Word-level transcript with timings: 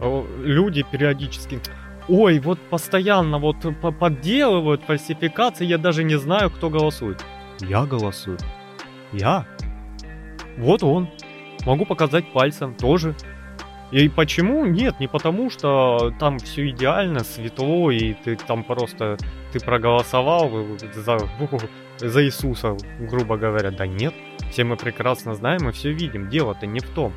э, 0.00 0.24
люди 0.42 0.84
периодически, 0.90 1.60
ой, 2.08 2.38
вот 2.40 2.58
постоянно 2.70 3.38
вот 3.38 3.56
по- 3.80 3.92
подделывают 3.92 4.82
фальсификации, 4.82 5.64
я 5.66 5.78
даже 5.78 6.04
не 6.04 6.16
знаю, 6.16 6.50
кто 6.50 6.70
голосует. 6.70 7.24
Я 7.60 7.84
голосую. 7.84 8.38
Я. 9.12 9.46
Вот 10.56 10.82
он. 10.82 11.08
Могу 11.66 11.84
показать 11.84 12.32
пальцем 12.32 12.74
тоже. 12.74 13.14
И 13.90 14.08
почему? 14.08 14.64
Нет, 14.66 15.00
не 15.00 15.08
потому 15.08 15.50
что 15.50 16.14
там 16.20 16.38
все 16.38 16.70
идеально, 16.70 17.24
светло, 17.24 17.90
и 17.90 18.14
ты 18.14 18.36
там 18.36 18.62
просто 18.62 19.16
ты 19.52 19.58
проголосовал 19.58 20.50
за, 20.94 21.18
за 21.98 22.24
Иисуса, 22.24 22.76
грубо 23.00 23.36
говоря. 23.36 23.72
Да 23.72 23.86
нет, 23.86 24.14
все 24.50 24.62
мы 24.62 24.76
прекрасно 24.76 25.34
знаем 25.34 25.68
и 25.68 25.72
все 25.72 25.92
видим. 25.92 26.30
Дело-то 26.30 26.66
не 26.66 26.78
в 26.78 26.88
том. 26.90 27.12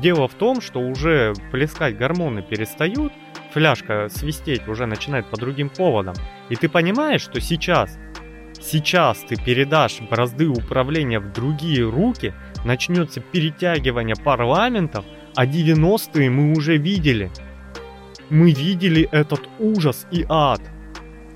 Дело 0.00 0.28
в 0.28 0.34
том, 0.34 0.60
что 0.60 0.80
уже 0.80 1.32
плескать 1.50 1.96
гормоны 1.96 2.42
перестают, 2.42 3.12
фляжка 3.52 4.08
свистеть 4.10 4.68
уже 4.68 4.84
начинает 4.84 5.26
по 5.30 5.38
другим 5.38 5.70
поводам. 5.70 6.14
И 6.50 6.56
ты 6.56 6.68
понимаешь, 6.68 7.22
что 7.22 7.40
сейчас, 7.40 7.98
сейчас 8.60 9.24
ты 9.26 9.36
передашь 9.36 10.00
бразды 10.10 10.48
управления 10.48 11.18
в 11.18 11.32
другие 11.32 11.88
руки, 11.88 12.34
начнется 12.64 13.20
перетягивание 13.20 14.16
парламентов, 14.16 15.06
а 15.34 15.46
90-е 15.46 16.28
мы 16.28 16.52
уже 16.52 16.76
видели. 16.76 17.30
Мы 18.28 18.52
видели 18.52 19.08
этот 19.12 19.48
ужас 19.58 20.06
и 20.10 20.26
ад. 20.28 20.60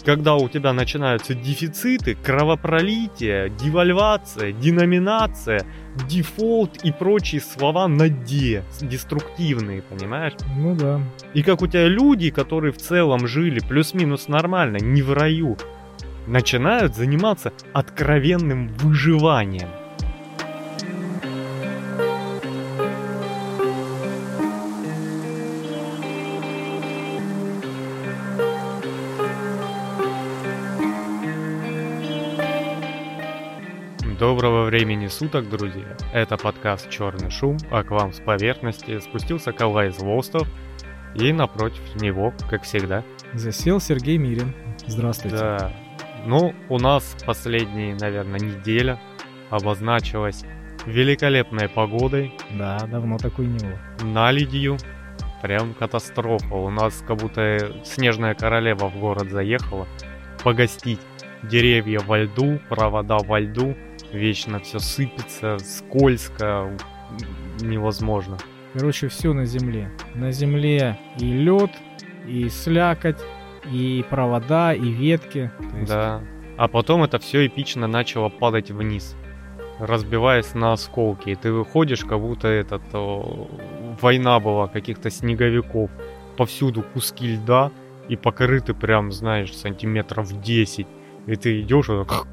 Когда 0.04 0.34
у 0.34 0.48
тебя 0.48 0.72
начинаются 0.72 1.34
дефициты, 1.34 2.14
кровопролитие, 2.14 3.50
девальвация, 3.50 4.52
деноминация, 4.52 5.64
дефолт 6.08 6.84
и 6.84 6.92
прочие 6.92 7.40
слова 7.40 7.88
на 7.88 8.08
«де», 8.08 8.62
деструктивные, 8.80 9.82
понимаешь? 9.82 10.34
Ну 10.56 10.74
да. 10.74 11.00
И 11.34 11.42
как 11.42 11.62
у 11.62 11.66
тебя 11.66 11.86
люди, 11.86 12.30
которые 12.30 12.72
в 12.72 12.78
целом 12.78 13.26
жили 13.26 13.60
плюс-минус 13.60 14.28
нормально, 14.28 14.78
не 14.78 15.02
в 15.02 15.12
раю, 15.12 15.56
начинают 16.26 16.94
заниматься 16.94 17.52
откровенным 17.72 18.68
выживанием. 18.68 19.68
Доброго 34.20 34.64
времени 34.64 35.06
суток, 35.06 35.48
друзья! 35.48 35.96
Это 36.12 36.36
подкаст 36.36 36.90
«Черный 36.90 37.30
шум», 37.30 37.56
а 37.70 37.82
к 37.82 37.90
вам 37.90 38.12
с 38.12 38.20
поверхности 38.20 38.98
спустился 38.98 39.52
Калай 39.52 39.88
из 39.88 39.98
Волстов, 39.98 40.46
и 41.14 41.32
напротив 41.32 41.80
него, 41.94 42.34
как 42.50 42.64
всегда, 42.64 43.02
Засел 43.32 43.80
Сергей 43.80 44.18
Мирин. 44.18 44.54
Здравствуйте. 44.86 45.38
да, 45.38 45.72
ну, 46.26 46.54
у 46.68 46.78
нас 46.78 47.16
последние, 47.24 47.94
наверное, 47.94 48.38
неделя 48.38 49.00
обозначилась 49.48 50.44
великолепной 50.84 51.70
погодой, 51.70 52.34
Да, 52.50 52.78
давно 52.80 53.16
такой 53.16 53.46
не 53.46 53.58
было. 53.58 53.78
наледью, 54.02 54.76
прям 55.40 55.72
катастрофа. 55.72 56.56
У 56.56 56.68
нас 56.68 57.02
как 57.08 57.16
будто 57.16 57.74
снежная 57.84 58.34
королева 58.34 58.90
в 58.90 58.98
город 58.98 59.30
заехала 59.30 59.88
погостить. 60.44 61.00
Деревья 61.42 62.00
во 62.00 62.18
льду, 62.18 62.60
провода 62.68 63.16
во 63.16 63.40
льду, 63.40 63.74
вечно 64.12 64.60
все 64.60 64.78
сыпется, 64.78 65.58
скользко, 65.58 66.76
невозможно. 67.60 68.38
Короче, 68.72 69.08
все 69.08 69.32
на 69.32 69.46
земле. 69.46 69.90
На 70.14 70.32
земле 70.32 70.98
и 71.18 71.24
лед, 71.24 71.70
и 72.26 72.48
слякоть, 72.48 73.18
и 73.70 74.04
провода, 74.08 74.72
и 74.74 74.90
ветки. 74.90 75.50
Есть 75.74 75.88
Да. 75.88 76.22
А 76.56 76.68
потом 76.68 77.02
это 77.02 77.18
все 77.18 77.46
эпично 77.46 77.86
начало 77.86 78.28
падать 78.28 78.70
вниз, 78.70 79.16
разбиваясь 79.78 80.54
на 80.54 80.74
осколки. 80.74 81.30
И 81.30 81.34
ты 81.34 81.52
выходишь, 81.52 82.04
как 82.04 82.20
будто 82.20 82.48
этот 82.48 82.82
о, 82.92 83.48
война 84.00 84.38
была 84.40 84.68
каких-то 84.68 85.10
снеговиков. 85.10 85.90
Повсюду 86.36 86.82
куски 86.82 87.34
льда 87.34 87.72
и 88.08 88.16
покрыты 88.16 88.74
прям, 88.74 89.10
знаешь, 89.10 89.56
сантиметров 89.56 90.40
10. 90.40 90.86
И 91.26 91.36
ты 91.36 91.60
идешь 91.60 91.88
вот 91.88 92.08
так 92.08 92.26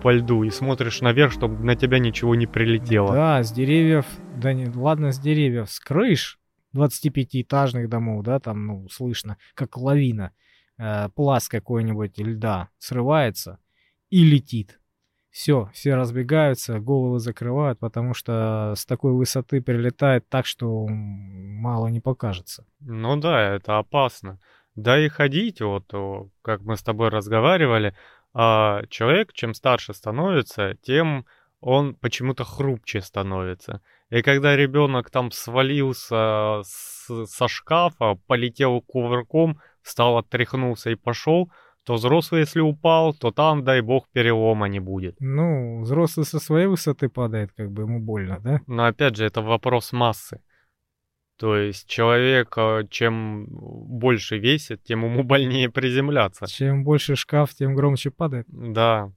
по 0.00 0.12
льду 0.12 0.42
и 0.42 0.50
смотришь 0.50 1.00
наверх, 1.00 1.32
чтобы 1.32 1.64
на 1.64 1.76
тебя 1.76 1.98
ничего 1.98 2.34
не 2.34 2.46
прилетело. 2.46 3.12
Да, 3.12 3.42
с 3.42 3.52
деревьев, 3.52 4.06
да 4.36 4.52
не, 4.52 4.68
ладно, 4.68 5.12
с 5.12 5.18
деревьев, 5.18 5.70
с 5.70 5.80
крыш 5.80 6.38
25-этажных 6.74 7.88
домов, 7.88 8.24
да, 8.24 8.38
там, 8.40 8.66
ну, 8.66 8.88
слышно, 8.88 9.36
как 9.54 9.76
лавина, 9.76 10.32
э, 10.78 11.08
пласт 11.14 11.50
какой-нибудь 11.50 12.18
льда 12.18 12.68
срывается 12.78 13.58
и 14.08 14.24
летит. 14.24 14.80
Все, 15.30 15.70
все 15.72 15.94
разбегаются, 15.94 16.80
головы 16.80 17.20
закрывают, 17.20 17.78
потому 17.78 18.14
что 18.14 18.74
с 18.76 18.84
такой 18.84 19.12
высоты 19.12 19.62
прилетает 19.62 20.28
так, 20.28 20.44
что 20.44 20.88
мало 20.88 21.86
не 21.86 22.00
покажется. 22.00 22.66
Ну 22.80 23.16
да, 23.16 23.54
это 23.54 23.78
опасно. 23.78 24.40
Да 24.74 24.98
и 24.98 25.08
ходить, 25.08 25.60
вот, 25.60 25.92
как 26.42 26.62
мы 26.62 26.76
с 26.76 26.82
тобой 26.82 27.10
разговаривали, 27.10 27.94
а 28.32 28.82
человек, 28.88 29.32
чем 29.32 29.54
старше 29.54 29.94
становится, 29.94 30.74
тем 30.82 31.26
он 31.60 31.94
почему-то 31.94 32.44
хрупче 32.44 33.00
становится. 33.00 33.82
И 34.10 34.22
когда 34.22 34.56
ребенок 34.56 35.10
там 35.10 35.30
свалился 35.30 36.62
с- 36.62 37.26
со 37.26 37.48
шкафа, 37.48 38.16
полетел 38.26 38.80
кувырком, 38.80 39.60
встал, 39.82 40.18
отряхнулся 40.18 40.90
и 40.90 40.94
пошел, 40.94 41.50
то 41.84 41.94
взрослый, 41.94 42.42
если 42.42 42.60
упал, 42.60 43.14
то 43.14 43.30
там, 43.30 43.64
дай 43.64 43.80
бог, 43.80 44.08
перелома 44.12 44.68
не 44.68 44.80
будет. 44.80 45.16
Ну, 45.18 45.80
взрослый 45.82 46.26
со 46.26 46.38
своей 46.38 46.66
высоты 46.66 47.08
падает, 47.08 47.52
как 47.56 47.70
бы 47.70 47.82
ему 47.82 48.00
больно, 48.00 48.38
да? 48.40 48.60
Но 48.66 48.84
опять 48.84 49.16
же, 49.16 49.24
это 49.24 49.40
вопрос 49.42 49.92
массы. 49.92 50.40
То 51.40 51.56
есть 51.56 51.88
человек, 51.88 52.52
э, 52.58 52.86
чем 52.90 53.46
больше 53.48 54.36
весит, 54.38 54.84
тем 54.84 55.06
ему 55.06 55.22
больнее 55.24 55.70
приземляться. 55.70 56.46
Чем 56.46 56.84
больше 56.84 57.16
шкаф, 57.16 57.54
тем 57.54 57.74
громче 57.74 58.10
падает. 58.10 58.44
Да. 58.48 59.10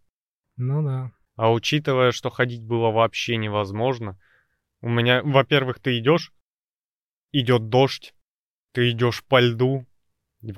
Ну 0.56 0.82
да. 0.82 1.12
А 1.36 1.52
учитывая, 1.52 2.14
что 2.14 2.30
ходить 2.30 2.64
было 2.64 2.92
вообще 2.92 3.36
невозможно, 3.36 4.18
у 4.80 4.88
меня, 4.88 5.22
во-первых, 5.22 5.80
ты 5.80 6.00
идешь, 6.00 6.32
идет 7.34 7.68
дождь, 7.68 8.14
ты 8.72 8.92
идешь 8.92 9.22
по 9.26 9.42
льду, 9.42 9.86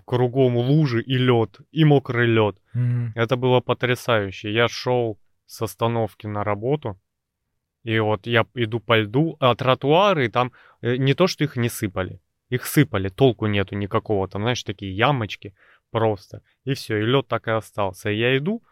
кругом 0.05 0.57
лужи 0.57 1.01
и 1.01 1.17
лед, 1.17 1.61
и 1.71 1.83
мокрый 1.83 2.27
лед. 2.27 2.57
Мгм. 2.73 3.11
Это 3.15 3.37
было 3.37 3.59
потрясающе. 3.59 4.53
Я 4.53 4.67
шел 4.67 5.19
с 5.47 5.63
остановки 5.63 6.27
на 6.27 6.43
работу, 6.43 7.01
и 7.85 7.99
вот 7.99 8.25
я 8.25 8.45
иду 8.55 8.79
по 8.79 8.97
льду, 8.97 9.37
а 9.39 9.55
тротуары 9.55 10.27
там 10.29 10.51
э, 10.81 10.95
не 10.95 11.13
то, 11.13 11.27
что 11.27 11.43
их 11.43 11.55
не 11.55 11.69
сыпали, 11.69 12.19
их 12.49 12.65
сыпали, 12.65 13.09
толку 13.09 13.45
нету 13.45 13.75
никакого, 13.75 14.27
там, 14.27 14.41
знаешь, 14.41 14.63
такие 14.63 14.91
ямочки 14.91 15.53
просто, 15.91 16.41
и 16.63 16.73
все, 16.73 16.97
и 16.97 17.05
лед 17.05 17.27
так 17.27 17.47
и 17.47 17.51
остался. 17.51 18.09
И 18.09 18.17
я 18.17 18.35
иду, 18.37 18.63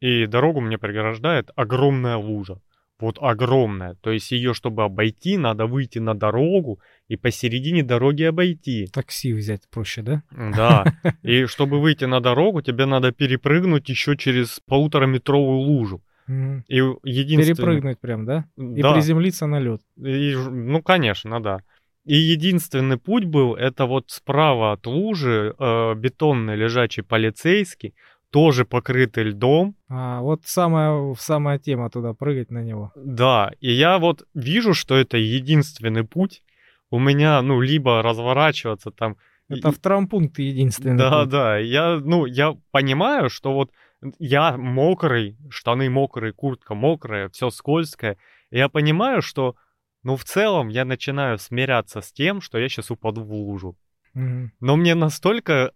и 0.00 0.26
дорогу 0.26 0.60
мне 0.60 0.76
преграждает 0.76 1.50
огромная 1.56 2.16
лужа. 2.16 2.60
Вот 3.00 3.16
огромная. 3.20 3.94
То 3.94 4.10
есть 4.10 4.30
ее, 4.30 4.52
чтобы 4.52 4.84
обойти, 4.84 5.38
надо 5.38 5.66
выйти 5.66 5.98
на 5.98 6.14
дорогу 6.14 6.80
и 7.08 7.16
посередине 7.16 7.82
дороги 7.82 8.24
обойти. 8.24 8.86
Такси 8.86 9.32
взять 9.32 9.62
проще, 9.70 10.02
да? 10.02 10.22
Да. 10.30 10.84
И 11.22 11.46
чтобы 11.46 11.80
выйти 11.80 12.04
на 12.04 12.20
дорогу, 12.20 12.62
тебе 12.62 12.86
надо 12.86 13.10
перепрыгнуть 13.10 13.88
еще 13.88 14.16
через 14.16 14.60
полутораметровую 14.66 15.58
лужу. 15.58 16.02
И 16.26 16.76
единственное... 17.04 17.54
Перепрыгнуть 17.54 17.98
прям, 18.00 18.24
да? 18.24 18.44
И 18.56 18.82
Да. 18.82 18.92
приземлиться 18.92 19.46
на 19.46 19.60
лед. 19.60 19.80
И 19.96 20.34
ну, 20.36 20.82
конечно, 20.82 21.42
да. 21.42 21.58
И 22.04 22.16
единственный 22.16 22.96
путь 22.98 23.24
был, 23.24 23.54
это 23.54 23.86
вот 23.86 24.10
справа 24.10 24.72
от 24.72 24.86
лужи 24.86 25.54
э, 25.58 25.94
бетонный 25.94 26.54
лежачий 26.56 27.02
полицейский, 27.02 27.94
тоже 28.30 28.64
покрытый 28.64 29.24
льдом. 29.24 29.74
А 29.88 30.20
вот 30.20 30.42
самая, 30.44 31.14
самая 31.18 31.58
тема 31.58 31.88
туда 31.88 32.12
прыгать 32.12 32.50
на 32.50 32.62
него. 32.62 32.92
Да, 32.96 33.52
и 33.60 33.70
я 33.72 33.98
вот 33.98 34.26
вижу, 34.34 34.74
что 34.74 34.96
это 34.96 35.16
единственный 35.16 36.04
путь. 36.04 36.42
У 36.90 36.98
меня, 36.98 37.40
ну, 37.42 37.60
либо 37.60 38.02
разворачиваться 38.02 38.90
там. 38.90 39.16
Это 39.48 39.68
и- 39.68 39.72
в 39.72 39.78
травмпункт 39.78 40.38
единственный. 40.38 40.98
Да, 40.98 41.20
путь. 41.22 41.30
да, 41.30 41.58
я, 41.58 42.00
ну, 42.04 42.26
я 42.26 42.54
понимаю, 42.70 43.30
что 43.30 43.52
вот 43.54 43.70
я 44.18 44.56
мокрый, 44.56 45.36
штаны 45.50 45.90
мокрые, 45.90 46.32
куртка 46.32 46.74
мокрая, 46.74 47.28
все 47.28 47.50
скользкое. 47.50 48.16
И 48.50 48.58
я 48.58 48.68
понимаю, 48.68 49.22
что, 49.22 49.56
ну, 50.02 50.16
в 50.16 50.24
целом 50.24 50.68
я 50.68 50.84
начинаю 50.84 51.38
смиряться 51.38 52.00
с 52.00 52.12
тем, 52.12 52.40
что 52.40 52.58
я 52.58 52.68
сейчас 52.68 52.90
упаду 52.90 53.22
в 53.22 53.32
лужу. 53.32 53.76
Мгм. 54.14 54.52
Но 54.60 54.76
мне 54.76 54.94
настолько, 54.94 55.72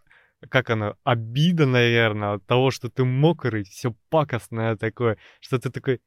как 0.48 0.70
оно, 0.70 0.96
обида, 1.04 1.66
наверное, 1.66 2.34
от 2.34 2.46
того, 2.46 2.70
что 2.70 2.88
ты 2.88 3.04
мокрый, 3.04 3.64
все 3.64 3.94
пакостное 4.10 4.76
такое, 4.76 5.18
что 5.40 5.58
ты 5.58 5.70
такой, 5.70 6.00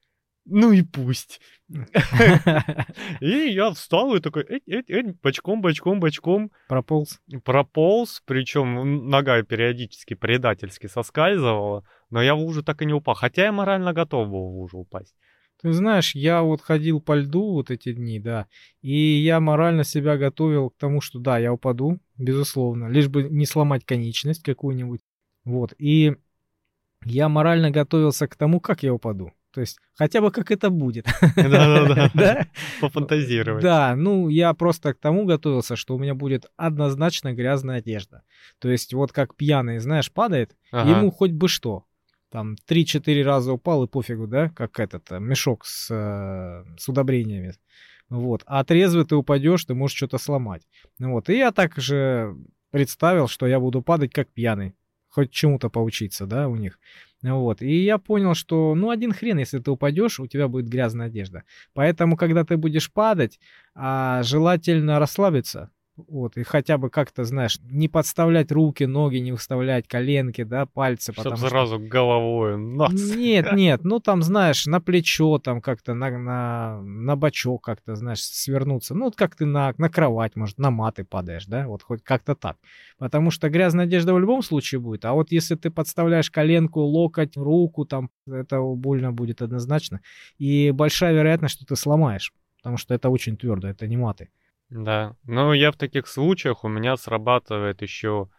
ну 0.46 0.72
и 0.72 0.82
пусть. 0.82 1.40
И 3.20 3.30
я 3.30 3.72
встал 3.72 4.16
и 4.16 4.20
такой, 4.20 4.46
бочком, 5.22 5.62
бочком, 5.62 6.00
бочком. 6.00 6.52
Прополз. 6.68 7.20
Прополз, 7.44 8.24
причем 8.26 9.08
нога 9.10 9.44
периодически 9.44 10.16
предательски 10.16 10.88
соскальзывала, 10.88 11.86
но 12.12 12.22
я 12.22 12.36
в 12.36 12.40
лужу 12.40 12.62
так 12.64 12.82
и 12.82 12.86
не 12.86 12.94
упал, 12.94 13.16
хотя 13.16 13.46
я 13.46 13.52
морально 13.52 13.94
готов 13.94 14.30
был 14.30 14.50
в 14.50 14.58
лужу 14.58 14.80
упасть. 14.80 15.16
Ты 15.62 15.74
знаешь, 15.74 16.16
я 16.16 16.42
вот 16.42 16.62
ходил 16.62 17.02
по 17.02 17.16
льду 17.16 17.54
вот 17.54 17.72
эти 17.72 17.94
дни, 17.94 18.20
да, 18.20 18.48
и 18.82 18.96
я 18.96 19.40
морально 19.40 19.84
себя 19.84 20.18
готовил 20.18 20.70
к 20.72 20.78
тому, 20.78 21.02
что 21.02 21.20
да, 21.20 21.38
я 21.38 21.54
упаду, 21.54 22.00
безусловно, 22.18 22.88
лишь 22.88 23.08
бы 23.08 23.24
не 23.24 23.46
сломать 23.46 23.86
конечность 23.86 24.44
какую-нибудь. 24.44 25.02
Вот, 25.46 25.74
и 25.78 26.16
я 27.06 27.30
морально 27.30 27.72
готовился 27.72 28.28
к 28.28 28.36
тому, 28.36 28.60
как 28.60 28.84
я 28.84 28.94
упаду. 28.94 29.32
То 29.54 29.60
есть 29.60 29.80
хотя 29.96 30.22
бы 30.22 30.32
как 30.32 30.50
это 30.50 30.70
будет. 30.70 31.08
Да-да-да. 31.36 32.48
Пофантазировать. 32.82 33.62
Да, 33.62 33.96
ну 33.96 34.30
я 34.30 34.54
просто 34.54 34.94
к 34.94 34.98
тому 34.98 35.26
готовился, 35.26 35.76
что 35.76 35.96
у 35.96 36.00
меня 36.00 36.16
будет 36.16 36.46
однозначно 36.56 37.34
грязная 37.34 37.80
одежда. 37.80 38.24
То 38.60 38.70
есть 38.70 38.94
вот 38.94 39.12
как 39.12 39.36
пьяный, 39.36 39.80
знаешь, 39.80 40.12
падает, 40.12 40.56
ему 40.72 41.12
хоть 41.12 41.32
бы 41.32 41.50
что. 41.50 41.86
Там 42.32 42.56
3-4 42.68 43.24
раза 43.24 43.52
упал 43.52 43.84
и 43.84 43.88
пофигу, 43.88 44.26
да, 44.26 44.50
как 44.50 44.80
этот 44.80 45.12
э, 45.12 45.20
мешок 45.20 45.66
с, 45.66 45.90
э, 45.92 46.64
с 46.78 46.88
удобрениями. 46.88 47.54
Вот. 48.10 48.44
А 48.46 48.64
трезвый 48.64 49.06
ты 49.06 49.16
упадешь, 49.16 49.66
ты 49.66 49.74
можешь 49.74 49.98
что-то 49.98 50.18
сломать. 50.18 50.64
Вот. 50.98 51.30
И 51.30 51.38
я 51.38 51.52
так 51.52 51.76
же 51.78 52.36
представил, 52.72 53.28
что 53.28 53.48
я 53.48 53.60
буду 53.60 53.82
падать 53.82 54.14
как 54.14 54.30
пьяный. 54.30 54.76
Хоть 55.10 55.32
чему-то 55.32 55.70
поучиться, 55.70 56.26
да, 56.26 56.48
у 56.48 56.56
них. 56.56 56.80
Вот. 57.22 57.62
И 57.62 57.84
я 57.84 57.98
понял, 57.98 58.34
что 58.34 58.76
ну 58.76 58.90
один 58.92 59.12
хрен, 59.12 59.38
если 59.38 59.60
ты 59.60 59.70
упадешь, 59.70 60.20
у 60.22 60.28
тебя 60.28 60.48
будет 60.48 60.70
грязная 60.70 61.08
одежда. 61.08 61.44
Поэтому, 61.74 62.16
когда 62.16 62.46
ты 62.46 62.56
будешь 62.56 62.92
падать, 62.92 63.40
а, 63.76 64.24
желательно 64.24 65.00
расслабиться. 65.00 65.70
Вот, 66.08 66.38
и 66.38 66.44
хотя 66.44 66.78
бы 66.78 66.90
как-то, 66.90 67.24
знаешь, 67.24 67.60
не 67.64 67.88
подставлять 67.88 68.52
руки, 68.52 68.84
ноги, 68.86 69.18
не 69.18 69.32
выставлять 69.32 69.88
коленки, 69.88 70.44
да, 70.44 70.66
пальцы. 70.66 71.14
Чтобы 71.14 71.38
сразу 71.38 71.78
что... 71.78 71.88
головой, 71.88 72.58
нос. 72.58 72.92
Нет, 72.94 73.52
нет, 73.54 73.84
ну 73.84 74.00
там, 74.00 74.22
знаешь, 74.22 74.66
на 74.66 74.80
плечо, 74.80 75.38
там 75.40 75.62
как-то 75.62 75.94
на, 75.94 76.10
на, 76.18 76.82
на 76.82 77.16
бочок 77.16 77.64
как-то, 77.64 77.96
знаешь, 77.96 78.24
свернуться. 78.24 78.96
Ну, 78.96 79.06
вот 79.06 79.16
как 79.16 79.36
ты 79.36 79.46
на, 79.46 79.74
на 79.78 79.90
кровать, 79.90 80.36
может, 80.36 80.58
на 80.58 80.72
маты 80.72 81.04
падаешь, 81.04 81.46
да, 81.46 81.68
вот 81.68 81.84
хоть 81.84 82.04
как-то 82.04 82.36
так. 82.36 82.58
Потому 82.98 83.32
что 83.32 83.50
грязная 83.50 83.86
одежда 83.86 84.14
в 84.14 84.20
любом 84.20 84.44
случае 84.44 84.80
будет, 84.80 85.06
а 85.06 85.14
вот 85.14 85.32
если 85.32 85.56
ты 85.56 85.70
подставляешь 85.70 86.30
коленку, 86.30 86.82
локоть, 86.82 87.38
руку, 87.38 87.86
там, 87.86 88.10
это 88.28 88.62
больно 88.62 89.12
будет 89.12 89.42
однозначно. 89.42 90.02
И 90.38 90.72
большая 90.72 91.14
вероятность, 91.14 91.56
что 91.56 91.66
ты 91.66 91.76
сломаешь, 91.76 92.34
потому 92.58 92.78
что 92.78 92.94
это 92.94 93.10
очень 93.10 93.38
твердо, 93.38 93.68
это 93.68 93.88
не 93.88 93.98
маты. 93.98 94.30
Да, 94.72 95.18
но 95.26 95.54
я 95.54 95.70
в 95.74 95.76
таких 95.76 96.08
случаях, 96.08 96.64
у 96.64 96.70
меня 96.70 96.96
срабатывает 96.96 97.82
еще 97.82 98.30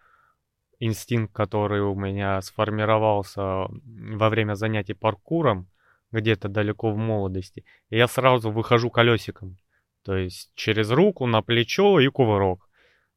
инстинкт, 0.80 1.34
который 1.34 1.82
у 1.82 1.94
меня 1.94 2.40
сформировался 2.40 3.66
во 3.84 4.28
время 4.30 4.54
занятий 4.54 4.94
паркуром, 4.94 5.68
где-то 6.10 6.48
далеко 6.48 6.90
в 6.90 6.96
молодости. 6.96 7.66
И 7.90 7.98
я 7.98 8.08
сразу 8.08 8.50
выхожу 8.50 8.88
колесиком. 8.88 9.58
То 10.04 10.16
есть 10.16 10.50
через 10.54 10.90
руку, 10.90 11.26
на 11.26 11.42
плечо 11.42 12.00
и 12.00 12.08
кувырок. 12.08 12.66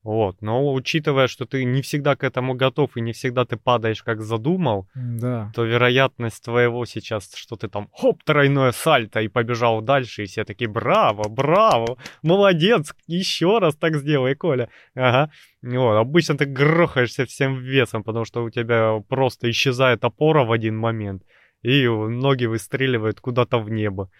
Вот, 0.05 0.39
но 0.43 0.71
учитывая, 0.71 1.25
что 1.25 1.47
ты 1.47 1.63
не 1.63 1.81
всегда 1.81 2.15
к 2.15 2.23
этому 2.23 2.53
готов 2.53 2.95
и 2.95 3.01
не 3.01 3.11
всегда 3.11 3.43
ты 3.43 3.57
падаешь 3.57 4.03
как 4.03 4.21
задумал, 4.21 4.87
да. 4.93 5.51
то 5.55 5.63
вероятность 5.63 6.43
твоего 6.43 6.85
сейчас, 6.85 7.33
что 7.33 7.55
ты 7.55 7.69
там 7.69 7.89
хоп, 7.91 8.23
тройное 8.23 8.71
сальто 8.71 9.19
и 9.19 9.27
побежал 9.27 9.81
дальше, 9.81 10.21
и 10.21 10.25
все 10.27 10.43
такие 10.43 10.69
браво, 10.69 11.27
браво, 11.27 11.97
молодец, 12.21 12.93
еще 13.07 13.57
раз 13.57 13.75
так 13.75 13.95
сделай, 13.95 14.35
Коля. 14.35 14.69
Ага. 14.93 15.31
Вот, 15.63 15.95
обычно 15.95 16.37
ты 16.37 16.45
грохаешься 16.45 17.25
всем 17.25 17.57
весом, 17.57 18.03
потому 18.03 18.25
что 18.25 18.43
у 18.43 18.51
тебя 18.51 19.01
просто 19.09 19.49
исчезает 19.49 20.03
опора 20.03 20.43
в 20.43 20.51
один 20.51 20.77
момент, 20.77 21.23
и 21.63 21.87
ноги 21.87 22.45
выстреливают 22.45 23.19
куда-то 23.21 23.57
в 23.57 23.71
небо 23.71 24.11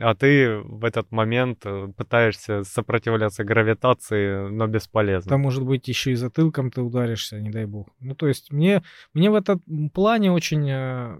а 0.00 0.14
ты 0.14 0.58
в 0.58 0.84
этот 0.84 1.10
момент 1.12 1.64
э, 1.64 1.88
пытаешься 1.96 2.64
сопротивляться 2.64 3.44
гравитации, 3.44 4.48
но 4.48 4.66
бесполезно. 4.66 5.30
Там, 5.30 5.42
может 5.42 5.64
быть, 5.64 5.88
еще 5.88 6.12
и 6.12 6.16
затылком 6.16 6.70
ты 6.70 6.80
ударишься, 6.80 7.40
не 7.40 7.50
дай 7.50 7.66
бог. 7.66 7.88
Ну, 8.00 8.14
то 8.14 8.26
есть 8.26 8.52
мне, 8.52 8.82
мне 9.14 9.30
в 9.30 9.34
этом 9.34 9.60
плане 9.90 10.32
очень 10.32 10.68
э, 10.68 11.18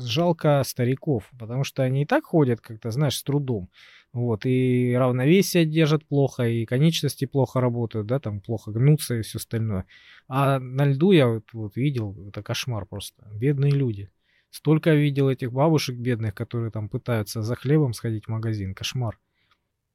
жалко 0.00 0.62
стариков, 0.64 1.30
потому 1.38 1.64
что 1.64 1.82
они 1.82 2.02
и 2.02 2.06
так 2.06 2.24
ходят 2.24 2.60
как-то, 2.60 2.90
знаешь, 2.90 3.16
с 3.16 3.22
трудом. 3.22 3.68
Вот, 4.12 4.46
и 4.46 4.94
равновесие 4.96 5.66
держат 5.66 6.04
плохо, 6.06 6.48
и 6.48 6.64
конечности 6.64 7.26
плохо 7.26 7.60
работают, 7.60 8.06
да, 8.06 8.18
там 8.18 8.40
плохо 8.40 8.72
гнутся 8.72 9.16
и 9.16 9.22
все 9.22 9.36
остальное. 9.36 9.84
А 10.28 10.58
на 10.58 10.86
льду 10.86 11.12
я 11.12 11.28
вот, 11.28 11.44
вот 11.52 11.76
видел, 11.76 12.16
это 12.26 12.42
кошмар 12.42 12.86
просто. 12.86 13.22
Бедные 13.34 13.70
люди. 13.70 14.10
Столько 14.50 14.94
видел 14.94 15.28
этих 15.28 15.52
бабушек 15.52 15.96
бедных, 15.96 16.34
которые 16.34 16.70
там 16.70 16.88
пытаются 16.88 17.42
за 17.42 17.54
хлебом 17.54 17.92
сходить 17.92 18.26
в 18.26 18.28
магазин. 18.28 18.74
Кошмар. 18.74 19.18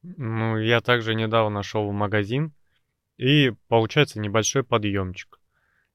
Ну, 0.04 0.58
я 0.58 0.82
также 0.82 1.16
недавно 1.16 1.64
шел 1.64 1.90
в 1.90 1.94
магазин, 1.94 2.54
и 3.18 3.54
получается 3.68 4.20
небольшой 4.20 4.64
подъемчик. 4.64 5.40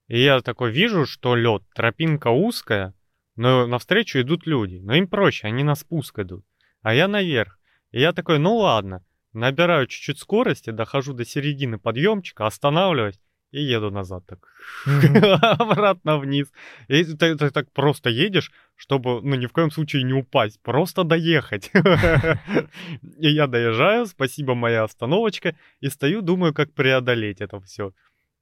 И 0.08 0.20
я 0.20 0.40
такой 0.40 0.72
вижу, 0.72 1.06
что 1.06 1.36
лед, 1.36 1.62
тропинка 1.74 2.28
узкая, 2.28 2.94
но 3.36 3.66
навстречу 3.66 4.20
идут 4.20 4.46
люди. 4.46 4.76
Но 4.76 4.94
им 4.94 5.06
проще, 5.06 5.46
они 5.46 5.62
на 5.62 5.74
спуск 5.74 6.18
идут. 6.18 6.44
А 6.80 6.94
я 6.94 7.06
наверх. 7.06 7.58
И 7.90 8.00
я 8.00 8.12
такой, 8.12 8.38
ну 8.38 8.56
ладно, 8.56 9.04
набираю 9.32 9.86
чуть-чуть 9.86 10.18
скорости, 10.18 10.70
дохожу 10.70 11.12
до 11.12 11.24
середины 11.24 11.78
подъемчика, 11.78 12.46
останавливаюсь 12.46 13.20
и 13.50 13.62
еду 13.62 13.90
назад 13.90 14.24
так. 14.26 14.38
Обратно 15.60 16.18
вниз. 16.18 16.52
И 16.88 17.04
ты, 17.04 17.36
ты 17.36 17.50
так 17.50 17.72
просто 17.72 18.10
едешь, 18.10 18.52
чтобы, 18.76 19.20
ну, 19.22 19.36
ни 19.36 19.46
в 19.46 19.52
коем 19.52 19.70
случае 19.70 20.02
не 20.04 20.12
упасть, 20.12 20.60
просто 20.62 21.04
доехать. 21.04 21.70
и 23.18 23.28
я 23.28 23.46
доезжаю, 23.46 24.06
спасибо, 24.06 24.54
моя 24.54 24.84
остановочка, 24.84 25.56
и 25.80 25.88
стою, 25.88 26.22
думаю, 26.22 26.52
как 26.52 26.72
преодолеть 26.72 27.40
это 27.40 27.60
все. 27.60 27.92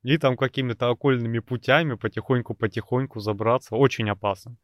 И 0.02 0.18
там 0.18 0.36
какими-то 0.36 0.90
окольными 0.90 1.40
путями 1.40 1.94
потихоньку-потихоньку 1.94 3.20
забраться. 3.20 3.76
Очень 3.76 4.10
опасно. 4.10 4.56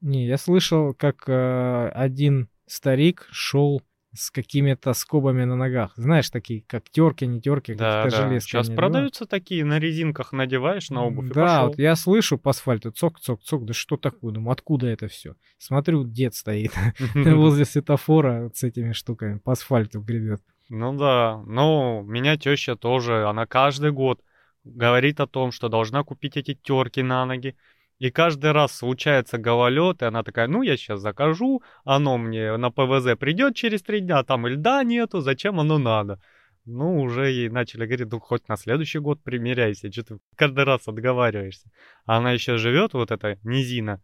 Не, 0.00 0.26
я 0.26 0.38
слышал, 0.38 0.94
как 0.94 1.28
э, 1.28 1.88
один 1.94 2.48
старик 2.66 3.28
шел 3.30 3.82
с 4.18 4.30
какими-то 4.30 4.92
скобами 4.92 5.44
на 5.44 5.56
ногах. 5.56 5.92
Знаешь, 5.96 6.30
такие, 6.30 6.62
как 6.66 6.90
терки, 6.90 7.26
не 7.26 7.40
терки, 7.40 7.74
да, 7.74 8.02
как 8.02 8.12
да. 8.12 8.28
железки. 8.28 8.50
Сейчас 8.50 8.68
продаются 8.68 9.26
такие, 9.26 9.64
на 9.64 9.78
резинках 9.78 10.32
надеваешь 10.32 10.90
на 10.90 11.04
обувь 11.04 11.30
Да, 11.30 11.66
вот 11.66 11.78
я 11.78 11.96
слышу 11.96 12.38
по 12.38 12.50
асфальту 12.50 12.90
цок-цок-цок, 12.90 13.64
да 13.64 13.72
что 13.72 13.96
такое? 13.96 14.32
Думаю, 14.32 14.52
откуда 14.52 14.88
это 14.88 15.08
все? 15.08 15.34
Смотрю, 15.58 16.04
дед 16.04 16.34
стоит 16.34 16.72
возле 17.14 17.64
светофора 17.64 18.50
с 18.54 18.62
этими 18.62 18.92
штуками, 18.92 19.38
по 19.38 19.52
асфальту 19.52 20.00
гребет. 20.00 20.42
Ну 20.68 20.96
да, 20.96 21.42
ну, 21.46 22.02
меня 22.02 22.36
теща 22.36 22.76
тоже, 22.76 23.26
она 23.26 23.46
каждый 23.46 23.90
год 23.90 24.20
говорит 24.64 25.20
о 25.20 25.26
том, 25.26 25.50
что 25.50 25.68
должна 25.68 26.04
купить 26.04 26.36
эти 26.36 26.54
терки 26.54 27.02
на 27.02 27.24
ноги, 27.24 27.56
и 27.98 28.10
каждый 28.10 28.52
раз 28.52 28.72
случается 28.72 29.38
гололед, 29.38 30.02
и 30.02 30.04
она 30.04 30.22
такая, 30.22 30.46
ну, 30.46 30.62
я 30.62 30.76
сейчас 30.76 31.00
закажу, 31.00 31.62
оно 31.84 32.16
мне 32.16 32.56
на 32.56 32.70
ПВЗ 32.70 33.18
придет 33.18 33.56
через 33.56 33.82
три 33.82 34.00
дня, 34.00 34.22
там 34.22 34.46
и 34.46 34.50
льда 34.50 34.84
нету, 34.84 35.20
зачем 35.20 35.58
оно 35.58 35.78
надо? 35.78 36.20
Ну, 36.64 37.00
уже 37.00 37.30
ей 37.30 37.48
начали 37.48 37.86
говорить, 37.86 38.12
ну, 38.12 38.20
хоть 38.20 38.46
на 38.48 38.56
следующий 38.56 38.98
год 38.98 39.22
примеряйся, 39.22 39.90
что 39.90 40.04
ты 40.04 40.18
каждый 40.36 40.64
раз 40.64 40.86
отговариваешься. 40.86 41.70
А 42.04 42.18
она 42.18 42.32
еще 42.32 42.56
живет, 42.56 42.92
вот 42.92 43.10
эта 43.10 43.38
низина, 43.42 44.02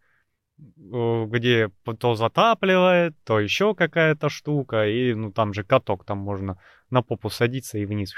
где 0.57 1.71
то 2.01 2.15
затапливает, 2.15 3.15
то 3.25 3.39
еще 3.39 3.75
какая-то 3.75 4.29
штука, 4.29 4.89
и, 4.89 5.15
ну, 5.15 5.31
там 5.31 5.53
же 5.53 5.63
каток, 5.63 6.05
там 6.05 6.19
можно 6.19 6.59
на 6.91 7.03
попу 7.03 7.29
садиться 7.29 7.79
и 7.79 7.87
вниз 7.87 8.13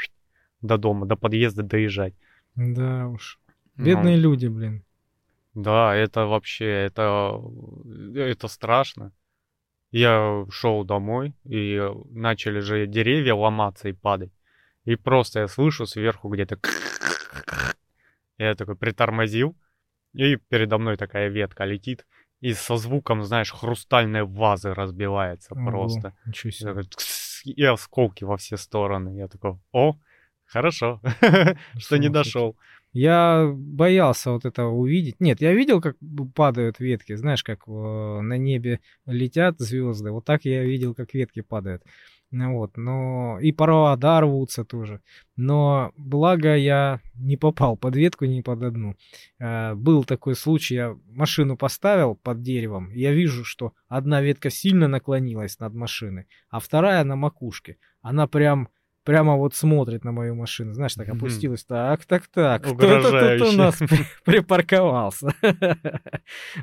до 0.62 0.78
дома, 0.78 1.06
до 1.06 1.16
подъезда 1.16 1.62
доезжать. 1.62 2.14
Да 2.54 3.08
уж. 3.08 3.38
Бедные 3.76 4.16
ну, 4.16 4.22
люди, 4.22 4.46
блин. 4.46 4.85
Да, 5.56 5.94
это 5.94 6.26
вообще, 6.26 6.66
это, 6.66 7.40
это 8.14 8.46
страшно. 8.46 9.12
Я 9.90 10.44
шел 10.50 10.84
домой, 10.84 11.32
и 11.44 11.80
начали 12.10 12.60
же 12.60 12.86
деревья 12.86 13.32
ломаться 13.32 13.88
и 13.88 13.94
падать. 13.94 14.32
И 14.84 14.96
просто 14.96 15.40
я 15.40 15.48
слышу 15.48 15.86
сверху 15.86 16.28
где-то... 16.28 16.58
Я 18.38 18.54
такой 18.54 18.76
притормозил, 18.76 19.56
и 20.12 20.36
передо 20.36 20.76
мной 20.76 20.98
такая 20.98 21.28
ветка 21.28 21.64
летит, 21.64 22.06
и 22.40 22.52
со 22.52 22.76
звуком, 22.76 23.24
знаешь, 23.24 23.50
хрустальной 23.50 24.24
вазы 24.24 24.74
разбивается 24.74 25.54
Ого, 25.54 25.70
просто. 25.70 26.14
Ничего 26.26 26.50
себе. 26.50 26.82
И 27.46 27.64
осколки 27.64 28.24
во 28.24 28.36
все 28.36 28.58
стороны. 28.58 29.16
Я 29.16 29.26
такой, 29.26 29.58
о, 29.72 29.96
Хорошо, 30.46 31.00
что 31.78 31.98
не 31.98 32.08
дошел. 32.08 32.56
Я 32.98 33.52
боялся 33.54 34.30
вот 34.30 34.46
этого 34.46 34.70
увидеть. 34.70 35.20
Нет, 35.20 35.42
я 35.42 35.52
видел, 35.52 35.82
как 35.82 35.98
падают 36.34 36.80
ветки, 36.80 37.14
знаешь, 37.14 37.44
как 37.44 37.66
на 37.66 38.38
небе 38.38 38.80
летят 39.04 39.58
звезды. 39.58 40.10
Вот 40.10 40.24
так 40.24 40.46
я 40.46 40.64
видел, 40.64 40.94
как 40.94 41.12
ветки 41.12 41.42
падают. 41.42 41.82
Ну 42.30 42.54
вот, 42.54 42.78
но 42.78 43.38
и 43.38 43.52
провода 43.52 44.20
рвутся 44.22 44.64
тоже. 44.64 45.02
Но 45.36 45.92
благо 45.98 46.56
я 46.56 47.00
не 47.14 47.36
попал 47.36 47.76
под 47.76 47.96
ветку 47.96 48.24
ни 48.24 48.40
под 48.40 48.62
одну. 48.62 48.96
Э, 49.38 49.74
Был 49.74 50.04
такой 50.04 50.34
случай, 50.34 50.74
я 50.74 50.96
машину 51.06 51.56
поставил 51.56 52.14
под 52.16 52.42
деревом, 52.42 52.90
я 52.92 53.12
вижу, 53.12 53.44
что 53.44 53.74
одна 53.88 54.22
ветка 54.22 54.50
сильно 54.50 54.88
наклонилась 54.88 55.60
над 55.60 55.74
машиной, 55.74 56.26
а 56.48 56.60
вторая 56.60 57.04
на 57.04 57.14
макушке. 57.14 57.76
Она 58.00 58.26
прям 58.26 58.68
прямо 59.06 59.36
вот 59.36 59.54
смотрит 59.54 60.04
на 60.04 60.12
мою 60.12 60.34
машину, 60.34 60.74
знаешь, 60.74 60.94
так 60.94 61.08
опустилась. 61.08 61.64
Так, 61.64 62.04
так, 62.04 62.26
так. 62.26 62.62
Кто 62.62 62.74
тут 63.38 63.48
у 63.48 63.52
нас 63.56 63.76
при- 63.76 64.06
припарковался? 64.24 65.32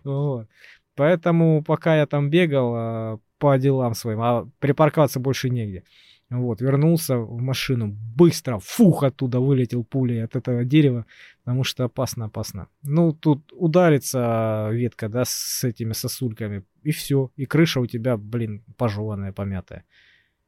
Вот. 0.04 0.48
Поэтому 0.96 1.64
пока 1.64 1.98
я 1.98 2.06
там 2.06 2.30
бегал 2.30 2.74
а, 2.76 3.20
по 3.40 3.58
делам 3.58 3.96
своим, 3.96 4.22
а 4.22 4.48
припарковаться 4.60 5.20
больше 5.20 5.50
негде. 5.50 5.84
Вот, 6.30 6.62
вернулся 6.62 7.18
в 7.18 7.42
машину, 7.42 7.96
быстро, 8.16 8.60
фух, 8.60 9.04
оттуда 9.04 9.40
вылетел 9.40 9.84
пулей 9.84 10.24
от 10.24 10.36
этого 10.36 10.64
дерева, 10.66 11.06
потому 11.44 11.64
что 11.64 11.84
опасно, 11.84 12.26
опасно. 12.26 12.68
Ну, 12.84 13.14
тут 13.14 13.54
ударится 13.54 14.70
ветка, 14.72 15.10
да, 15.10 15.24
с 15.26 15.64
этими 15.64 15.94
сосульками, 15.94 16.64
и 16.84 16.92
все, 16.92 17.30
и 17.36 17.46
крыша 17.46 17.80
у 17.80 17.86
тебя, 17.86 18.18
блин, 18.18 18.64
пожеванная, 18.78 19.32
помятая. 19.32 19.84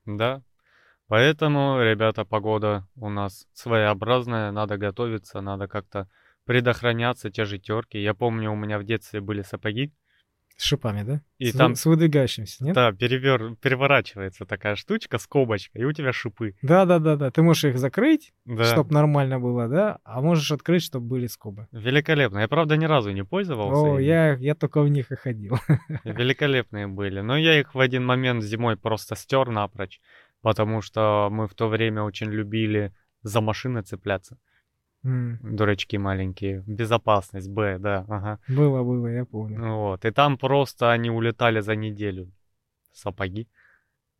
Да. 0.06 0.42
Поэтому, 1.08 1.80
ребята, 1.82 2.26
погода 2.26 2.88
у 2.96 3.10
нас 3.10 3.48
своеобразная, 3.54 4.52
надо 4.52 4.78
готовиться, 4.78 5.42
надо 5.42 5.68
как-то 5.68 6.10
предохраняться, 6.46 7.30
те 7.30 7.46
же 7.46 7.60
терки. 7.60 7.98
Я 8.00 8.14
помню, 8.14 8.52
у 8.52 8.56
меня 8.56 8.80
в 8.80 8.84
детстве 8.84 9.20
были 9.22 9.42
сапоги, 9.42 9.92
С 10.58 10.64
шипами, 10.64 11.04
да? 11.04 11.22
И 11.38 11.52
с, 11.52 11.54
там- 11.56 11.76
с 11.76 11.86
выдвигающимся, 11.86 12.64
нет? 12.64 12.76
да, 12.76 12.92
перевер... 12.94 13.56
переворачивается 13.58 14.46
такая 14.46 14.76
штучка, 14.76 15.18
скобочка, 15.18 15.78
и 15.78 15.84
у 15.84 15.92
тебя 15.92 16.14
шипы. 16.14 16.56
Да, 16.62 16.86
да, 16.86 17.00
да, 17.00 17.16
да. 17.18 17.30
Ты 17.30 17.42
можешь 17.42 17.66
их 17.66 17.78
закрыть, 17.78 18.32
Да. 18.46 18.64
чтобы 18.64 18.94
нормально 18.94 19.40
было, 19.40 19.68
да? 19.68 20.00
А 20.06 20.22
можешь 20.22 20.52
открыть, 20.52 20.84
чтобы 20.84 21.08
были 21.08 21.28
скобы. 21.28 21.68
Великолепно. 21.72 22.40
Я, 22.40 22.48
правда, 22.48 22.78
ни 22.78 22.86
разу 22.86 23.12
не 23.12 23.24
пользовался. 23.26 23.82
О, 23.82 24.00
ими. 24.00 24.04
я, 24.06 24.34
я 24.36 24.56
только 24.56 24.82
в 24.82 24.88
них 24.90 25.12
и 25.12 25.16
ходил. 25.16 25.58
Великолепные 26.04 26.88
были. 26.88 27.20
Но 27.22 27.36
я 27.38 27.60
их 27.60 27.76
в 27.76 27.80
один 27.80 28.06
момент 28.06 28.44
зимой 28.44 28.78
просто 28.78 29.16
стер 29.16 29.50
напрочь, 29.50 30.00
потому 30.46 30.82
что 30.82 31.30
мы 31.32 31.48
в 31.48 31.56
то 31.56 31.68
время 31.68 32.04
очень 32.04 32.28
любили 32.28 32.92
за 33.24 33.42
машины 33.42 33.82
цепляться. 33.82 34.38
М, 35.04 35.40
Дурачки 35.42 35.98
маленькие. 35.98 36.64
Безопасность, 36.68 37.50
Б, 37.50 37.80
да, 37.80 38.06
ага. 38.08 38.40
Было, 38.48 38.84
было, 38.84 39.08
я 39.08 39.26
помню. 39.26 39.76
Вот. 39.76 40.06
И 40.06 40.12
там 40.12 40.38
просто 40.38 40.92
они 40.92 41.10
улетали 41.10 41.62
за 41.62 41.76
неделю. 41.76 42.32
Сапоги. 42.94 43.48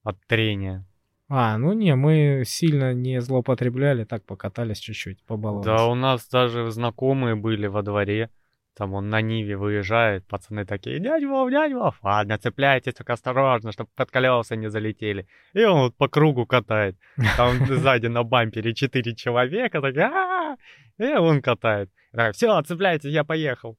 От 0.04 0.18
трения. 0.28 0.84
А, 1.30 1.58
ну 1.60 1.74
не, 1.74 1.96
мы 1.96 2.44
сильно 2.46 2.94
не 2.94 3.22
злоупотребляли, 3.22 4.04
так 4.04 4.24
покатались 4.24 4.80
чуть-чуть, 4.80 5.24
побаловались. 5.28 5.66
Да, 5.66 5.86
у 5.86 5.94
нас 5.96 6.28
даже 6.28 6.72
знакомые 6.72 7.36
были 7.36 7.68
во 7.68 7.84
дворе. 7.84 8.30
Там 8.78 8.94
он 8.94 9.10
на 9.10 9.22
Ниве 9.22 9.56
выезжает, 9.56 10.28
пацаны 10.28 10.66
такие, 10.66 11.00
дядь 11.00 11.24
Вов, 11.24 11.50
дядь 11.50 11.72
Вов, 11.72 11.98
ладно, 12.04 12.38
цепляйтесь, 12.38 12.94
только 12.94 13.14
осторожно, 13.14 13.72
чтобы 13.72 13.90
под 13.96 14.12
колеса 14.12 14.56
не 14.58 14.70
залетели. 14.70 15.28
И 15.54 15.64
он 15.64 15.80
вот 15.80 15.96
по 15.96 16.10
кругу 16.10 16.46
катает. 16.46 16.98
Там 17.38 17.66
сзади 17.68 18.08
на 18.08 18.24
бампере 18.24 18.74
четыре 18.74 19.16
человека, 19.16 19.78
«А-а-а!» 19.78 20.58
и 20.98 21.14
он 21.14 21.42
катает. 21.42 21.90
Все, 22.34 22.62
цепляйтесь, 22.64 23.12
я 23.12 23.24
поехал. 23.24 23.78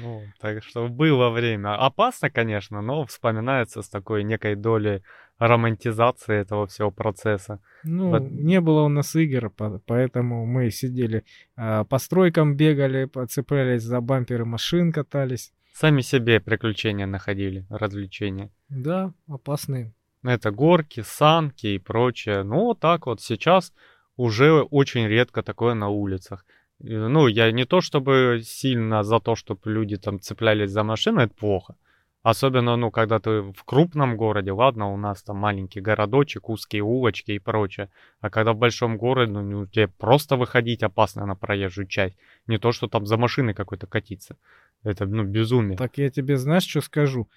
Ну, 0.00 0.22
так 0.40 0.62
что 0.64 0.88
было 0.88 1.30
время. 1.30 1.74
Опасно, 1.76 2.30
конечно, 2.30 2.80
но 2.82 3.04
вспоминается 3.04 3.82
с 3.82 3.88
такой 3.88 4.24
некой 4.24 4.54
долей 4.56 5.02
романтизации 5.38 6.36
этого 6.36 6.66
всего 6.66 6.90
процесса. 6.90 7.60
Ну, 7.84 8.10
Вот. 8.10 8.22
не 8.30 8.60
было 8.60 8.82
у 8.82 8.88
нас 8.88 9.14
игр, 9.16 9.50
по- 9.50 9.80
поэтому 9.86 10.46
мы 10.46 10.70
сидели 10.70 11.24
а, 11.56 11.84
по 11.84 11.98
стройкам 11.98 12.56
бегали, 12.56 13.08
цеплялись 13.26 13.82
за 13.82 14.00
бамперы 14.00 14.44
машин, 14.44 14.92
катались. 14.92 15.52
Сами 15.74 16.02
себе 16.02 16.38
приключения 16.40 17.06
находили, 17.06 17.66
развлечения. 17.70 18.50
Да, 18.68 19.12
опасные. 19.28 19.92
Это 20.22 20.50
горки, 20.50 21.02
санки 21.04 21.66
и 21.66 21.78
прочее. 21.78 22.42
Ну, 22.44 22.66
вот 22.66 22.80
так 22.80 23.06
вот 23.06 23.20
сейчас 23.20 23.72
уже 24.16 24.62
очень 24.62 25.06
редко 25.08 25.42
такое 25.42 25.74
на 25.74 25.88
улицах. 25.88 26.44
Ну, 26.82 27.28
я 27.28 27.52
не 27.52 27.64
то 27.64 27.80
чтобы 27.80 28.40
сильно 28.44 29.02
за 29.02 29.20
то, 29.20 29.36
чтобы 29.36 29.60
люди 29.70 29.96
там 29.96 30.18
цеплялись 30.20 30.70
за 30.70 30.82
машины, 30.82 31.20
это 31.22 31.34
плохо. 31.34 31.76
Особенно, 32.22 32.76
ну, 32.76 32.92
когда 32.92 33.18
ты 33.18 33.40
в 33.40 33.64
крупном 33.64 34.16
городе, 34.16 34.52
ладно, 34.52 34.92
у 34.92 34.96
нас 34.96 35.22
там 35.22 35.38
маленький 35.38 35.80
городочек, 35.80 36.48
узкие 36.48 36.82
улочки 36.82 37.32
и 37.32 37.40
прочее. 37.40 37.88
А 38.20 38.30
когда 38.30 38.52
в 38.52 38.58
большом 38.58 38.96
городе, 38.96 39.32
ну, 39.32 39.66
тебе 39.66 39.88
просто 39.88 40.36
выходить 40.36 40.84
опасно 40.84 41.26
на 41.26 41.34
проезжую 41.34 41.88
часть. 41.88 42.16
Не 42.46 42.58
то, 42.58 42.70
что 42.70 42.86
там 42.86 43.06
за 43.06 43.16
машиной 43.16 43.54
какой-то 43.54 43.88
катиться. 43.88 44.36
Это, 44.84 45.04
ну, 45.04 45.24
безумие. 45.24 45.76
Так 45.76 45.98
я 45.98 46.10
тебе, 46.10 46.36
знаешь, 46.36 46.66
что 46.66 46.80
скажу? 46.80 47.28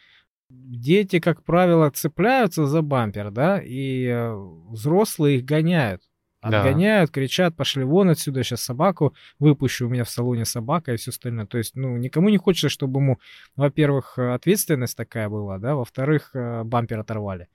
Дети, 0.50 1.20
как 1.20 1.44
правило, 1.44 1.90
цепляются 1.90 2.68
за 2.68 2.84
бампер, 2.84 3.32
да, 3.32 3.60
и 3.60 4.06
э, 4.06 4.36
взрослые 4.70 5.38
их 5.38 5.46
гоняют. 5.46 6.04
Да. 6.50 6.60
Отгоняют, 6.60 7.12
кричат, 7.12 7.56
пошли 7.56 7.84
вон 7.84 8.10
отсюда, 8.10 8.44
сейчас 8.44 8.62
собаку 8.62 9.16
выпущу, 9.40 9.88
у 9.88 9.90
меня 9.90 10.04
в 10.04 10.10
салоне 10.10 10.46
собака 10.46 10.94
и 10.94 10.98
все 10.98 11.10
остальное. 11.10 11.46
То 11.46 11.58
есть, 11.58 11.76
ну, 11.76 11.98
никому 11.98 12.30
не 12.30 12.38
хочется, 12.38 12.70
чтобы 12.70 13.00
ему, 13.00 13.20
во-первых, 13.56 14.18
э, 14.18 14.34
ответственность 14.34 14.96
такая 14.96 15.28
была, 15.30 15.58
да, 15.58 15.76
во-вторых, 15.76 16.32
э, 16.36 16.64
бампер 16.64 17.00
оторвали. 17.00 17.48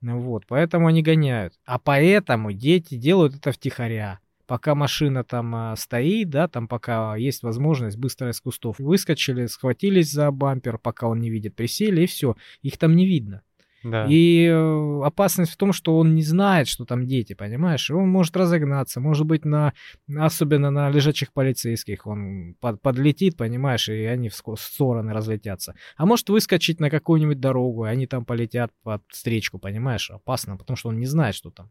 Ну 0.00 0.20
Вот, 0.20 0.46
поэтому 0.46 0.86
они 0.86 1.02
гоняют. 1.02 1.54
А 1.66 1.78
поэтому 1.78 2.52
дети 2.52 2.94
делают 2.94 3.34
это 3.34 3.52
втихаря. 3.52 4.20
Пока 4.46 4.74
машина 4.74 5.22
там 5.22 5.54
а, 5.54 5.76
стоит, 5.76 6.30
да, 6.30 6.48
там 6.48 6.66
пока 6.66 7.14
есть 7.16 7.42
возможность 7.42 7.98
быстро 7.98 8.30
из 8.30 8.40
кустов 8.40 8.78
выскочили, 8.78 9.46
схватились 9.46 10.10
за 10.10 10.30
бампер, 10.32 10.78
пока 10.78 11.06
он 11.06 11.20
не 11.20 11.30
видит, 11.30 11.54
присели 11.54 12.02
и 12.02 12.06
все, 12.06 12.34
их 12.62 12.76
там 12.78 12.96
не 12.96 13.06
видно. 13.06 13.42
Да. 13.82 14.06
И 14.08 14.44
э, 14.44 15.02
опасность 15.04 15.52
в 15.52 15.56
том, 15.56 15.72
что 15.72 15.98
он 15.98 16.14
не 16.14 16.22
знает, 16.22 16.68
что 16.68 16.84
там 16.84 17.06
дети, 17.06 17.32
понимаешь? 17.32 17.88
И 17.88 17.94
он 17.94 18.08
может 18.08 18.36
разогнаться, 18.36 19.00
может 19.00 19.26
быть, 19.26 19.44
на, 19.44 19.72
особенно 20.14 20.70
на 20.70 20.90
лежачих 20.90 21.32
полицейских, 21.32 22.06
он 22.06 22.56
под- 22.60 22.82
подлетит, 22.82 23.36
понимаешь, 23.36 23.88
и 23.88 24.04
они 24.04 24.28
в 24.28 24.34
стороны 24.34 25.12
разлетятся. 25.12 25.74
А 25.96 26.04
может 26.04 26.28
выскочить 26.28 26.78
на 26.78 26.90
какую-нибудь 26.90 27.40
дорогу, 27.40 27.86
и 27.86 27.88
они 27.88 28.06
там 28.06 28.24
полетят 28.24 28.70
под 28.82 29.02
встречку, 29.08 29.58
понимаешь? 29.58 30.10
Опасно, 30.10 30.56
потому 30.56 30.76
что 30.76 30.90
он 30.90 30.98
не 30.98 31.06
знает, 31.06 31.34
что 31.34 31.50
там. 31.50 31.70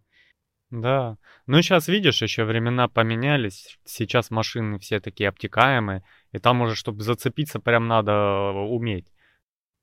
Да. 0.72 1.18
Ну, 1.48 1.62
сейчас, 1.62 1.88
видишь, 1.88 2.22
еще 2.22 2.44
времена 2.44 2.88
поменялись. 2.88 3.80
Сейчас 3.86 4.30
машины 4.30 4.78
все 4.80 5.00
такие 5.00 5.30
обтекаемые. 5.30 6.04
И 6.32 6.38
там 6.38 6.62
уже, 6.62 6.76
чтобы 6.76 7.02
зацепиться, 7.02 7.60
прям 7.60 7.88
надо 7.88 8.12
э, 8.12 8.52
уметь. 8.52 9.08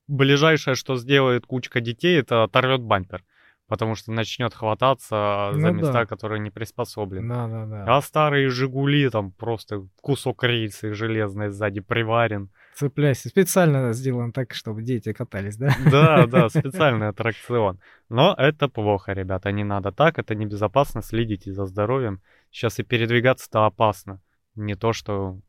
Ближайшее, 0.07 0.75
что 0.75 0.95
сделает 0.95 1.45
кучка 1.45 1.81
детей, 1.81 2.19
это 2.19 2.43
оторвет 2.43 2.81
бампер. 2.81 3.23
Потому 3.67 3.95
что 3.95 4.13
начнет 4.13 4.53
хвататься 4.53 5.49
за 5.53 5.71
Ну 5.71 5.73
места, 5.73 5.91
да. 5.91 6.05
которые 6.05 6.39
не 6.39 6.49
приспособлены. 6.49 7.27
Да, 7.27 7.47
да, 7.47 7.65
да. 7.65 7.97
А 7.97 8.01
старые 8.01 8.47
Жигули, 8.49 9.09
там 9.09 9.33
просто 9.33 9.85
кусок 9.99 10.45
рельсы 10.45 10.93
железной 10.93 11.49
сзади 11.49 11.81
приварен. 11.81 12.49
Цепляйся. 12.75 13.27
Специально 13.27 13.91
сделан 13.91 14.31
так, 14.31 14.53
чтобы 14.53 14.83
дети 14.83 15.11
катались, 15.11 15.57
да? 15.57 15.75
Да, 15.91 16.27
да, 16.27 16.47
специальный 16.49 17.09
аттракцион. 17.09 17.81
Но 18.07 18.33
это 18.37 18.69
плохо, 18.69 19.11
ребята, 19.11 19.51
не 19.51 19.65
надо 19.65 19.91
так, 19.91 20.17
это 20.17 20.33
небезопасно, 20.33 21.01
следите 21.01 21.51
за 21.51 21.65
здоровьем. 21.65 22.21
Сейчас 22.51 22.79
и 22.79 22.83
передвигаться-то 22.83 23.65
опасно. 23.65 24.21
Не 24.55 24.75
то, 24.75 24.93
что... 24.93 25.41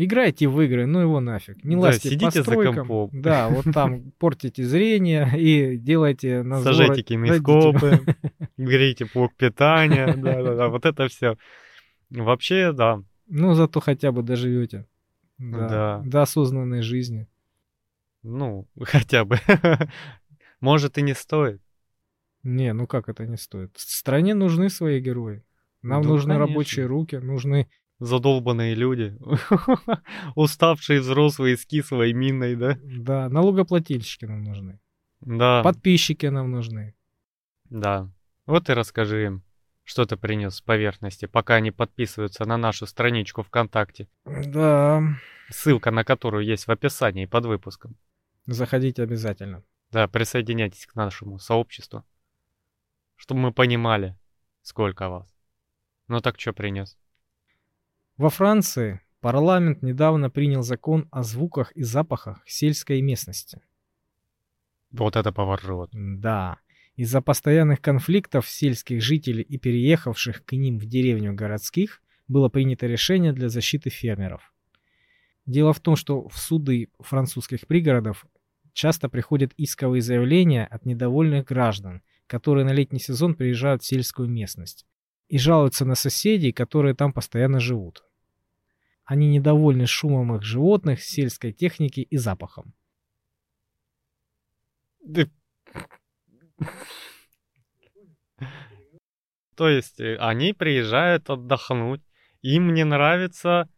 Играйте 0.00 0.46
в 0.46 0.60
игры, 0.62 0.86
ну 0.86 1.00
его 1.00 1.18
нафиг. 1.18 1.64
Не 1.64 1.74
Да, 1.74 1.80
лазьте 1.82 2.10
сидите 2.10 2.26
по 2.26 2.30
за 2.30 2.42
стройкам. 2.42 2.86
компом. 2.86 3.20
Да, 3.20 3.48
вот 3.48 3.64
там 3.74 4.12
портите 4.20 4.62
зрение 4.62 5.28
и 5.36 5.76
делайте 5.76 6.44
на 6.44 6.60
Сажайте 6.62 7.02
кинескопы, 7.02 8.00
грейте 8.56 9.06
блок 9.12 9.34
питания, 9.34 10.06
да-да-да, 10.16 10.68
вот 10.68 10.86
это 10.86 11.08
все. 11.08 11.36
Вообще, 12.10 12.70
да, 12.72 13.02
Ну, 13.26 13.54
зато 13.54 13.80
хотя 13.80 14.12
бы 14.12 14.22
доживете. 14.22 14.86
Да. 15.38 15.68
Да. 15.68 16.02
До 16.04 16.22
осознанной 16.22 16.82
жизни. 16.82 17.26
ну, 18.22 18.68
хотя 18.82 19.24
бы. 19.24 19.38
Может 20.60 20.96
и 20.98 21.02
не 21.02 21.14
стоит. 21.14 21.60
Не, 22.44 22.72
ну 22.72 22.86
как 22.86 23.08
это 23.08 23.26
не 23.26 23.36
стоит? 23.36 23.72
Стране 23.76 24.34
нужны 24.34 24.70
свои 24.70 25.00
герои. 25.00 25.42
Нам 25.82 26.02
Ну, 26.02 26.10
нужны 26.10 26.34
конечно. 26.34 26.46
рабочие 26.46 26.86
руки, 26.86 27.16
нужны... 27.16 27.68
Задолбанные 27.98 28.74
люди, 28.74 29.16
уставшие 30.36 31.00
взрослые 31.00 31.56
с 31.56 31.66
кислой 31.66 32.12
миной, 32.12 32.54
да? 32.54 32.78
Да, 32.82 33.28
налогоплательщики 33.28 34.24
нам 34.24 34.44
нужны. 34.44 34.78
Да, 35.20 35.62
Подписчики 35.64 36.26
нам 36.26 36.50
нужны. 36.50 36.94
да. 37.64 38.08
Вот 38.46 38.70
и 38.70 38.72
расскажи 38.72 39.24
им, 39.26 39.42
Что 39.84 40.04
ты 40.06 40.16
принес 40.16 40.54
с 40.54 40.60
поверхности, 40.60 41.26
пока 41.26 41.56
они 41.56 41.70
подписываются 41.70 42.44
на 42.44 42.56
нашу 42.56 42.86
страничку 42.86 43.42
ВКонтакте? 43.42 44.08
Да. 44.24 45.02
Ссылка 45.50 45.90
на 45.90 46.04
которую 46.04 46.44
есть 46.44 46.66
в 46.66 46.70
описании 46.70 47.26
под 47.26 47.46
выпуском. 47.46 47.96
Заходите 48.46 49.02
обязательно. 49.02 49.64
Да, 49.90 50.06
присоединяйтесь 50.06 50.86
к 50.86 50.94
нашему 50.94 51.38
сообществу. 51.38 52.04
Чтобы 53.16 53.40
мы 53.40 53.52
понимали, 53.52 54.16
сколько 54.62 55.08
вас. 55.08 55.26
Ну 56.06 56.20
так 56.20 56.38
что 56.38 56.52
принес? 56.52 56.96
Во 58.18 58.30
Франции 58.30 59.00
парламент 59.20 59.80
недавно 59.82 60.28
принял 60.28 60.62
закон 60.62 61.06
о 61.12 61.22
звуках 61.22 61.70
и 61.76 61.84
запахах 61.84 62.42
сельской 62.46 63.00
местности. 63.00 63.60
Вот 64.90 65.14
это 65.14 65.30
поворот. 65.30 65.90
Да. 65.92 66.58
Из-за 66.96 67.20
постоянных 67.20 67.80
конфликтов 67.80 68.48
сельских 68.48 69.02
жителей 69.02 69.44
и 69.44 69.56
переехавших 69.56 70.44
к 70.44 70.52
ним 70.54 70.80
в 70.80 70.86
деревню 70.86 71.32
городских 71.32 72.02
было 72.26 72.48
принято 72.48 72.88
решение 72.88 73.32
для 73.32 73.48
защиты 73.48 73.88
фермеров. 73.88 74.52
Дело 75.46 75.72
в 75.72 75.78
том, 75.78 75.94
что 75.94 76.28
в 76.28 76.36
суды 76.38 76.88
французских 76.98 77.68
пригородов 77.68 78.26
часто 78.72 79.08
приходят 79.08 79.52
исковые 79.56 80.02
заявления 80.02 80.66
от 80.66 80.84
недовольных 80.86 81.44
граждан, 81.44 82.02
которые 82.26 82.64
на 82.64 82.72
летний 82.72 82.98
сезон 82.98 83.36
приезжают 83.36 83.84
в 83.84 83.86
сельскую 83.86 84.28
местность 84.28 84.86
и 85.28 85.38
жалуются 85.38 85.84
на 85.84 85.94
соседей, 85.94 86.50
которые 86.50 86.94
там 86.94 87.12
постоянно 87.12 87.60
живут. 87.60 88.02
Они 89.08 89.26
недовольны 89.26 89.86
шумом 89.86 90.36
их 90.36 90.42
животных, 90.42 91.02
сельской 91.02 91.54
техники 91.54 92.00
и 92.00 92.18
запахом. 92.18 92.74
То 99.56 99.68
есть 99.70 99.98
э, 99.98 100.16
они 100.18 100.52
приезжают 100.52 101.30
отдохнуть, 101.30 102.02
им 102.42 102.74
не 102.74 102.84
нравится 102.84 103.70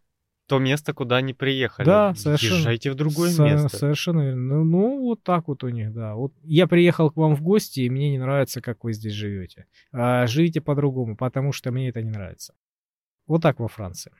то 0.49 0.58
место, 0.58 0.92
куда 0.92 1.18
они 1.18 1.32
приехали. 1.32 1.87
Да, 1.87 2.12
совершенно. 2.16 2.56
Езжайте 2.56 2.90
в 2.90 2.96
другое 2.96 3.30
Со- 3.30 3.44
место. 3.44 3.78
Совершенно 3.78 4.22
верно. 4.22 4.56
Ну, 4.56 4.64
ну, 4.64 5.00
вот 5.00 5.22
так 5.22 5.46
вот 5.46 5.62
у 5.62 5.68
них, 5.68 5.92
да. 5.92 6.16
Вот 6.16 6.34
я 6.42 6.66
приехал 6.66 7.08
к 7.12 7.16
вам 7.16 7.37
в 7.37 7.40
гости, 7.40 7.82
и 7.82 7.88
мне 7.88 8.10
не 8.10 8.18
нравится, 8.18 8.60
как 8.60 8.82
вы 8.82 8.94
здесь 8.94 9.12
живете. 9.12 9.66
А 9.92 10.26
живите 10.26 10.60
по-другому, 10.60 11.16
потому 11.16 11.52
что 11.52 11.70
мне 11.70 11.90
это 11.90 12.02
не 12.02 12.10
нравится. 12.10 12.52
Вот 13.28 13.42
так 13.42 13.60
во 13.60 13.68
Франции. 13.68 14.10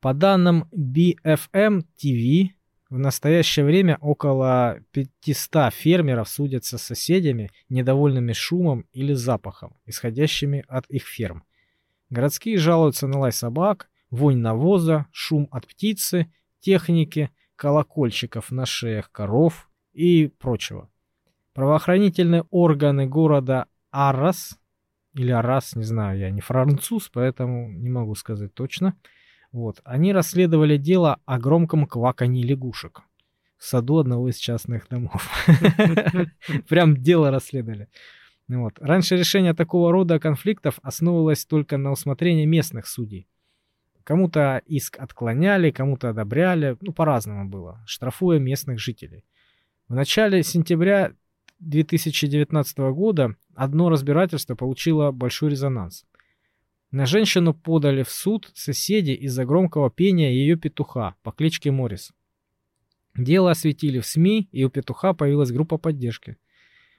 По 0.00 0.14
данным 0.14 0.68
BFM 0.72 1.84
TV, 1.96 2.50
в 2.90 2.98
настоящее 2.98 3.64
время 3.64 3.98
около 4.00 4.80
500 4.92 5.72
фермеров 5.72 6.28
судятся 6.28 6.78
с 6.78 6.82
соседями, 6.82 7.50
недовольными 7.68 8.32
шумом 8.32 8.86
или 8.92 9.14
запахом, 9.14 9.76
исходящими 9.86 10.64
от 10.68 10.86
их 10.86 11.04
ферм. 11.04 11.44
Городские 12.10 12.58
жалуются 12.58 13.06
на 13.08 13.18
лай 13.18 13.32
собак, 13.32 13.88
вонь 14.10 14.38
навоза, 14.38 15.06
шум 15.10 15.48
от 15.50 15.66
птицы, 15.66 16.32
техники, 16.60 17.30
колокольчиков 17.56 18.50
на 18.50 18.66
шеях 18.66 19.10
коров 19.10 19.68
и 19.92 20.28
прочего. 20.38 20.90
Правоохранительные 21.52 22.44
органы 22.50 23.06
города 23.06 23.66
Аррас, 23.90 24.58
или 25.14 25.30
Аррас, 25.30 25.76
не 25.76 25.84
знаю, 25.84 26.18
я 26.18 26.30
не 26.30 26.40
француз, 26.40 27.08
поэтому 27.12 27.70
не 27.70 27.88
могу 27.88 28.14
сказать 28.14 28.54
точно, 28.54 28.96
вот, 29.54 29.80
они 29.84 30.12
расследовали 30.12 30.76
дело 30.76 31.20
о 31.26 31.38
громком 31.38 31.86
кваканье 31.86 32.42
лягушек 32.42 33.02
в 33.56 33.64
саду 33.64 33.98
одного 33.98 34.28
из 34.28 34.36
частных 34.36 34.88
домов. 34.88 35.30
Прям 36.68 36.96
дело 36.96 37.30
расследовали. 37.30 37.88
Вот. 38.48 38.80
Раньше 38.80 39.16
решение 39.16 39.54
такого 39.54 39.92
рода 39.92 40.18
конфликтов 40.18 40.80
основывалось 40.82 41.46
только 41.46 41.76
на 41.76 41.92
усмотрении 41.92 42.46
местных 42.46 42.88
судей. 42.88 43.28
Кому-то 44.02 44.60
иск 44.66 44.98
отклоняли, 44.98 45.70
кому-то 45.70 46.08
одобряли, 46.08 46.76
ну, 46.80 46.92
по-разному 46.92 47.48
было, 47.48 47.80
штрафуя 47.86 48.40
местных 48.40 48.80
жителей. 48.80 49.24
В 49.86 49.94
начале 49.94 50.42
сентября 50.42 51.12
2019 51.60 52.78
года 52.92 53.36
одно 53.54 53.88
разбирательство 53.88 54.56
получило 54.56 55.12
большой 55.12 55.50
резонанс. 55.50 56.06
На 56.94 57.06
женщину 57.06 57.54
подали 57.54 58.04
в 58.04 58.08
суд 58.08 58.52
соседи 58.54 59.10
из-за 59.10 59.44
громкого 59.44 59.90
пения 59.90 60.32
ее 60.32 60.54
петуха 60.54 61.16
по 61.24 61.32
кличке 61.32 61.72
Морис. 61.72 62.12
Дело 63.16 63.50
осветили 63.50 63.98
в 63.98 64.06
СМИ, 64.06 64.48
и 64.52 64.62
у 64.62 64.70
петуха 64.70 65.12
появилась 65.12 65.50
группа 65.50 65.76
поддержки. 65.76 66.36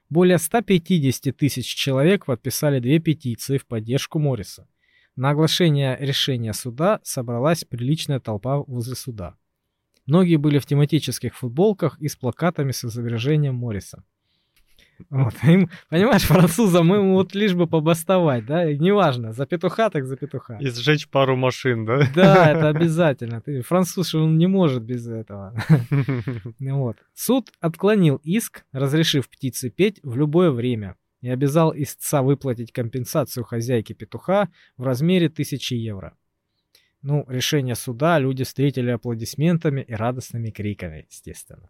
Более 0.09 0.37
150 0.37 1.37
тысяч 1.37 1.73
человек 1.73 2.25
подписали 2.25 2.79
две 2.79 2.99
петиции 2.99 3.57
в 3.57 3.65
поддержку 3.65 4.19
Морриса. 4.19 4.67
На 5.15 5.29
оглашение 5.29 5.95
решения 5.97 6.51
суда 6.51 6.99
собралась 7.03 7.63
приличная 7.63 8.19
толпа 8.19 8.57
возле 8.57 8.95
суда. 8.95 9.37
Многие 10.05 10.35
были 10.35 10.59
в 10.59 10.65
тематических 10.65 11.37
футболках 11.37 11.97
и 12.01 12.09
с 12.09 12.17
плакатами 12.17 12.73
с 12.73 12.83
изображением 12.83 13.55
Морриса. 13.55 14.03
Вот, 15.09 15.33
им, 15.43 15.69
понимаешь, 15.89 16.23
французам 16.23 16.93
им 16.93 17.13
вот 17.13 17.35
лишь 17.35 17.53
бы 17.53 17.67
побастовать, 17.67 18.45
да, 18.45 18.69
и 18.69 18.77
неважно, 18.77 19.33
за 19.33 19.45
петуха 19.45 19.89
так 19.89 20.05
за 20.05 20.17
петуха. 20.17 20.57
И 20.59 20.67
сжечь 20.67 21.07
пару 21.09 21.35
машин, 21.35 21.85
да? 21.85 22.07
Да, 22.13 22.51
это 22.51 22.69
обязательно. 22.69 23.41
Ты, 23.41 23.61
француз, 23.61 24.15
он 24.15 24.37
не 24.37 24.47
может 24.47 24.83
без 24.83 25.07
этого. 25.07 25.53
Вот. 26.59 26.97
Суд 27.13 27.51
отклонил 27.59 28.19
иск, 28.23 28.65
разрешив 28.71 29.29
птице 29.29 29.69
петь 29.69 29.99
в 30.03 30.17
любое 30.17 30.51
время 30.51 30.95
и 31.21 31.29
обязал 31.29 31.73
истца 31.75 32.21
выплатить 32.21 32.71
компенсацию 32.71 33.43
хозяйке 33.43 33.93
петуха 33.93 34.49
в 34.77 34.83
размере 34.83 35.27
1000 35.27 35.75
евро. 35.75 36.17
Ну, 37.01 37.23
решение 37.27 37.75
суда 37.75 38.19
люди 38.19 38.43
встретили 38.43 38.89
аплодисментами 38.89 39.81
и 39.81 39.93
радостными 39.93 40.49
криками, 40.49 41.05
естественно. 41.09 41.69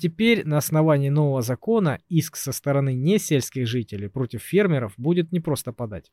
Теперь 0.00 0.46
на 0.46 0.56
основании 0.56 1.10
нового 1.10 1.42
закона 1.42 1.98
иск 2.08 2.36
со 2.36 2.52
стороны 2.52 2.94
несельских 2.94 3.66
жителей 3.66 4.08
против 4.08 4.40
фермеров 4.40 4.94
будет 4.96 5.30
не 5.30 5.40
просто 5.40 5.74
подать, 5.74 6.10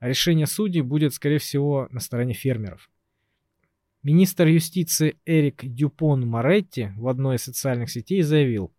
а 0.00 0.08
решение 0.08 0.48
судей 0.48 0.80
будет, 0.80 1.14
скорее 1.14 1.38
всего, 1.38 1.86
на 1.92 2.00
стороне 2.00 2.34
фермеров. 2.34 2.90
Министр 4.02 4.48
юстиции 4.48 5.20
Эрик 5.24 5.64
Дюпон 5.64 6.26
Моретти 6.26 6.90
в 6.96 7.06
одной 7.06 7.36
из 7.36 7.44
социальных 7.44 7.90
сетей 7.90 8.22
заявил, 8.22 8.72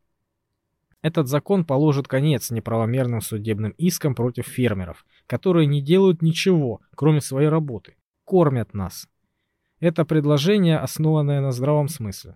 этот 1.02 1.30
закон 1.30 1.64
положит 1.64 2.10
конец 2.10 2.52
неправомерным 2.52 3.22
судебным 3.22 3.72
искам 3.78 4.14
против 4.14 4.46
фермеров, 4.46 5.06
которые 5.26 5.68
не 5.68 5.82
делают 5.82 6.22
ничего, 6.22 6.82
кроме 6.96 7.22
своей 7.22 7.48
работы, 7.48 7.96
кормят 8.26 8.74
нас. 8.74 9.08
Это 9.80 10.04
предложение, 10.04 10.80
основанное 10.80 11.40
на 11.40 11.54
здравом 11.54 11.88
смысле. 11.88 12.36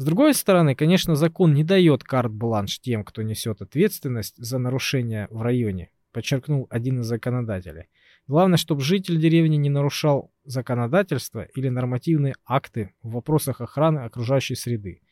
С 0.00 0.02
другой 0.02 0.32
стороны, 0.32 0.74
конечно, 0.74 1.14
закон 1.14 1.52
не 1.52 1.62
дает 1.62 2.04
карт-бланш 2.04 2.80
тем, 2.80 3.04
кто 3.04 3.20
несет 3.20 3.60
ответственность 3.60 4.34
за 4.38 4.56
нарушения 4.56 5.28
в 5.30 5.42
районе, 5.42 5.90
подчеркнул 6.10 6.66
один 6.70 7.00
из 7.00 7.04
законодателей. 7.04 7.90
Главное, 8.26 8.56
чтобы 8.56 8.80
житель 8.80 9.20
деревни 9.20 9.56
не 9.56 9.68
нарушал 9.68 10.32
законодательство 10.46 11.42
или 11.42 11.68
нормативные 11.68 12.34
акты 12.46 12.94
в 13.02 13.10
вопросах 13.10 13.60
охраны 13.60 13.98
окружающей 13.98 14.54
среды. 14.54 15.02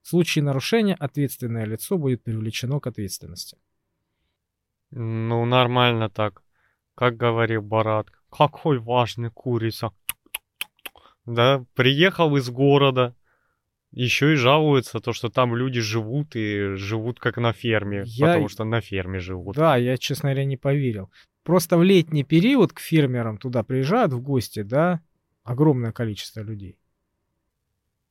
В 0.00 0.06
случае 0.06 0.44
нарушения 0.44 0.94
ответственное 0.94 1.64
лицо 1.64 1.98
будет 1.98 2.22
привлечено 2.22 2.78
к 2.78 2.86
ответственности. 2.86 3.58
Ну, 4.92 5.44
нормально 5.44 6.08
так. 6.08 6.44
Как 6.94 7.16
говорил 7.16 7.62
Барат, 7.62 8.06
какой 8.30 8.78
важный 8.78 9.32
курица. 9.32 9.90
Да, 11.26 11.64
приехал 11.74 12.36
из 12.36 12.48
города, 12.48 13.16
еще 13.92 14.32
и 14.32 14.36
жалуется, 14.36 15.00
то, 15.00 15.12
что 15.12 15.28
там 15.28 15.56
люди 15.56 15.80
живут 15.80 16.36
и 16.36 16.74
живут 16.76 17.18
как 17.18 17.36
на 17.38 17.52
ферме, 17.52 18.04
Я- 18.06 18.26
потому 18.26 18.48
что 18.48 18.64
на 18.64 18.80
ферме 18.80 19.18
живут. 19.18 19.56
Да, 19.56 19.76
я, 19.76 19.96
честно 19.96 20.28
говоря, 20.30 20.44
не 20.44 20.56
поверил. 20.56 21.10
Просто 21.42 21.76
в 21.78 21.82
летний 21.82 22.22
период 22.24 22.72
к 22.72 22.80
фермерам 22.80 23.38
туда 23.38 23.62
приезжают 23.62 24.12
в 24.12 24.20
гости, 24.20 24.62
да, 24.62 25.00
огромное 25.42 25.92
количество 25.92 26.40
людей. 26.40 26.76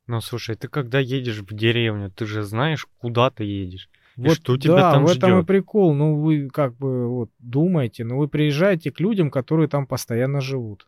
Ну, 0.08 0.22
слушай, 0.22 0.56
ты 0.56 0.68
когда 0.68 1.00
едешь 1.00 1.39
в 1.39 1.54
деревню, 1.54 2.10
ты 2.12 2.26
же 2.26 2.42
знаешь, 2.44 2.88
куда 2.98 3.30
ты 3.30 3.44
едешь. 3.44 3.89
И 4.18 4.22
Вот 4.22 4.36
что 4.38 4.58
тебя 4.58 4.76
да, 4.78 4.92
там 4.94 5.06
в 5.06 5.08
этом 5.08 5.30
и 5.32 5.34
ждет? 5.36 5.46
прикол. 5.48 5.94
Ну, 5.94 6.15
вы 6.15 6.50
как 6.50 6.76
бы 6.76 7.08
вот 7.08 7.30
думаете, 7.38 8.04
ну, 8.04 8.18
вы 8.18 8.28
приезжаете 8.28 8.92
к 8.92 9.00
людям, 9.00 9.30
которые 9.30 9.70
там 9.70 9.86
постоянно 9.86 10.42
живут. 10.42 10.88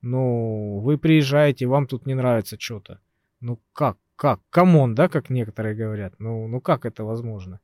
Ну, 0.00 0.78
вы 0.78 0.96
приезжаете, 0.96 1.66
вам 1.66 1.86
тут 1.88 2.06
не 2.06 2.14
нравится 2.14 2.56
что-то. 2.58 3.00
Ну, 3.40 3.60
как, 3.72 3.98
как? 4.16 4.40
Come 4.50 4.75
on, 4.75 4.94
да, 4.94 5.08
как 5.08 5.30
некоторые 5.30 5.74
говорят. 5.74 6.14
Ну, 6.18 6.48
ну 6.48 6.60
как 6.60 6.86
это 6.86 7.04
возможно? 7.04 7.60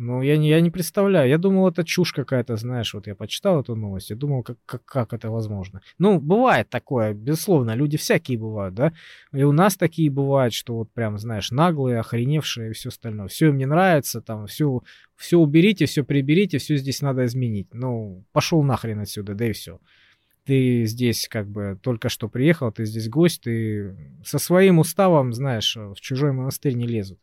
Ну, 0.00 0.22
я 0.22 0.36
не, 0.36 0.48
я 0.48 0.60
не 0.60 0.70
представляю. 0.70 1.28
Я 1.28 1.38
думал, 1.38 1.68
это 1.68 1.82
чушь 1.82 2.12
какая-то, 2.12 2.54
знаешь. 2.56 2.94
Вот 2.94 3.08
я 3.08 3.16
почитал 3.16 3.60
эту 3.60 3.74
новость. 3.74 4.10
Я 4.10 4.16
думал, 4.16 4.44
как, 4.44 4.56
как, 4.64 4.84
как 4.84 5.12
это 5.12 5.28
возможно. 5.28 5.80
Ну, 5.98 6.20
бывает 6.20 6.68
такое, 6.70 7.14
безусловно. 7.14 7.74
Люди 7.74 7.96
всякие 7.96 8.38
бывают, 8.38 8.76
да. 8.76 8.92
И 9.32 9.42
у 9.42 9.50
нас 9.50 9.76
такие 9.76 10.08
бывают, 10.08 10.54
что 10.54 10.76
вот 10.76 10.92
прям, 10.92 11.18
знаешь, 11.18 11.50
наглые, 11.50 11.98
охреневшие 11.98 12.70
и 12.70 12.74
все 12.74 12.90
остальное. 12.90 13.26
Все 13.26 13.48
им 13.48 13.58
не 13.58 13.66
нравится, 13.66 14.20
там, 14.20 14.46
все, 14.46 14.82
все 15.16 15.36
уберите, 15.36 15.86
все 15.86 16.04
приберите, 16.04 16.58
все 16.58 16.76
здесь 16.76 17.02
надо 17.02 17.24
изменить. 17.24 17.74
Ну, 17.74 18.24
пошел 18.30 18.62
нахрен 18.62 19.00
отсюда, 19.00 19.34
да 19.34 19.46
и 19.46 19.52
все. 19.52 19.80
Ты 20.48 20.86
здесь 20.86 21.28
как 21.28 21.46
бы 21.46 21.78
только 21.82 22.08
что 22.08 22.26
приехал, 22.26 22.72
ты 22.72 22.86
здесь 22.86 23.10
гость, 23.10 23.42
ты 23.42 23.94
со 24.24 24.38
своим 24.38 24.78
уставом, 24.78 25.34
знаешь, 25.34 25.76
в 25.76 25.96
чужой 25.96 26.32
монастырь 26.32 26.72
не 26.72 26.86
лезут. 26.86 27.18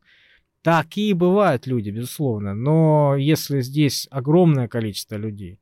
Такие 0.61 1.15
бывают 1.15 1.65
люди, 1.65 1.89
безусловно. 1.89 2.53
Но 2.53 3.15
если 3.15 3.61
здесь 3.61 4.07
огромное 4.11 4.67
количество 4.67 5.15
людей, 5.15 5.59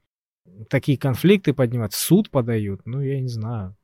такие 0.70 0.98
конфликты 0.98 1.54
поднимают, 1.54 1.94
в 1.94 1.98
суд 1.98 2.30
подают, 2.30 2.82
ну, 2.84 3.00
я 3.00 3.22
не 3.22 3.30
знаю. 3.30 3.78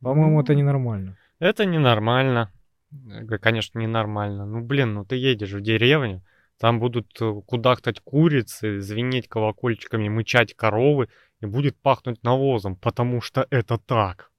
По-моему, 0.00 0.40
это 0.40 0.56
ненормально. 0.56 1.16
Это 1.38 1.66
ненормально. 1.66 2.50
Э, 2.90 3.38
конечно, 3.38 3.78
ненормально. 3.78 4.44
Ну, 4.44 4.60
блин, 4.60 4.94
ну 4.94 5.04
ты 5.04 5.14
едешь 5.14 5.52
в 5.52 5.60
деревню, 5.60 6.24
там 6.58 6.80
будут 6.80 7.16
э, 7.20 7.42
кудахтать 7.46 8.00
курицы, 8.00 8.80
звенеть 8.80 9.28
колокольчиками, 9.28 10.08
мычать 10.08 10.54
коровы, 10.54 11.08
и 11.40 11.46
будет 11.46 11.76
пахнуть 11.76 12.22
навозом, 12.22 12.76
потому 12.76 13.20
что 13.20 13.46
это 13.50 13.78
так. 13.78 14.30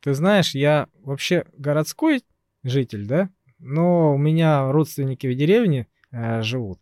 Ты 0.00 0.14
знаешь, 0.14 0.54
я 0.54 0.88
вообще 1.02 1.44
городской 1.56 2.22
житель, 2.62 3.06
да? 3.06 3.30
но 3.58 4.14
у 4.14 4.18
меня 4.18 4.70
родственники 4.70 5.26
в 5.26 5.34
деревне 5.34 5.86
э, 6.12 6.42
живут. 6.42 6.78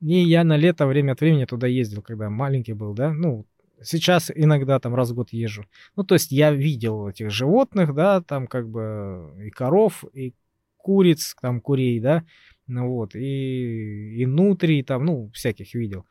И 0.00 0.18
я 0.18 0.44
на 0.44 0.56
лето 0.56 0.86
время 0.86 1.12
от 1.12 1.20
времени 1.20 1.44
туда 1.44 1.66
ездил, 1.66 2.02
когда 2.02 2.28
маленький 2.28 2.74
был, 2.74 2.92
да, 2.92 3.12
ну, 3.12 3.46
сейчас 3.82 4.30
иногда 4.34 4.78
там 4.78 4.94
раз 4.94 5.10
в 5.10 5.14
год 5.14 5.32
езжу. 5.32 5.64
Ну, 5.96 6.04
то 6.04 6.14
есть 6.14 6.32
я 6.32 6.50
видел 6.52 7.08
этих 7.08 7.30
животных, 7.30 7.94
да, 7.94 8.20
там 8.20 8.46
как 8.46 8.68
бы 8.68 9.34
и 9.42 9.50
коров, 9.50 10.04
и 10.12 10.34
куриц, 10.76 11.34
там 11.40 11.60
курей, 11.60 11.98
да, 12.00 12.24
ну 12.66 12.88
вот, 12.88 13.14
и, 13.14 14.20
и 14.20 14.26
нутрий 14.26 14.82
там, 14.82 15.04
ну, 15.04 15.30
всяких 15.32 15.74
видел. 15.74 16.04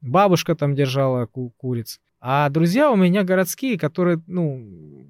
Бабушка 0.00 0.54
там 0.54 0.74
держала 0.74 1.26
ку- 1.26 1.52
куриц. 1.56 2.00
А 2.20 2.48
друзья 2.50 2.90
у 2.90 2.96
меня 2.96 3.24
городские, 3.24 3.78
которые, 3.78 4.22
ну, 4.26 5.06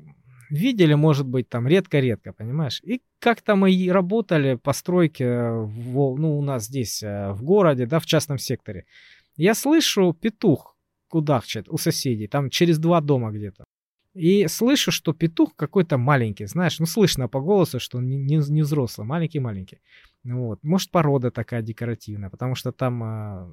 видели, 0.50 0.94
может 0.94 1.26
быть, 1.26 1.48
там 1.48 1.66
редко-редко, 1.66 2.32
понимаешь? 2.32 2.80
И 2.82 3.02
как-то 3.18 3.56
мы 3.56 3.88
работали 3.90 4.54
по 4.54 4.72
стройке, 4.72 5.50
в, 5.50 6.16
ну, 6.16 6.38
у 6.38 6.42
нас 6.42 6.66
здесь, 6.66 7.02
э, 7.02 7.32
в 7.32 7.42
городе, 7.42 7.86
да, 7.86 7.98
в 7.98 8.06
частном 8.06 8.38
секторе. 8.38 8.84
Я 9.36 9.54
слышу 9.54 10.12
петух 10.12 10.76
кудахчет 11.08 11.68
у 11.68 11.78
соседей, 11.78 12.28
там 12.28 12.50
через 12.50 12.78
два 12.78 13.00
дома 13.00 13.30
где-то. 13.30 13.64
И 14.14 14.48
слышу, 14.48 14.90
что 14.90 15.12
петух 15.12 15.54
какой-то 15.54 15.96
маленький, 15.96 16.46
знаешь, 16.46 16.80
ну 16.80 16.86
слышно 16.86 17.28
по 17.28 17.40
голосу, 17.40 17.78
что 17.78 17.98
он 17.98 18.08
не, 18.08 18.16
не, 18.16 18.36
не 18.50 18.62
взрослый, 18.62 19.06
маленький-маленький. 19.06 19.78
Вот. 20.24 20.58
Может, 20.62 20.90
порода 20.90 21.30
такая 21.30 21.62
декоративная, 21.62 22.28
потому 22.28 22.56
что 22.56 22.72
там, 22.72 23.02
э, 23.04 23.50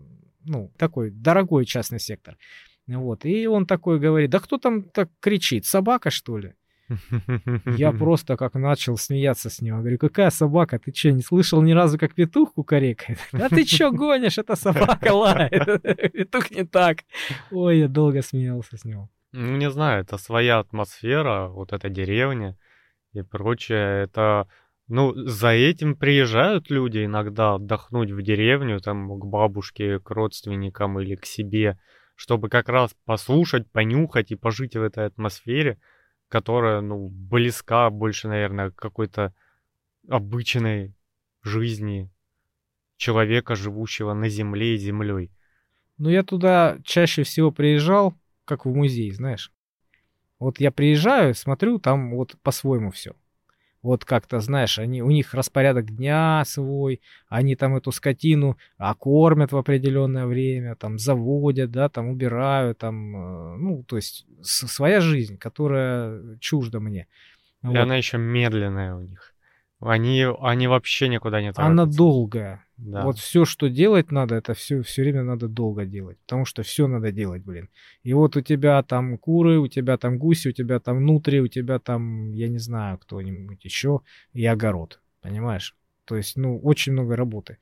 ну, 0.47 0.71
такой 0.77 1.11
дорогой 1.11 1.65
частный 1.65 1.99
сектор. 1.99 2.37
Вот. 2.87 3.25
И 3.25 3.47
он 3.47 3.65
такой 3.65 3.99
говорит, 3.99 4.29
да 4.29 4.39
кто 4.39 4.57
там 4.57 4.83
так 4.83 5.09
кричит, 5.19 5.65
собака, 5.65 6.09
что 6.09 6.37
ли? 6.37 6.53
Я 7.77 7.91
просто 7.99 8.37
как 8.37 8.53
начал 8.55 8.97
смеяться 8.97 9.49
с 9.49 9.61
него. 9.61 9.79
Говорю, 9.79 9.97
какая 9.97 10.29
собака? 10.29 10.79
Ты 10.79 10.93
что, 10.95 11.11
не 11.11 11.21
слышал 11.21 11.61
ни 11.61 11.73
разу, 11.73 11.97
как 11.97 12.13
петух 12.13 12.53
кукарекает? 12.53 13.19
А 13.33 13.49
ты 13.49 13.65
что 13.65 13.91
гонишь? 13.91 14.37
Это 14.37 14.55
собака 14.55 15.13
лает. 15.13 15.81
Петух 16.13 16.51
не 16.51 16.63
так. 16.63 16.99
Ой, 17.51 17.79
я 17.79 17.87
долго 17.87 18.21
смеялся 18.21 18.77
с 18.77 18.85
него. 18.85 19.09
Ну, 19.33 19.57
не 19.57 19.69
знаю, 19.69 20.03
это 20.03 20.17
своя 20.17 20.59
атмосфера, 20.59 21.47
вот 21.47 21.73
эта 21.73 21.89
деревня 21.89 22.55
и 23.13 23.21
прочее. 23.21 24.03
Это, 24.03 24.47
ну, 24.87 25.13
за 25.15 25.49
этим 25.49 25.95
приезжают 25.95 26.69
люди 26.69 27.05
иногда 27.05 27.55
отдохнуть 27.55 28.11
в 28.11 28.21
деревню, 28.21 28.79
там, 28.79 29.19
к 29.19 29.25
бабушке, 29.25 29.99
к 29.99 30.09
родственникам 30.11 30.99
или 30.99 31.15
к 31.15 31.25
себе, 31.25 31.79
чтобы 32.15 32.49
как 32.49 32.69
раз 32.69 32.95
послушать, 33.05 33.69
понюхать 33.71 34.31
и 34.31 34.35
пожить 34.35 34.75
в 34.75 34.81
этой 34.81 35.05
атмосфере– 35.05 35.79
которая, 36.29 36.81
ну, 36.81 37.07
близка 37.09 37.89
больше, 37.89 38.27
наверное, 38.27 38.71
к 38.71 38.75
какой-то 38.75 39.33
обычной 40.07 40.93
жизни 41.41 42.11
человека, 42.97 43.55
живущего 43.55 44.13
на 44.13 44.29
земле 44.29 44.75
и 44.75 44.77
землей. 44.77 45.31
Ну, 45.97 46.09
я 46.09 46.23
туда 46.23 46.79
чаще 46.83 47.23
всего 47.23 47.51
приезжал, 47.51 48.13
как 48.45 48.65
в 48.65 48.73
музей, 48.73 49.11
знаешь. 49.11 49.51
Вот 50.39 50.59
я 50.59 50.71
приезжаю, 50.71 51.33
смотрю, 51.33 51.79
там 51.79 52.15
вот 52.15 52.35
по-своему 52.41 52.91
все 52.91 53.15
вот 53.87 54.03
как-то, 54.03 54.39
знаешь, 54.41 54.79
они, 54.79 55.01
у 55.01 55.09
них 55.09 55.33
распорядок 55.33 55.95
дня 55.95 56.43
свой, 56.45 57.01
они 57.29 57.55
там 57.55 57.77
эту 57.77 57.91
скотину 57.91 58.57
окормят 58.77 59.53
в 59.53 59.57
определенное 59.57 60.25
время, 60.25 60.75
там 60.75 60.99
заводят, 60.99 61.71
да, 61.71 61.87
там 61.87 62.09
убирают, 62.09 62.77
там, 62.79 63.15
э, 63.15 63.57
ну, 63.57 63.83
то 63.83 63.95
есть 63.95 64.25
своя 64.41 64.99
жизнь, 64.99 65.37
которая 65.37 66.37
чужда 66.39 66.79
мне. 66.79 67.07
И 67.63 67.67
вот. 67.67 67.77
она 67.77 67.95
еще 67.95 68.17
медленная 68.17 68.93
у 68.95 69.01
них. 69.01 69.33
Они, 69.79 70.25
они 70.39 70.67
вообще 70.67 71.07
никуда 71.07 71.41
не 71.41 71.53
торопятся. 71.53 71.71
Она 71.71 71.85
долгая. 71.85 72.65
Да. 72.77 73.03
Вот 73.03 73.17
все, 73.17 73.45
что 73.45 73.69
делать 73.69 74.11
надо, 74.11 74.35
это 74.35 74.53
все, 74.53 74.81
все 74.81 75.03
время 75.03 75.23
надо 75.23 75.47
долго 75.47 75.85
делать. 75.85 76.17
Потому 76.25 76.45
что 76.45 76.63
все 76.63 76.87
надо 76.87 77.11
делать, 77.11 77.43
блин. 77.43 77.69
И 78.03 78.13
вот 78.13 78.35
у 78.37 78.41
тебя 78.41 78.81
там 78.83 79.17
куры, 79.17 79.59
у 79.59 79.67
тебя 79.67 79.97
там 79.97 80.17
гуси, 80.17 80.49
у 80.49 80.51
тебя 80.51 80.79
там 80.79 80.97
внутри, 80.97 81.41
у 81.41 81.47
тебя 81.47 81.79
там, 81.79 82.31
я 82.33 82.47
не 82.47 82.59
знаю, 82.59 82.97
кто-нибудь 82.97 83.63
еще, 83.65 84.01
и 84.33 84.45
огород. 84.45 84.99
Понимаешь? 85.21 85.75
То 86.05 86.15
есть, 86.15 86.37
ну, 86.37 86.59
очень 86.59 86.93
много 86.93 87.15
работы. 87.15 87.57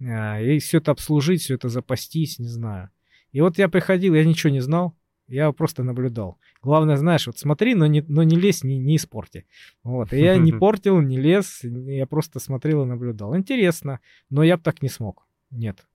А, 0.00 0.40
и 0.40 0.58
все 0.58 0.78
это 0.78 0.92
обслужить, 0.92 1.42
все 1.42 1.54
это 1.54 1.68
запастись, 1.68 2.38
не 2.38 2.48
знаю. 2.48 2.90
И 3.32 3.40
вот 3.40 3.58
я 3.58 3.68
приходил, 3.68 4.14
я 4.14 4.24
ничего 4.24 4.52
не 4.52 4.60
знал. 4.60 4.96
Я 5.28 5.52
просто 5.52 5.84
наблюдал. 5.84 6.38
Главное, 6.62 6.96
знаешь, 6.96 7.26
вот 7.26 7.38
смотри, 7.38 7.74
но 7.74 7.86
не, 7.86 8.00
но 8.00 8.22
не 8.22 8.34
лезь, 8.34 8.64
не, 8.64 8.78
не 8.78 8.96
испорти. 8.96 9.46
Вот. 9.84 10.12
И 10.12 10.20
я 10.20 10.38
не 10.38 10.52
портил, 10.58 11.00
не 11.00 11.18
лез, 11.18 11.60
я 11.62 12.06
просто 12.06 12.40
смотрел 12.40 12.82
и 12.82 12.86
наблюдал. 12.86 13.36
Интересно, 13.36 14.00
но 14.30 14.42
я 14.42 14.56
бы 14.56 14.62
так 14.62 14.82
не 14.82 14.88
смог. 14.88 15.26
Нет. 15.50 15.86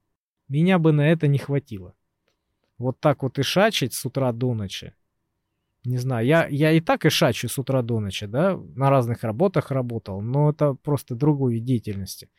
Меня 0.48 0.78
бы 0.78 0.92
на 0.92 1.10
это 1.12 1.28
не 1.28 1.40
хватило. 1.40 1.96
Вот 2.78 3.00
так 3.00 3.24
вот 3.24 3.40
и 3.40 3.44
шачить 3.44 3.94
с 3.94 4.06
утра 4.06 4.32
до 4.32 4.54
ночи. 4.54 4.94
Не 5.86 5.98
знаю, 5.98 6.26
я, 6.26 6.48
я 6.48 6.72
и 6.72 6.80
так 6.80 7.06
и 7.06 7.10
шачу 7.10 7.50
с 7.50 7.58
утра 7.58 7.82
до 7.82 8.00
ночи, 8.00 8.26
да, 8.26 8.58
на 8.76 8.90
разных 8.90 9.24
работах 9.24 9.72
работал, 9.72 10.22
но 10.22 10.52
это 10.52 10.76
просто 10.76 11.16
другой 11.16 11.60
деятельности. 11.60 12.30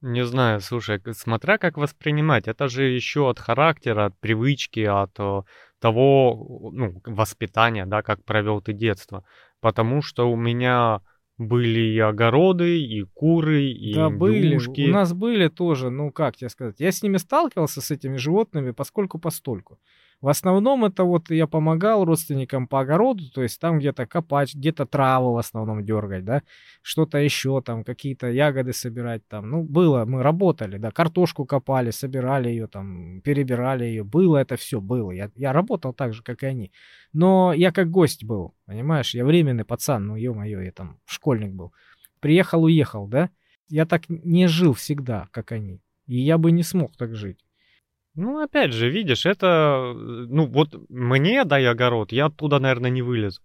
Не 0.00 0.24
знаю, 0.24 0.60
слушай, 0.60 1.00
смотря 1.12 1.58
как 1.58 1.76
воспринимать, 1.76 2.48
это 2.48 2.68
же 2.68 2.84
еще 2.84 3.28
от 3.28 3.38
характера, 3.38 4.06
от 4.06 4.18
привычки, 4.20 4.80
от 4.80 5.18
э, 5.18 5.42
того, 5.80 6.70
ну, 6.72 7.00
воспитания, 7.04 7.86
да, 7.86 8.02
как 8.02 8.24
провел 8.24 8.60
ты 8.60 8.72
детство. 8.72 9.24
Потому 9.60 10.02
что 10.02 10.30
у 10.30 10.36
меня 10.36 11.00
были 11.38 11.80
и 11.80 11.98
огороды, 11.98 12.80
и 12.80 13.02
куры, 13.02 13.64
и 13.64 13.94
Да, 13.94 14.08
были. 14.10 14.56
У 14.56 14.92
нас 14.92 15.12
были 15.12 15.48
тоже, 15.48 15.90
ну, 15.90 16.10
как 16.10 16.36
тебе 16.36 16.48
сказать. 16.48 16.80
Я 16.80 16.92
с 16.92 17.02
ними 17.02 17.18
сталкивался, 17.18 17.80
с 17.80 17.90
этими 17.90 18.16
животными, 18.16 18.70
поскольку 18.70 19.18
постольку. 19.18 19.78
В 20.22 20.28
основном 20.28 20.84
это 20.86 21.04
вот 21.04 21.30
я 21.30 21.46
помогал 21.46 22.04
родственникам 22.04 22.66
по 22.66 22.80
огороду, 22.80 23.30
то 23.30 23.42
есть 23.42 23.60
там 23.60 23.78
где-то 23.78 24.06
копать, 24.06 24.54
где-то 24.54 24.86
траву 24.86 25.34
в 25.34 25.38
основном 25.38 25.84
дергать, 25.84 26.24
да, 26.24 26.42
что-то 26.80 27.18
еще 27.18 27.60
там, 27.60 27.84
какие-то 27.84 28.28
ягоды 28.28 28.72
собирать 28.72 29.28
там. 29.28 29.50
Ну, 29.50 29.62
было, 29.62 30.06
мы 30.06 30.22
работали, 30.22 30.78
да, 30.78 30.90
картошку 30.90 31.44
копали, 31.44 31.90
собирали 31.90 32.48
ее 32.48 32.66
там, 32.66 33.20
перебирали 33.20 33.84
ее. 33.84 34.04
Было 34.04 34.38
это 34.38 34.56
все, 34.56 34.80
было. 34.80 35.10
Я, 35.10 35.30
я 35.36 35.52
работал 35.52 35.92
так 35.92 36.14
же, 36.14 36.22
как 36.22 36.42
и 36.42 36.46
они. 36.46 36.72
Но 37.12 37.52
я 37.52 37.70
как 37.70 37.90
гость 37.90 38.24
был, 38.24 38.54
понимаешь, 38.64 39.14
я 39.14 39.24
временный 39.24 39.64
пацан, 39.66 40.06
ну, 40.06 40.16
ё-моё, 40.16 40.60
я 40.62 40.72
там 40.72 40.98
школьник 41.04 41.52
был. 41.52 41.72
Приехал, 42.20 42.64
уехал, 42.64 43.06
да. 43.06 43.30
Я 43.68 43.84
так 43.84 44.08
не 44.08 44.46
жил 44.46 44.72
всегда, 44.72 45.28
как 45.30 45.52
они. 45.52 45.82
И 46.06 46.18
я 46.18 46.38
бы 46.38 46.52
не 46.52 46.62
смог 46.62 46.96
так 46.96 47.14
жить. 47.14 47.45
Ну, 48.16 48.40
опять 48.40 48.72
же, 48.72 48.88
видишь, 48.88 49.26
это, 49.26 49.92
ну, 49.94 50.46
вот 50.46 50.74
мне 50.88 51.44
дай 51.44 51.66
огород, 51.66 52.12
я 52.12 52.26
оттуда, 52.26 52.58
наверное, 52.58 52.90
не 52.90 53.02
вылезу. 53.02 53.42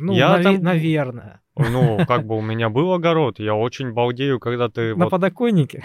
Ну, 0.00 0.14
я 0.14 0.30
нав... 0.30 0.42
там... 0.42 0.62
наверное. 0.62 1.40
Ну, 1.56 1.98
как 2.06 2.24
бы 2.24 2.36
у 2.36 2.40
меня 2.52 2.70
был 2.70 2.92
огород, 2.92 3.38
я 3.38 3.54
очень 3.54 3.92
балдею, 3.92 4.40
когда 4.40 4.68
ты... 4.68 4.94
На 4.94 5.04
вот... 5.04 5.10
подоконнике? 5.10 5.84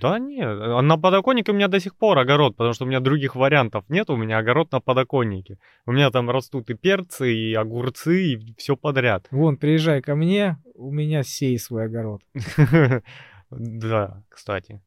Да 0.00 0.18
нет, 0.18 0.48
а 0.48 0.82
на 0.82 0.98
подоконнике 0.98 1.52
у 1.52 1.54
меня 1.54 1.68
до 1.68 1.80
сих 1.80 1.96
пор 1.96 2.18
огород, 2.18 2.56
потому 2.56 2.74
что 2.74 2.84
у 2.84 2.88
меня 2.88 3.00
других 3.00 3.34
вариантов 3.34 3.84
нет, 3.88 4.10
у 4.10 4.16
меня 4.16 4.38
огород 4.38 4.70
на 4.72 4.80
подоконнике. 4.80 5.58
У 5.86 5.92
меня 5.92 6.10
там 6.10 6.28
растут 6.28 6.68
и 6.68 6.74
перцы, 6.74 7.32
и 7.32 7.54
огурцы, 7.54 8.34
и 8.34 8.54
все 8.58 8.76
подряд. 8.76 9.26
Вон, 9.30 9.56
приезжай 9.56 10.02
ко 10.02 10.14
мне, 10.14 10.58
у 10.74 10.92
меня 10.92 11.22
сей 11.22 11.58
свой 11.58 11.86
огород. 11.86 12.20
Да, 13.50 14.22
кстати. 14.28 14.80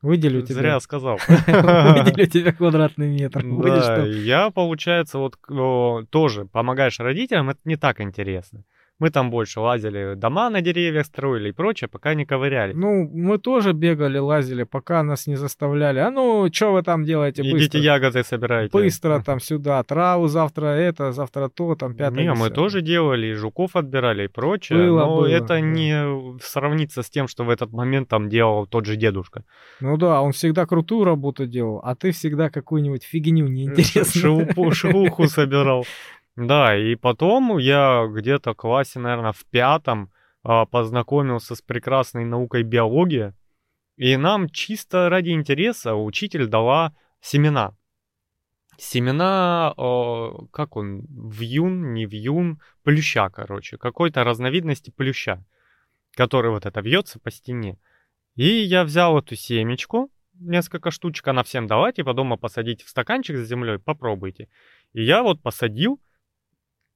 Выделю 0.00 0.42
тебе. 0.42 0.54
Зря 0.54 0.80
сказал. 0.80 1.18
Выделю 1.28 2.26
тебе 2.26 2.52
квадратный 2.52 3.08
метр. 3.08 3.42
Да, 3.44 4.04
я, 4.06 4.50
получается, 4.50 5.18
вот 5.18 5.36
тоже 6.10 6.46
помогаешь 6.46 7.00
родителям, 7.00 7.50
это 7.50 7.60
не 7.64 7.76
так 7.76 8.00
интересно. 8.00 8.64
Мы 8.98 9.10
там 9.10 9.30
больше 9.30 9.60
лазили, 9.60 10.14
дома 10.14 10.50
на 10.50 10.60
деревьях 10.60 11.06
строили 11.06 11.50
и 11.50 11.52
прочее, 11.52 11.88
пока 11.88 12.14
не 12.14 12.26
ковыряли. 12.26 12.72
Ну, 12.72 13.08
мы 13.08 13.38
тоже 13.38 13.72
бегали, 13.72 14.18
лазили, 14.18 14.64
пока 14.64 15.04
нас 15.04 15.28
не 15.28 15.36
заставляли. 15.36 16.00
А 16.00 16.10
ну, 16.10 16.48
что 16.52 16.72
вы 16.72 16.82
там 16.82 17.04
делаете 17.04 17.42
Идите 17.42 17.52
быстро? 17.52 17.80
ягоды 17.80 18.24
собирайте. 18.24 18.72
Быстро 18.72 19.20
там 19.24 19.38
сюда, 19.38 19.80
траву 19.84 20.26
завтра 20.26 20.66
это, 20.66 21.12
завтра 21.12 21.48
то, 21.48 21.76
там 21.76 21.94
пятое. 21.94 22.24
Не, 22.24 22.34
мы 22.34 22.50
тоже 22.50 22.82
делали, 22.82 23.28
и 23.28 23.34
жуков 23.34 23.76
отбирали, 23.76 24.24
и 24.24 24.28
прочее, 24.28 24.78
Было, 24.78 25.00
но 25.00 25.16
было, 25.18 25.26
это 25.26 25.60
не 25.60 26.38
сравнится 26.42 27.04
с 27.04 27.10
тем, 27.10 27.28
что 27.28 27.44
в 27.44 27.50
этот 27.50 27.72
момент 27.72 28.08
там 28.08 28.28
делал 28.28 28.66
тот 28.66 28.84
же 28.84 28.96
дедушка. 28.96 29.44
Ну 29.80 29.96
да, 29.96 30.20
он 30.22 30.32
всегда 30.32 30.66
крутую 30.66 31.04
работу 31.04 31.46
делал, 31.46 31.80
а 31.84 31.94
ты 31.94 32.10
всегда 32.10 32.50
какую-нибудь 32.50 33.04
фигню 33.04 33.46
неинтересную. 33.46 34.48
Шелуху 34.74 35.28
собирал. 35.28 35.86
Да, 36.38 36.76
и 36.76 36.94
потом 36.94 37.58
я 37.58 38.06
где-то 38.08 38.52
в 38.52 38.56
классе, 38.56 39.00
наверное, 39.00 39.32
в 39.32 39.44
пятом 39.46 40.12
а, 40.44 40.66
познакомился 40.66 41.56
с 41.56 41.62
прекрасной 41.62 42.24
наукой 42.24 42.62
биология. 42.62 43.34
И 43.96 44.16
нам 44.16 44.48
чисто 44.48 45.08
ради 45.08 45.30
интереса 45.30 45.96
учитель 45.96 46.46
дала 46.46 46.94
семена. 47.20 47.76
Семена, 48.76 49.74
э, 49.76 50.28
как 50.52 50.76
он, 50.76 51.04
вьюн, 51.08 51.92
не 51.92 52.06
вьюн, 52.06 52.60
плюща, 52.84 53.28
короче, 53.30 53.76
какой-то 53.76 54.22
разновидности 54.22 54.90
плюща, 54.90 55.44
который 56.14 56.52
вот 56.52 56.66
это 56.66 56.80
вьется 56.80 57.18
по 57.18 57.32
стене. 57.32 57.80
И 58.36 58.46
я 58.46 58.84
взял 58.84 59.18
эту 59.18 59.34
семечку, 59.34 60.12
несколько 60.34 60.92
штучек, 60.92 61.26
она 61.26 61.42
всем 61.42 61.66
дала, 61.66 61.90
типа 61.90 62.14
дома 62.14 62.36
посадите 62.36 62.84
в 62.84 62.88
стаканчик 62.90 63.36
с 63.36 63.48
землей, 63.48 63.80
попробуйте. 63.80 64.48
И 64.92 65.02
я 65.02 65.24
вот 65.24 65.42
посадил, 65.42 66.00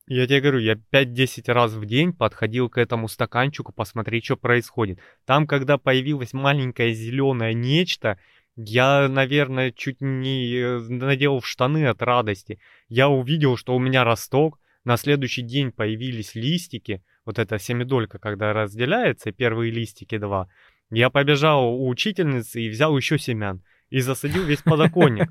я 0.06 0.26
тебе 0.26 0.40
говорю, 0.40 0.58
я 0.58 0.74
5-10 0.74 1.52
раз 1.52 1.72
в 1.72 1.86
день 1.86 2.12
подходил 2.12 2.68
к 2.68 2.78
этому 2.78 3.08
стаканчику 3.08 3.72
посмотреть, 3.72 4.24
что 4.24 4.36
происходит. 4.36 4.98
Там, 5.24 5.46
когда 5.46 5.78
появилось 5.78 6.32
маленькое 6.32 6.92
зеленое 6.92 7.54
нечто, 7.54 8.18
я, 8.56 9.08
наверное, 9.08 9.70
чуть 9.70 10.00
не 10.00 10.54
э, 10.56 10.78
надел 10.80 11.40
в 11.40 11.46
штаны 11.46 11.86
от 11.86 12.02
радости. 12.02 12.58
Я 12.88 13.08
увидел, 13.08 13.56
что 13.56 13.74
у 13.74 13.78
меня 13.78 14.04
росток, 14.04 14.58
на 14.84 14.96
следующий 14.96 15.42
день 15.42 15.70
появились 15.70 16.34
листики, 16.34 17.02
вот 17.24 17.38
эта 17.38 17.58
семидолька, 17.58 18.18
когда 18.18 18.52
разделяется, 18.52 19.32
первые 19.32 19.70
листики 19.70 20.18
два. 20.18 20.48
Я 20.90 21.08
побежал 21.08 21.74
у 21.74 21.88
учительницы 21.88 22.60
и 22.60 22.68
взял 22.68 22.96
еще 22.96 23.18
семян 23.18 23.62
и 23.88 24.00
засадил 24.00 24.42
весь 24.42 24.62
подоконник. 24.64 25.30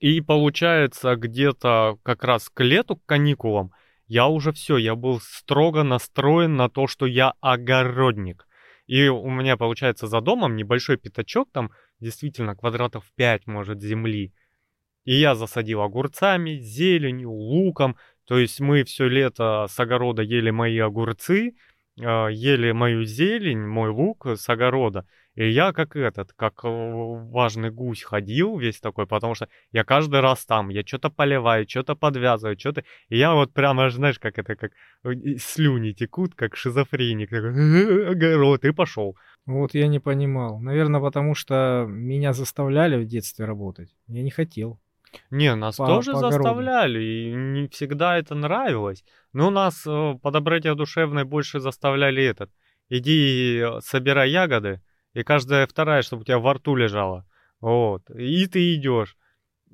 И 0.00 0.22
получается, 0.22 1.14
где-то 1.14 1.98
как 2.02 2.24
раз 2.24 2.48
к 2.48 2.64
лету, 2.64 2.96
к 2.96 3.04
каникулам, 3.04 3.72
я 4.06 4.26
уже 4.26 4.50
все, 4.50 4.78
я 4.78 4.96
был 4.96 5.20
строго 5.20 5.82
настроен 5.82 6.56
на 6.56 6.68
то, 6.68 6.86
что 6.86 7.06
я 7.06 7.34
огородник. 7.40 8.48
И 8.86 9.06
у 9.06 9.30
меня, 9.30 9.56
получается, 9.56 10.08
за 10.08 10.20
домом 10.20 10.56
небольшой 10.56 10.96
пятачок, 10.96 11.50
там 11.52 11.70
действительно 12.00 12.56
квадратов 12.56 13.04
5, 13.14 13.46
может, 13.46 13.80
земли. 13.82 14.32
И 15.04 15.14
я 15.14 15.34
засадил 15.34 15.82
огурцами, 15.82 16.58
зеленью, 16.58 17.30
луком. 17.30 17.96
То 18.24 18.38
есть 18.38 18.58
мы 18.58 18.84
все 18.84 19.06
лето 19.06 19.66
с 19.68 19.78
огорода 19.78 20.22
ели 20.22 20.50
мои 20.50 20.78
огурцы, 20.78 21.54
э, 21.98 22.28
ели 22.32 22.72
мою 22.72 23.04
зелень, 23.04 23.66
мой 23.66 23.90
лук 23.90 24.26
с 24.26 24.48
огорода. 24.48 25.06
И 25.40 25.48
я 25.48 25.72
как 25.72 25.96
этот, 25.96 26.34
как 26.34 26.64
э, 26.64 26.68
важный 26.68 27.70
гусь 27.70 28.02
ходил 28.02 28.58
весь 28.58 28.78
такой, 28.78 29.06
потому 29.06 29.34
что 29.34 29.48
я 29.72 29.84
каждый 29.84 30.20
раз 30.20 30.44
там, 30.44 30.68
я 30.68 30.82
что-то 30.82 31.08
поливаю, 31.08 31.66
что-то 31.66 31.96
подвязываю, 31.96 32.58
что-то... 32.58 32.84
И 33.08 33.16
я 33.16 33.32
вот 33.32 33.54
прямо, 33.54 33.88
знаешь, 33.88 34.18
как 34.18 34.38
это, 34.38 34.54
как 34.54 34.72
э, 35.04 35.38
слюни 35.38 35.92
текут, 35.92 36.34
как 36.34 36.56
шизофреник. 36.56 37.30
Такой, 37.30 37.54
«Э, 37.56 38.10
огород, 38.10 38.66
и 38.66 38.72
пошел. 38.72 39.16
Вот 39.46 39.72
я 39.72 39.88
не 39.88 39.98
понимал. 39.98 40.60
Наверное, 40.60 41.00
потому 41.00 41.34
что 41.34 41.86
меня 41.88 42.34
заставляли 42.34 43.02
в 43.02 43.06
детстве 43.06 43.46
работать. 43.46 43.88
Я 44.08 44.22
не 44.22 44.30
хотел. 44.30 44.78
Не, 45.30 45.54
нас 45.54 45.76
По- 45.76 45.86
тоже 45.86 46.12
по 46.12 46.18
заставляли, 46.18 47.02
и 47.02 47.32
не 47.32 47.68
всегда 47.68 48.18
это 48.18 48.34
нравилось. 48.34 49.04
Но 49.32 49.48
нас 49.50 49.86
э, 49.86 50.18
по 50.22 50.30
доброте 50.30 50.74
душевной 50.74 51.24
больше 51.24 51.60
заставляли 51.60 52.22
этот. 52.22 52.50
Иди 52.90 53.64
собирай 53.80 54.30
ягоды, 54.30 54.82
и 55.14 55.22
каждая 55.22 55.66
вторая, 55.66 56.02
чтобы 56.02 56.22
у 56.22 56.24
тебя 56.24 56.38
во 56.38 56.54
рту 56.54 56.74
лежала. 56.76 57.26
Вот. 57.60 58.08
И 58.10 58.46
ты 58.46 58.74
идешь. 58.74 59.16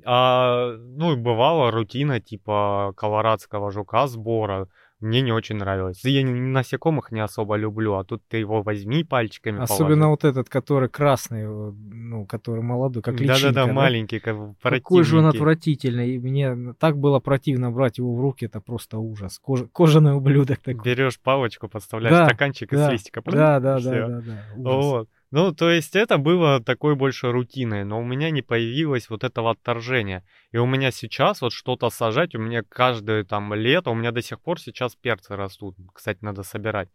А, 0.05 0.77
ну, 0.77 1.14
и 1.14 1.16
бывала 1.16 1.70
рутина 1.70 2.20
типа 2.20 2.92
колорадского 2.96 3.70
жука 3.70 4.07
сбора. 4.07 4.68
Мне 4.99 5.20
не 5.20 5.31
очень 5.31 5.57
нравилось. 5.57 6.03
Я 6.05 6.25
насекомых 6.25 7.12
не 7.12 7.20
особо 7.20 7.57
люблю, 7.57 7.96
а 7.96 8.05
тут 8.05 8.22
ты 8.29 8.38
его 8.38 8.62
возьми 8.62 9.05
пальчиками 9.05 9.61
Особенно 9.61 10.09
вот 10.09 10.25
этот, 10.25 10.49
который 10.49 10.88
красный, 10.88 11.42
э, 11.42 11.72
ну, 11.72 12.25
который 12.25 12.62
молодой, 12.62 13.03
как 13.03 13.20
личинка. 13.20 13.42
Да-да-да, 13.42 13.66
да? 13.66 13.72
маленький, 13.75 14.20
как 14.20 14.37
Какой 14.62 15.05
же 15.05 15.18
он 15.18 15.27
отвратительный. 15.27 16.14
И 16.14 16.18
мне 16.18 16.72
так 16.79 16.96
было 16.96 17.20
противно 17.20 17.70
брать 17.70 17.99
его 17.99 18.14
в 18.14 18.20
руки, 18.20 18.46
это 18.46 18.62
просто 18.62 18.99
ужас. 18.99 19.38
Кож- 19.38 19.68
Кожаный 19.70 20.14
ублюдок 20.14 20.61
такой. 20.61 20.83
Берешь 20.83 21.20
палочку, 21.20 21.68
подставляешь 21.68 22.16
Да, 22.16 22.27
стаканчик 22.29 22.72
из 22.72 22.79
да, 22.79 22.92
листика. 22.92 23.22
Да, 23.27 23.61
да, 23.61 23.79
всё. 23.79 23.90
да, 23.90 24.09
да, 24.09 24.20
да. 24.20 24.44
ужас. 24.57 24.85
Вот. 24.85 25.09
Ну, 25.32 25.52
то 25.52 25.70
есть 25.70 25.96
это 25.96 26.18
было 26.18 26.62
такой 26.62 26.94
больше 26.94 27.32
рутиной, 27.32 27.84
но 27.84 28.00
у 28.00 28.04
меня 28.04 28.30
не 28.30 28.42
появилось 28.42 29.10
вот 29.10 29.24
этого 29.24 29.50
отторжения. 29.50 30.24
И 30.52 30.58
у 30.58 30.66
меня 30.66 30.90
сейчас 30.92 31.40
вот 31.40 31.52
что-то 31.52 31.90
сажать, 31.90 32.34
у 32.34 32.38
меня 32.38 32.62
каждое 32.62 33.24
там 33.24 33.52
лето, 33.54 33.90
у 33.90 33.94
меня 33.94 34.12
до 34.12 34.22
сих 34.22 34.40
пор 34.40 34.60
сейчас 34.60 34.94
перцы 34.94 35.34
растут. 35.34 35.76
Кстати, 35.92 36.18
надо 36.22 36.42
собирать. 36.42 36.88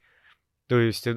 То 0.72 0.80
есть 0.80 1.06
э, 1.06 1.14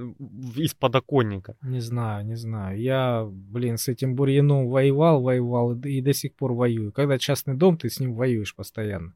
из 0.57 0.75
подоконника. 0.75 1.57
Не 1.63 1.79
знаю, 1.79 2.27
не 2.27 2.35
знаю. 2.35 2.77
Я, 2.81 3.25
блин, 3.25 3.79
с 3.79 3.87
этим 3.87 4.17
бурьяном 4.17 4.69
воевал, 4.69 5.23
воевал 5.23 5.77
и 5.77 6.01
до 6.01 6.13
сих 6.13 6.35
пор 6.35 6.55
воюю. 6.55 6.91
Когда 6.91 7.19
частный 7.19 7.55
дом, 7.55 7.79
ты 7.79 7.89
с 7.89 8.01
ним 8.01 8.15
воюешь 8.15 8.57
постоянно. 8.57 9.15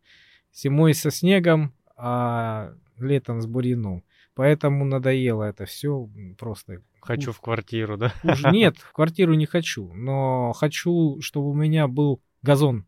Зимой 0.55 0.95
со 0.95 1.11
снегом, 1.11 1.75
а 1.97 2.73
летом 2.99 3.41
с 3.41 3.47
бурьяном. 3.47 4.05
Поэтому 4.39 4.85
надоело 4.85 5.43
это 5.43 5.65
все 5.65 6.09
просто. 6.39 6.81
Хочу 7.01 7.33
в 7.33 7.41
квартиру, 7.41 7.97
да? 7.97 8.13
Уж 8.23 8.45
нет, 8.53 8.77
в 8.79 8.93
квартиру 8.93 9.35
не 9.35 9.47
хочу, 9.47 9.93
но 9.95 10.53
хочу, 10.53 11.21
чтобы 11.21 11.51
у 11.51 11.55
меня 11.55 11.89
был 11.89 12.23
газон. 12.43 12.87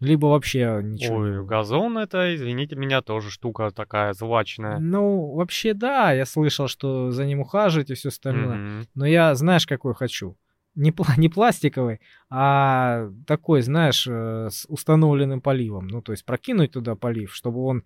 Либо 0.00 0.26
вообще 0.26 0.80
ничего. 0.82 1.18
Ой, 1.18 1.46
газон 1.46 1.98
это, 1.98 2.34
извините 2.34 2.74
меня, 2.74 3.00
тоже 3.00 3.30
штука 3.30 3.70
такая 3.70 4.12
злачная. 4.12 4.80
Ну, 4.80 5.34
вообще, 5.36 5.72
да, 5.72 6.10
я 6.12 6.26
слышал, 6.26 6.66
что 6.66 7.12
за 7.12 7.24
ним 7.24 7.40
ухаживать 7.42 7.90
и 7.90 7.94
все 7.94 8.08
остальное. 8.08 8.56
Мгм. 8.56 8.88
Но 8.96 9.06
я, 9.06 9.36
знаешь, 9.36 9.68
какой 9.68 9.94
хочу? 9.94 10.36
Не, 10.74 10.90
пла- 10.90 11.14
не 11.16 11.28
пластиковый, 11.28 12.00
а 12.28 13.08
такой, 13.24 13.62
знаешь, 13.62 14.04
э, 14.08 14.48
с 14.50 14.64
установленным 14.68 15.40
поливом. 15.40 15.86
Ну, 15.86 16.02
то 16.02 16.10
есть 16.10 16.24
прокинуть 16.24 16.72
туда 16.72 16.96
полив, 16.96 17.32
чтобы 17.34 17.62
он 17.64 17.84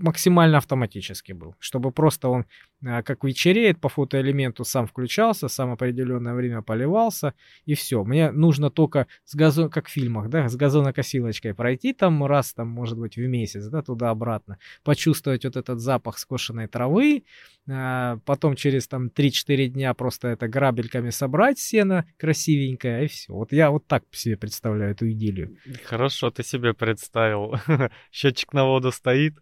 максимально 0.00 0.58
автоматически 0.58 1.32
был. 1.32 1.54
Чтобы 1.58 1.92
просто 1.92 2.28
он, 2.28 2.46
э, 2.82 3.02
как 3.02 3.24
вечереет, 3.24 3.80
по 3.80 3.88
фотоэлементу 3.88 4.64
сам 4.64 4.86
включался, 4.86 5.48
сам 5.48 5.72
определенное 5.72 6.34
время 6.34 6.62
поливался, 6.62 7.34
и 7.66 7.74
все. 7.74 8.02
Мне 8.04 8.30
нужно 8.30 8.70
только 8.70 9.06
с 9.24 9.34
газон, 9.34 9.70
как 9.70 9.88
в 9.88 9.90
фильмах, 9.90 10.28
да, 10.28 10.48
с 10.48 10.56
газонокосилочкой 10.56 11.54
пройти 11.54 11.92
там 11.92 12.24
раз, 12.24 12.54
там, 12.54 12.68
может 12.68 12.98
быть, 12.98 13.16
в 13.16 13.20
месяц, 13.20 13.66
да, 13.66 13.82
туда-обратно, 13.82 14.58
почувствовать 14.82 15.44
вот 15.44 15.56
этот 15.56 15.80
запах 15.80 16.18
скошенной 16.18 16.66
травы, 16.66 17.24
а, 17.68 18.18
потом 18.24 18.56
через 18.56 18.88
там 18.88 19.08
3-4 19.08 19.66
дня 19.68 19.94
просто 19.94 20.28
это 20.28 20.48
грабельками 20.48 21.10
собрать 21.10 21.58
сено 21.58 22.06
красивенькое, 22.16 23.04
и 23.04 23.08
все. 23.08 23.32
Вот 23.32 23.52
я 23.52 23.70
вот 23.70 23.86
так 23.86 24.04
себе 24.12 24.36
представляю 24.36 24.92
эту 24.92 25.10
идиллию. 25.10 25.56
Хорошо, 25.84 26.30
ты 26.30 26.42
себе 26.42 26.74
представил. 26.74 27.54
Счетчик 28.10 28.52
на 28.52 28.64
воду 28.64 28.90
стоит. 28.90 29.36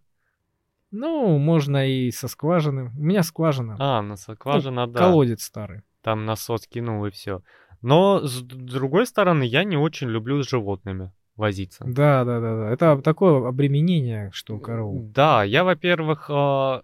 Ну, 0.90 1.38
можно 1.38 1.86
и 1.88 2.10
со 2.10 2.28
скважины. 2.28 2.90
У 2.96 3.02
меня 3.02 3.22
скважина. 3.22 3.76
А, 3.78 4.02
на 4.02 4.16
скважина, 4.16 4.86
да. 4.86 5.00
Колодец 5.00 5.42
старый. 5.42 5.82
Там 6.02 6.24
насос 6.24 6.66
кинул 6.66 7.04
и 7.06 7.10
все. 7.10 7.42
Но 7.82 8.20
с 8.20 8.40
другой 8.42 9.06
стороны, 9.06 9.42
я 9.44 9.64
не 9.64 9.76
очень 9.76 10.08
люблю 10.08 10.42
с 10.42 10.48
животными 10.48 11.12
возиться. 11.36 11.84
Да, 11.86 12.24
да, 12.24 12.40
да, 12.40 12.56
да. 12.56 12.70
Это 12.70 13.00
такое 13.02 13.46
обременение, 13.46 14.30
что 14.32 14.56
у 14.56 14.60
коров. 14.60 14.94
Да, 15.12 15.44
я, 15.44 15.62
во-первых, 15.64 16.26
а, 16.30 16.82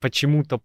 почему-то 0.00 0.60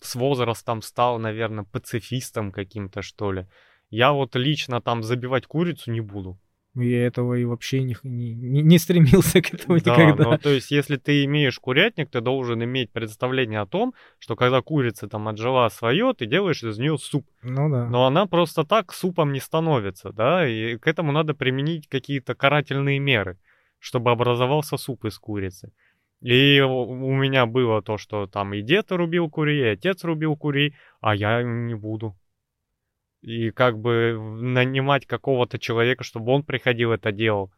с 0.00 0.14
возрастом 0.14 0.82
стал, 0.82 1.18
наверное, 1.18 1.64
пацифистом 1.64 2.52
каким-то, 2.52 3.02
что 3.02 3.32
ли. 3.32 3.46
Я 3.88 4.12
вот 4.12 4.36
лично 4.36 4.80
там 4.80 5.02
забивать 5.02 5.46
курицу 5.46 5.90
не 5.90 6.00
буду. 6.00 6.38
Я 6.76 7.06
этого 7.06 7.34
и 7.34 7.44
вообще 7.44 7.82
не, 7.82 7.96
не, 8.02 8.62
не 8.62 8.78
стремился 8.78 9.40
к 9.40 9.54
этому 9.54 9.80
Да, 9.80 9.96
никогда. 9.96 10.30
ну 10.30 10.38
то 10.38 10.50
есть 10.50 10.70
если 10.70 10.96
ты 10.96 11.24
имеешь 11.24 11.58
курятник, 11.58 12.10
ты 12.10 12.20
должен 12.20 12.62
иметь 12.62 12.90
представление 12.92 13.60
о 13.60 13.66
том, 13.66 13.94
что 14.18 14.36
когда 14.36 14.60
курица 14.60 15.08
там 15.08 15.26
отжила 15.28 15.68
свое, 15.70 16.12
ты 16.12 16.26
делаешь 16.26 16.62
из 16.62 16.78
нее 16.78 16.98
суп. 16.98 17.26
Ну 17.42 17.70
да. 17.70 17.86
Но 17.86 18.06
она 18.06 18.26
просто 18.26 18.64
так 18.64 18.92
супом 18.92 19.32
не 19.32 19.40
становится, 19.40 20.12
да, 20.12 20.46
и 20.46 20.76
к 20.76 20.86
этому 20.86 21.12
надо 21.12 21.34
применить 21.34 21.88
какие-то 21.88 22.34
карательные 22.34 22.98
меры, 22.98 23.38
чтобы 23.78 24.10
образовался 24.10 24.76
суп 24.76 25.06
из 25.06 25.18
курицы. 25.18 25.72
И 26.20 26.60
у 26.60 27.12
меня 27.12 27.46
было 27.46 27.82
то, 27.82 27.98
что 27.98 28.26
там 28.26 28.54
и 28.54 28.62
дед 28.62 28.90
рубил 28.90 29.30
курей, 29.30 29.64
и 29.64 29.68
отец 29.68 30.02
рубил 30.04 30.36
курей, 30.36 30.74
а 31.00 31.14
я 31.14 31.42
не 31.42 31.74
буду. 31.74 32.16
И 33.26 33.50
как 33.50 33.78
бы 33.78 34.16
нанимать 34.40 35.04
какого-то 35.06 35.58
человека, 35.58 36.04
чтобы 36.04 36.32
он 36.32 36.42
приходил 36.44 36.92
это 36.92 37.10
делал. 37.12 37.50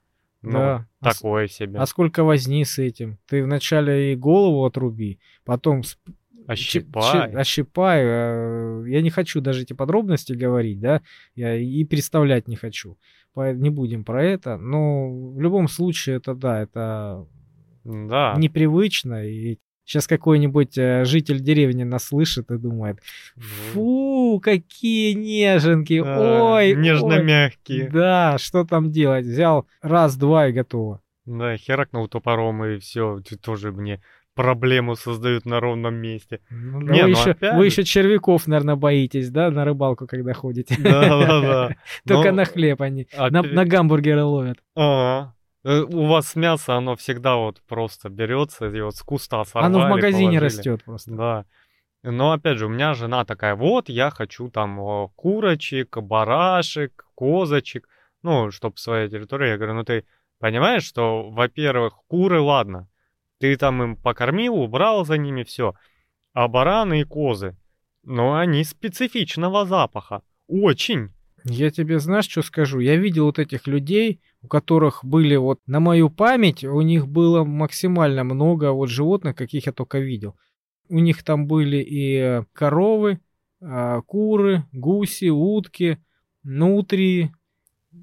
Ну, 0.43 0.53
Да. 0.53 0.87
А 1.01 1.13
такое 1.13 1.47
себе. 1.49 1.79
А 1.79 1.87
сколько 1.87 2.25
возни 2.25 2.65
с 2.65 2.79
этим? 2.79 3.19
Ты 3.29 3.45
вначале 3.45 4.13
и 4.13 4.17
голову 4.17 4.65
отруби, 4.65 5.19
потом 5.45 5.83
Ощипай. 6.47 7.31
ч- 7.31 7.37
ощипай. 7.37 8.01
э, 8.03 8.85
Я 8.89 9.03
не 9.03 9.11
хочу 9.11 9.41
даже 9.43 9.63
эти 9.63 9.75
подробности 9.75 10.33
говорить, 10.33 10.81
да, 10.81 11.03
я 11.35 11.55
и 11.57 11.85
представлять 11.85 12.49
не 12.49 12.57
хочу. 12.57 12.97
Не 13.37 13.71
будем 13.71 14.05
про 14.05 14.25
это, 14.25 14.57
но 14.57 15.11
в 15.35 15.41
любом 15.41 15.69
случае 15.69 16.17
это 16.17 16.35
да, 16.35 16.63
это 16.63 17.27
Да. 17.85 18.35
непривычно. 18.39 19.27
И 19.29 19.59
сейчас 19.85 20.07
какой-нибудь 20.07 20.79
э, 20.79 21.05
житель 21.05 21.41
деревни 21.41 21.85
нас 21.85 22.05
слышит 22.05 22.51
и 22.51 22.59
думает, 22.59 22.99
фу, 23.37 24.18
какие 24.41 25.13
неженки, 25.15 26.03
Да, 26.03 26.19
ой, 26.21 26.73
ой». 26.73 26.75
Нежно-мягкие. 26.77 27.89
Да, 27.91 28.37
что 28.39 28.65
там 28.65 28.91
делать? 28.91 29.25
Взял 29.27 29.67
раз-два 29.83 30.49
и 30.49 30.53
готово. 30.53 31.01
Да, 31.27 31.57
херакнул 31.57 32.09
топором, 32.09 32.65
и 32.65 32.79
все, 32.79 33.21
ты 33.21 33.37
тоже 33.37 33.71
мне 33.73 34.01
проблему 34.35 34.95
создают 34.95 35.45
на 35.47 35.59
ровном 35.61 35.95
месте. 35.97 36.41
Ну, 36.49 36.81
Не, 36.81 37.03
вы, 37.03 37.09
ну 37.09 37.09
еще, 37.09 37.31
опять 37.33 37.57
вы 37.57 37.67
еще 37.67 37.83
червяков, 37.85 38.47
наверное, 38.47 38.77
боитесь, 38.77 39.31
да, 39.31 39.51
на 39.51 39.65
рыбалку, 39.65 40.07
когда 40.07 40.33
ходите? 40.33 40.77
Да-да-да. 40.81 41.75
Только 42.07 42.31
Но 42.31 42.37
на 42.37 42.45
хлеб 42.45 42.81
они, 42.81 43.09
на, 43.17 43.27
опять- 43.41 43.53
на 43.53 43.65
гамбургеры 43.65 44.23
ловят. 44.23 44.59
Ага. 44.77 45.35
Э, 45.65 45.81
У 45.83 46.07
вас 46.07 46.37
мясо, 46.37 46.77
оно 46.77 46.95
всегда 46.95 47.35
вот 47.37 47.61
просто 47.69 48.09
берется, 48.11 48.67
и 48.69 48.81
вот 48.81 48.95
с 48.95 49.03
куста 49.03 49.45
сорвали, 49.45 49.75
Оно 49.75 49.87
в 49.87 49.91
магазине 49.91 50.39
положили. 50.39 50.45
растет 50.45 50.85
просто. 50.85 51.11
Да. 51.11 51.45
Но 52.03 52.33
опять 52.33 52.59
же, 52.59 52.67
у 52.67 52.69
меня 52.69 52.95
жена 52.95 53.25
такая, 53.25 53.57
вот, 53.57 53.89
я 53.89 54.11
хочу 54.11 54.51
там 54.51 55.09
курочек, 55.17 55.99
барашек, 55.99 57.07
козочек, 57.15 57.89
ну, 58.23 58.51
чтоб 58.51 58.79
своя 58.79 59.09
территория. 59.09 59.51
Я 59.51 59.57
говорю, 59.57 59.75
ну 59.75 59.85
ты 59.85 60.05
понимаешь, 60.39 60.85
что, 60.85 61.31
во-первых, 61.31 61.95
куры, 62.07 62.41
ладно, 62.41 62.89
ты 63.41 63.57
там 63.57 63.83
им 63.83 63.97
покормил, 63.97 64.55
убрал 64.55 65.05
за 65.05 65.19
ними, 65.19 65.43
все. 65.43 65.75
А 66.33 66.47
бараны 66.47 67.01
и 67.01 67.05
козы, 67.05 67.57
ну, 68.05 68.35
они 68.35 68.65
специфичного 68.65 69.67
запаха. 69.67 70.23
Очень. 70.47 71.11
Я 71.45 71.71
тебе 71.71 71.99
знаешь, 71.99 72.29
что 72.29 72.43
скажу? 72.43 72.81
Я 72.81 72.97
видел 72.97 73.27
вот 73.27 73.39
этих 73.39 73.67
людей, 73.67 74.21
у 74.43 74.49
которых 74.49 75.05
были 75.05 75.37
вот 75.37 75.61
на 75.67 75.81
мою 75.81 76.11
память, 76.11 76.65
у 76.65 76.81
них 76.81 77.09
было 77.09 77.45
максимально 77.45 78.25
много 78.25 78.73
вот 78.73 78.89
животных, 78.89 79.37
каких 79.37 79.67
я 79.67 79.73
только 79.73 79.99
видел. 79.99 80.37
У 80.89 80.99
них 80.99 81.23
там 81.23 81.47
были 81.47 81.79
и 81.79 82.17
э, 82.17 82.45
коровы, 82.53 83.21
а, 83.61 84.01
куры, 84.03 84.65
гуси, 84.73 85.29
утки, 85.29 85.99
нутрии, 86.43 87.33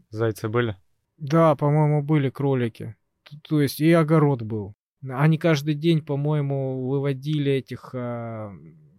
Зайцы 0.09 0.47
были? 0.49 0.75
Да, 1.17 1.55
по-моему, 1.55 2.01
были 2.01 2.29
кролики. 2.29 2.95
То 3.43 3.61
есть 3.61 3.79
и 3.81 3.91
огород 3.91 4.41
был. 4.41 4.75
Они 5.07 5.37
каждый 5.37 5.75
день, 5.75 6.01
по-моему, 6.01 6.87
выводили 6.87 7.51
этих 7.51 7.91
а, 7.93 8.51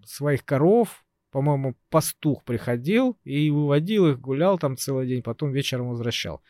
своих 0.05 0.44
коров. 0.44 1.05
По-моему, 1.31 1.75
пастух 1.90 2.44
приходил 2.44 3.18
и 3.25 3.51
выводил 3.51 4.07
их, 4.09 4.20
гулял 4.20 4.59
там 4.59 4.77
целый 4.77 5.07
день, 5.07 5.22
потом 5.22 5.53
вечером 5.53 5.88
возвращал. 5.88 6.40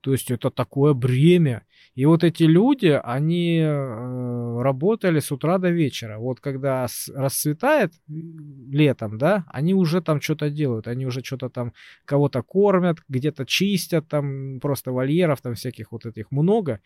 То 0.00 0.12
есть 0.12 0.30
это 0.30 0.50
такое 0.50 0.94
бремя. 0.94 1.64
И 1.98 2.06
вот 2.06 2.22
эти 2.22 2.44
люди, 2.44 2.96
они 3.02 3.58
э, 3.58 4.62
работали 4.62 5.18
с 5.18 5.32
утра 5.32 5.58
до 5.58 5.70
вечера. 5.70 6.18
Вот 6.18 6.38
когда 6.38 6.86
расцветает 7.12 7.92
летом, 8.06 9.18
да, 9.18 9.44
они 9.48 9.74
уже 9.74 10.00
там 10.00 10.20
что-то 10.20 10.48
делают. 10.48 10.86
Они 10.86 11.06
уже 11.06 11.24
что-то 11.24 11.48
там 11.48 11.72
кого-то 12.04 12.42
кормят, 12.42 12.98
где-то 13.08 13.46
чистят, 13.46 14.06
там 14.06 14.60
просто 14.60 14.92
вольеров 14.92 15.40
там 15.40 15.54
всяких 15.54 15.90
вот 15.90 16.06
этих 16.06 16.30
много. 16.30 16.80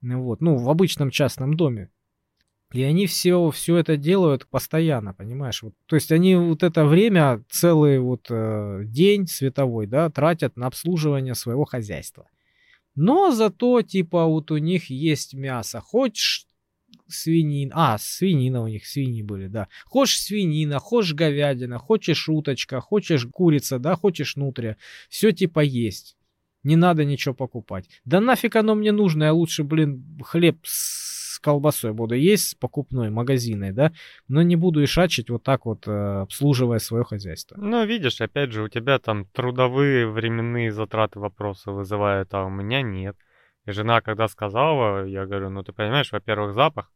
Ну 0.00 0.22
Вот, 0.22 0.40
ну, 0.40 0.56
в 0.56 0.70
обычном 0.70 1.10
частном 1.10 1.56
доме. 1.56 1.90
И 2.72 2.82
они 2.84 3.06
все, 3.06 3.50
все 3.50 3.76
это 3.76 3.98
делают 3.98 4.46
постоянно, 4.48 5.12
понимаешь? 5.12 5.62
Вот, 5.62 5.74
то 5.84 5.96
есть 5.96 6.10
они 6.10 6.36
вот 6.36 6.62
это 6.62 6.86
время, 6.86 7.44
целый 7.50 7.98
вот 7.98 8.28
э, 8.30 8.84
день 8.86 9.26
световой, 9.26 9.86
да, 9.86 10.08
тратят 10.08 10.56
на 10.56 10.68
обслуживание 10.68 11.34
своего 11.34 11.66
хозяйства. 11.66 12.24
Но 12.94 13.30
зато, 13.32 13.82
типа, 13.82 14.26
вот 14.26 14.50
у 14.50 14.56
них 14.56 14.90
есть 14.90 15.34
мясо. 15.34 15.80
Хочешь 15.80 16.46
свинин... 17.08 17.70
А, 17.74 17.98
свинина 17.98 18.62
у 18.62 18.68
них, 18.68 18.86
свиньи 18.86 19.22
были, 19.22 19.48
да. 19.48 19.68
Хочешь 19.84 20.20
свинина, 20.20 20.78
хочешь 20.78 21.14
говядина, 21.14 21.78
хочешь 21.78 22.28
уточка, 22.28 22.80
хочешь 22.80 23.26
курица, 23.32 23.78
да, 23.78 23.96
хочешь 23.96 24.36
нутрия. 24.36 24.76
Все 25.08 25.32
типа 25.32 25.60
есть. 25.60 26.16
Не 26.62 26.76
надо 26.76 27.04
ничего 27.04 27.34
покупать. 27.34 27.88
Да 28.04 28.20
нафиг 28.20 28.56
оно 28.56 28.74
мне 28.74 28.92
нужно, 28.92 29.24
я 29.24 29.32
лучше, 29.32 29.64
блин, 29.64 30.20
хлеб 30.24 30.58
с 30.64 31.13
колбасой 31.44 31.92
буду 31.92 32.14
есть, 32.14 32.58
покупной, 32.58 33.10
магазинной, 33.10 33.72
да, 33.72 33.92
но 34.28 34.42
не 34.42 34.56
буду 34.56 34.82
и 34.82 34.86
шачить 34.86 35.28
вот 35.30 35.42
так 35.42 35.66
вот, 35.66 35.86
э, 35.86 36.22
обслуживая 36.22 36.78
свое 36.78 37.04
хозяйство. 37.04 37.56
Ну, 37.58 37.84
видишь, 37.84 38.20
опять 38.20 38.50
же, 38.52 38.62
у 38.62 38.68
тебя 38.68 38.98
там 38.98 39.26
трудовые 39.26 40.08
временные 40.08 40.72
затраты 40.72 41.20
вопросы 41.20 41.70
вызывают, 41.70 42.32
а 42.32 42.44
у 42.46 42.50
меня 42.50 42.80
нет. 42.82 43.16
И 43.66 43.72
жена, 43.72 44.00
когда 44.00 44.28
сказала, 44.28 45.04
я 45.04 45.26
говорю, 45.26 45.50
ну 45.50 45.62
ты 45.62 45.72
понимаешь, 45.72 46.12
во-первых, 46.12 46.54
запах, 46.54 46.90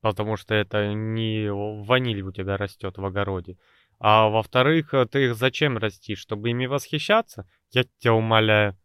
потому 0.00 0.36
что 0.36 0.54
это 0.54 0.92
не 0.92 1.48
ваниль 1.50 2.22
у 2.22 2.32
тебя 2.32 2.56
растет 2.56 2.98
в 2.98 3.04
огороде. 3.04 3.56
А 4.00 4.28
во-вторых, 4.28 4.94
э, 4.94 5.06
ты 5.06 5.26
их 5.26 5.36
зачем 5.36 5.78
растишь? 5.78 6.20
Чтобы 6.20 6.50
ими 6.50 6.66
восхищаться? 6.66 7.48
Я 7.70 7.84
тебя 7.84 8.14
умоляю. 8.14 8.76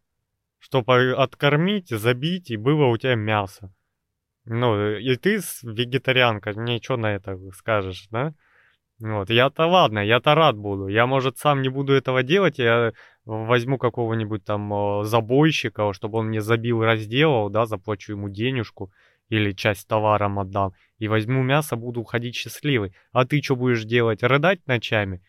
Чтобы 0.59 1.13
откормить, 1.13 1.89
забить, 1.89 2.51
и 2.51 2.57
было 2.57 2.85
у 2.85 2.97
тебя 2.97 3.15
мясо. 3.15 3.73
Ну, 4.45 4.91
и 4.97 5.15
ты 5.15 5.39
вегетарианка, 5.63 6.53
что 6.81 6.97
на 6.97 7.15
это 7.15 7.37
скажешь, 7.53 8.07
да? 8.11 8.33
Вот, 8.99 9.29
я-то 9.29 9.65
ладно, 9.65 9.99
я-то 9.99 10.35
рад 10.35 10.55
буду. 10.55 10.87
Я, 10.87 11.05
может, 11.05 11.37
сам 11.37 11.61
не 11.61 11.69
буду 11.69 11.93
этого 11.93 12.23
делать, 12.23 12.59
я 12.59 12.93
возьму 13.25 13.77
какого-нибудь 13.77 14.45
там 14.45 14.73
э, 14.73 15.03
забойщика, 15.03 15.91
чтобы 15.91 16.19
он 16.19 16.27
мне 16.27 16.41
забил 16.41 16.81
и 16.81 16.85
разделал, 16.85 17.49
да, 17.49 17.65
заплачу 17.65 18.13
ему 18.13 18.29
денежку 18.29 18.91
или 19.27 19.51
часть 19.51 19.87
товаром 19.87 20.39
отдам, 20.39 20.73
и 20.99 21.07
возьму 21.07 21.43
мясо, 21.43 21.75
буду 21.75 22.01
уходить 22.01 22.35
счастливый. 22.35 22.93
А 23.11 23.25
ты 23.25 23.41
что 23.41 23.55
будешь 23.55 23.83
делать? 23.83 24.23
Рыдать 24.23 24.65
ночами? 24.67 25.21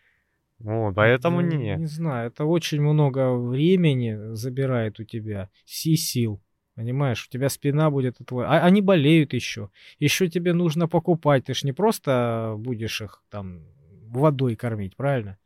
Вот, 0.59 0.95
поэтому 0.95 1.41
Да, 1.41 1.47
не. 1.47 1.75
Не 1.75 1.85
знаю, 1.87 2.29
это 2.29 2.45
очень 2.45 2.81
много 2.81 3.35
времени 3.35 4.33
забирает 4.33 4.99
у 4.99 5.03
тебя, 5.03 5.49
и 5.65 5.95
сил. 5.95 6.41
Понимаешь, 6.77 7.25
у 7.25 7.31
тебя 7.31 7.49
спина 7.49 7.89
будет 7.89 8.19
твоей. 8.23 8.47
А 8.47 8.63
они 8.63 8.83
болеют 8.83 9.33
еще. 9.33 9.71
Еще 9.97 10.29
тебе 10.29 10.53
нужно 10.53 10.87
покупать. 10.87 11.45
Ты 11.45 11.55
ж 11.55 11.63
не 11.63 11.71
просто 11.71 12.53
будешь 12.55 13.01
их 13.01 13.23
там 13.31 13.63
водой 14.05 14.55
кормить, 14.55 14.95
правильно? 14.95 15.39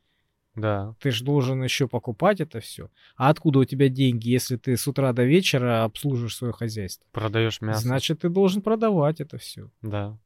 Да. 0.56 0.94
Ты 1.00 1.12
же 1.12 1.24
должен 1.24 1.64
еще 1.64 1.88
покупать 1.88 2.42
это 2.42 2.60
все. 2.60 2.90
А 3.16 3.30
откуда 3.30 3.60
у 3.60 3.64
тебя 3.64 3.88
деньги, 3.88 4.28
если 4.28 4.58
ты 4.58 4.76
с 4.76 4.86
утра 4.90 5.14
до 5.14 5.24
вечера 5.24 5.86
обслуживаешь 5.86 6.36
свое 6.36 6.52
хозяйство? 6.52 7.08
Продаешь 7.14 7.62
мясо. 7.62 7.80
Значит, 7.80 8.20
ты 8.20 8.28
должен 8.28 8.62
продавать 8.62 9.22
это 9.22 9.38
все. 9.38 9.70
Да. 9.82 10.20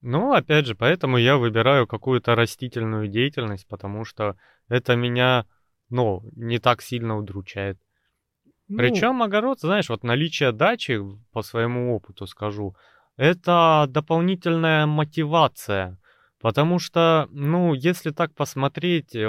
Ну, 0.00 0.32
опять 0.32 0.66
же, 0.66 0.74
поэтому 0.74 1.18
я 1.18 1.36
выбираю 1.36 1.86
какую-то 1.86 2.34
растительную 2.34 3.06
деятельность, 3.06 3.68
потому 3.68 4.04
что 4.04 4.36
это 4.66 4.96
меня, 4.96 5.46
ну, 5.88 6.28
не 6.34 6.58
так 6.58 6.82
сильно 6.82 7.16
удручает. 7.16 7.78
Ну, 8.68 8.78
Причем 8.78 9.22
огород, 9.22 9.60
знаешь, 9.60 9.88
вот 9.88 10.02
наличие 10.02 10.52
дачи, 10.52 11.00
по 11.32 11.42
своему 11.42 11.94
опыту 11.94 12.26
скажу, 12.26 12.74
это 13.16 13.86
дополнительная 13.88 14.86
мотивация. 14.86 15.98
Потому 16.40 16.78
что, 16.78 17.28
ну, 17.30 17.74
если 17.74 18.10
так 18.10 18.34
посмотреть 18.34 19.14
э, 19.14 19.26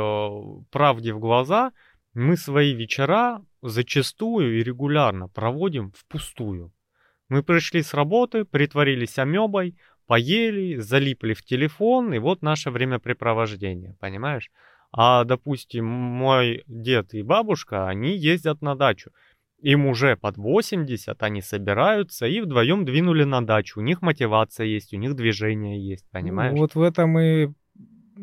правде 0.71 1.13
в 1.13 1.19
глаза, 1.19 1.71
мы 2.13 2.35
свои 2.35 2.73
вечера 2.73 3.41
зачастую 3.61 4.59
и 4.59 4.63
регулярно 4.63 5.29
проводим 5.29 5.91
впустую. 5.91 6.73
Мы 7.29 7.43
пришли 7.43 7.81
с 7.81 7.93
работы, 7.93 8.43
притворились 8.43 9.19
амебой, 9.19 9.77
поели, 10.05 10.77
залипли 10.77 11.33
в 11.33 11.43
телефон, 11.43 12.13
и 12.13 12.19
вот 12.19 12.41
наше 12.41 12.71
времяпрепровождение, 12.71 13.95
понимаешь? 13.99 14.49
А, 14.91 15.25
допустим, 15.25 15.85
мой 15.85 16.63
дед 16.67 17.13
и 17.13 17.21
бабушка, 17.21 17.87
они 17.87 18.15
ездят 18.15 18.61
на 18.61 18.75
дачу. 18.75 19.11
Им 19.59 19.87
уже 19.87 20.15
под 20.15 20.37
80, 20.37 21.21
они 21.23 21.41
собираются 21.41 22.27
и 22.27 22.41
вдвоем 22.41 22.85
двинули 22.85 23.23
на 23.23 23.45
дачу. 23.45 23.79
У 23.79 23.83
них 23.83 24.01
мотивация 24.01 24.67
есть, 24.67 24.93
у 24.93 24.97
них 24.97 25.15
движение 25.15 25.83
есть, 25.83 26.07
понимаешь? 26.11 26.53
Ну, 26.53 26.59
вот 26.59 26.75
в 26.75 26.81
этом 26.81 27.17
и 27.17 27.49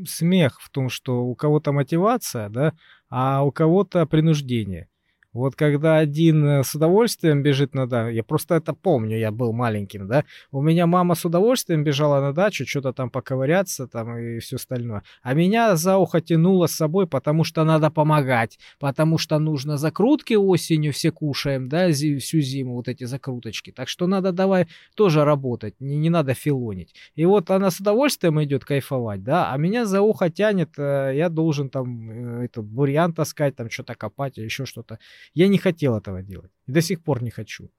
смех 0.07 0.61
в 0.61 0.71
том, 0.71 0.89
что 0.89 1.25
у 1.25 1.35
кого-то 1.35 1.73
мотивация, 1.73 2.49
да, 2.49 2.73
а 3.09 3.45
у 3.45 3.51
кого-то 3.51 4.07
принуждение. 4.07 4.89
Вот 5.35 5.57
когда 5.57 5.99
один 5.99 6.47
э, 6.47 6.63
с 6.63 6.75
удовольствием 6.77 7.43
бежит 7.43 7.75
на 7.75 7.89
дачу, 7.89 8.15
я 8.15 8.23
просто 8.23 8.55
это 8.55 8.73
помню, 8.73 9.19
я 9.19 9.33
был 9.33 9.53
маленьким, 9.53 10.07
да, 10.07 10.25
у 10.53 10.63
меня 10.63 10.87
мама 10.87 11.17
с 11.17 11.25
удовольствием 11.25 11.83
бежала 11.83 12.21
на 12.21 12.33
дачу, 12.33 12.65
что-то 12.67 12.93
там 12.93 13.11
поковыряться 13.11 13.89
там 13.89 14.17
и 14.17 14.39
все 14.39 14.57
остальное. 14.57 15.03
А 15.23 15.35
меня 15.35 15.75
за 15.77 15.97
ухо 15.99 16.21
тянуло 16.21 16.67
с 16.69 16.73
собой, 16.73 17.09
потому 17.09 17.43
что 17.45 17.65
надо 17.65 17.91
помогать, 17.91 18.59
потому 18.79 19.19
что 19.19 19.39
нужно 19.41 19.77
закрутки 19.77 20.35
осенью 20.35 20.93
все 20.93 21.11
кушаем, 21.11 21.69
да, 21.69 21.91
всю 21.91 22.41
зиму 22.41 22.75
вот 22.75 22.89
эти 22.89 23.05
закруточки. 23.05 23.73
Так 23.73 23.89
что 23.89 24.07
надо 24.07 24.31
давай 24.33 24.69
тоже 24.95 25.25
работать, 25.25 25.75
не, 25.81 25.97
не 25.97 26.11
надо 26.11 26.35
филонить. 26.35 26.95
И 27.17 27.25
вот 27.25 27.51
она 27.51 27.71
с 27.71 27.81
удовольствием 27.81 28.41
идет 28.43 28.65
кайфовать, 28.65 29.25
да, 29.25 29.53
а 29.53 29.57
меня 29.57 29.85
за 29.85 30.01
ухо 30.01 30.31
тянет, 30.31 30.79
э, 30.79 31.13
я 31.17 31.29
должен 31.29 31.71
там 31.71 32.11
э, 32.11 32.45
это, 32.45 32.63
бурьян 32.63 33.13
таскать, 33.13 33.57
там 33.57 33.69
что-то 33.69 33.97
копать, 33.97 34.37
еще 34.37 34.65
что-то. 34.65 34.99
Я 35.33 35.49
не 35.49 35.59
хотел 35.59 35.97
этого 35.97 36.23
делать. 36.23 36.51
И 36.67 36.73
до 36.73 36.81
сих 36.81 37.03
пор 37.03 37.23
не 37.23 37.31
хочу. 37.31 37.71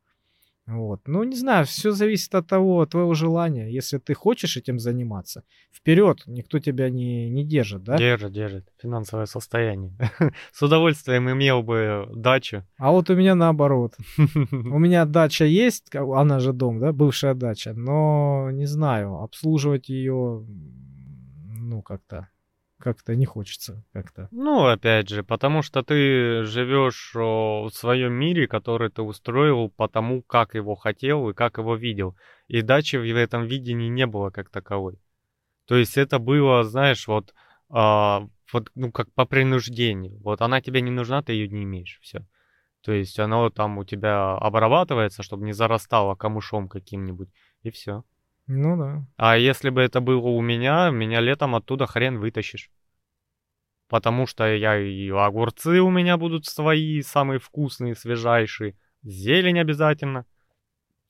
Вот. 0.67 1.01
Ну, 1.05 1.23
не 1.23 1.35
знаю, 1.35 1.65
все 1.65 1.91
зависит 1.91 2.33
от 2.33 2.47
того, 2.47 2.81
от 2.81 2.89
твоего 2.89 3.13
желания. 3.13 3.69
Если 3.69 3.99
ты 3.99 4.15
хочешь 4.15 4.57
этим 4.57 4.79
заниматься, 4.79 5.43
вперед, 5.71 6.23
никто 6.25 6.57
тебя 6.57 6.89
не, 6.89 7.29
не 7.29 7.45
держит, 7.45 7.83
да? 7.83 7.97
Держит, 7.97 8.31
держит. 8.31 8.67
Финансовое 8.81 9.27
состояние. 9.27 9.93
С 10.51 10.63
удовольствием 10.63 11.29
имел 11.29 11.61
бы 11.61 12.09
дачу. 12.15 12.63
А 12.79 12.91
вот 12.91 13.11
у 13.11 13.15
меня 13.15 13.35
наоборот. 13.35 13.95
У 14.17 14.79
меня 14.79 15.05
дача 15.05 15.45
есть, 15.45 15.93
она 15.93 16.39
же 16.39 16.51
дом, 16.51 16.79
да, 16.79 16.91
бывшая 16.91 17.35
дача, 17.35 17.73
но 17.73 18.49
не 18.51 18.65
знаю, 18.65 19.19
обслуживать 19.21 19.89
ее, 19.89 20.43
ну, 21.59 21.83
как-то, 21.83 22.29
как-то 22.85 23.15
не 23.15 23.25
хочется, 23.25 23.83
как-то. 23.93 24.27
Ну, 24.29 24.67
опять 24.67 25.09
же, 25.09 25.23
потому 25.23 25.63
что 25.63 25.81
ты 25.81 26.43
живешь 26.43 27.15
в 27.15 27.71
своем 27.73 28.13
мире, 28.13 28.47
который 28.47 28.91
ты 28.91 29.01
устроил 29.01 29.69
по 29.69 29.87
тому, 29.87 30.21
как 30.21 30.53
его 30.53 30.75
хотел 30.75 31.27
и 31.27 31.33
как 31.33 31.57
его 31.57 31.75
видел. 31.75 32.15
И 32.47 32.61
дачи 32.61 32.97
в 32.97 33.17
этом 33.17 33.45
видении 33.45 33.89
не 33.89 34.05
было 34.05 34.29
как 34.29 34.51
таковой. 34.51 34.99
То 35.65 35.75
есть 35.75 35.97
это 35.97 36.19
было, 36.19 36.63
знаешь, 36.63 37.07
вот, 37.07 37.33
а, 37.69 38.27
вот 38.53 38.69
ну, 38.75 38.91
как 38.91 39.11
по 39.13 39.25
принуждению. 39.25 40.19
Вот 40.19 40.41
она 40.41 40.61
тебе 40.61 40.81
не 40.81 40.91
нужна, 40.91 41.23
ты 41.23 41.33
ее 41.33 41.47
не 41.47 41.63
имеешь. 41.63 41.97
Все. 42.03 42.23
То 42.83 42.91
есть 42.91 43.19
оно 43.19 43.49
там 43.49 43.79
у 43.79 43.83
тебя 43.83 44.35
обрабатывается, 44.35 45.23
чтобы 45.23 45.43
не 45.45 45.53
зарастало 45.53 46.13
камышом 46.13 46.69
каким-нибудь, 46.69 47.29
и 47.63 47.71
все. 47.71 48.03
Ну 48.47 48.77
да. 48.77 49.05
А 49.17 49.37
если 49.37 49.69
бы 49.69 49.81
это 49.81 50.01
было 50.01 50.27
у 50.27 50.41
меня, 50.41 50.89
меня 50.89 51.19
летом 51.19 51.55
оттуда 51.55 51.87
хрен 51.87 52.19
вытащишь. 52.19 52.69
Потому 53.87 54.27
что 54.27 54.45
я 54.47 54.79
и 54.79 55.09
огурцы 55.09 55.79
у 55.81 55.89
меня 55.89 56.17
будут 56.17 56.45
свои, 56.45 57.01
самые 57.01 57.39
вкусные, 57.39 57.95
свежайшие. 57.95 58.75
Зелень 59.03 59.59
обязательно. 59.59 60.25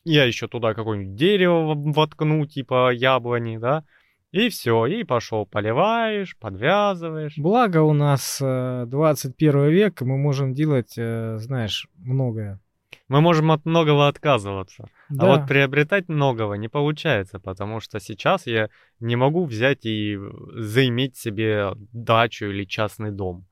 Я 0.04 0.26
еще 0.26 0.48
туда 0.48 0.74
какое-нибудь 0.74 1.16
дерево 1.16 1.74
воткну, 1.74 2.46
типа 2.46 2.92
яблони, 2.92 3.58
да. 3.58 3.86
И 4.32 4.50
все, 4.50 4.86
и 4.86 5.04
пошел, 5.04 5.46
поливаешь, 5.46 6.38
подвязываешь. 6.38 7.38
Благо 7.38 7.82
у 7.84 7.94
нас 7.94 8.40
э, 8.42 8.84
21 8.86 9.70
век, 9.70 10.02
и 10.02 10.06
мы 10.06 10.18
можем 10.18 10.54
делать, 10.54 10.94
э, 10.98 11.38
знаешь, 11.40 11.88
многое. 11.96 12.60
Мы 13.08 13.22
можем 13.22 13.52
от 13.52 13.66
многого 13.66 14.08
отказываться. 14.08 14.90
Да. 15.10 15.26
А 15.26 15.38
вот 15.38 15.48
приобретать 15.48 16.10
многого 16.10 16.56
не 16.56 16.68
получается, 16.68 17.40
потому 17.40 17.80
что 17.80 18.00
сейчас 18.00 18.48
я 18.48 18.70
не 19.00 19.16
могу 19.16 19.46
взять 19.46 19.86
и 19.86 20.18
заиметь 20.54 21.18
себе 21.18 21.74
дачу 21.94 22.46
или 22.46 22.66
частный 22.66 23.12
дом. 23.12 23.46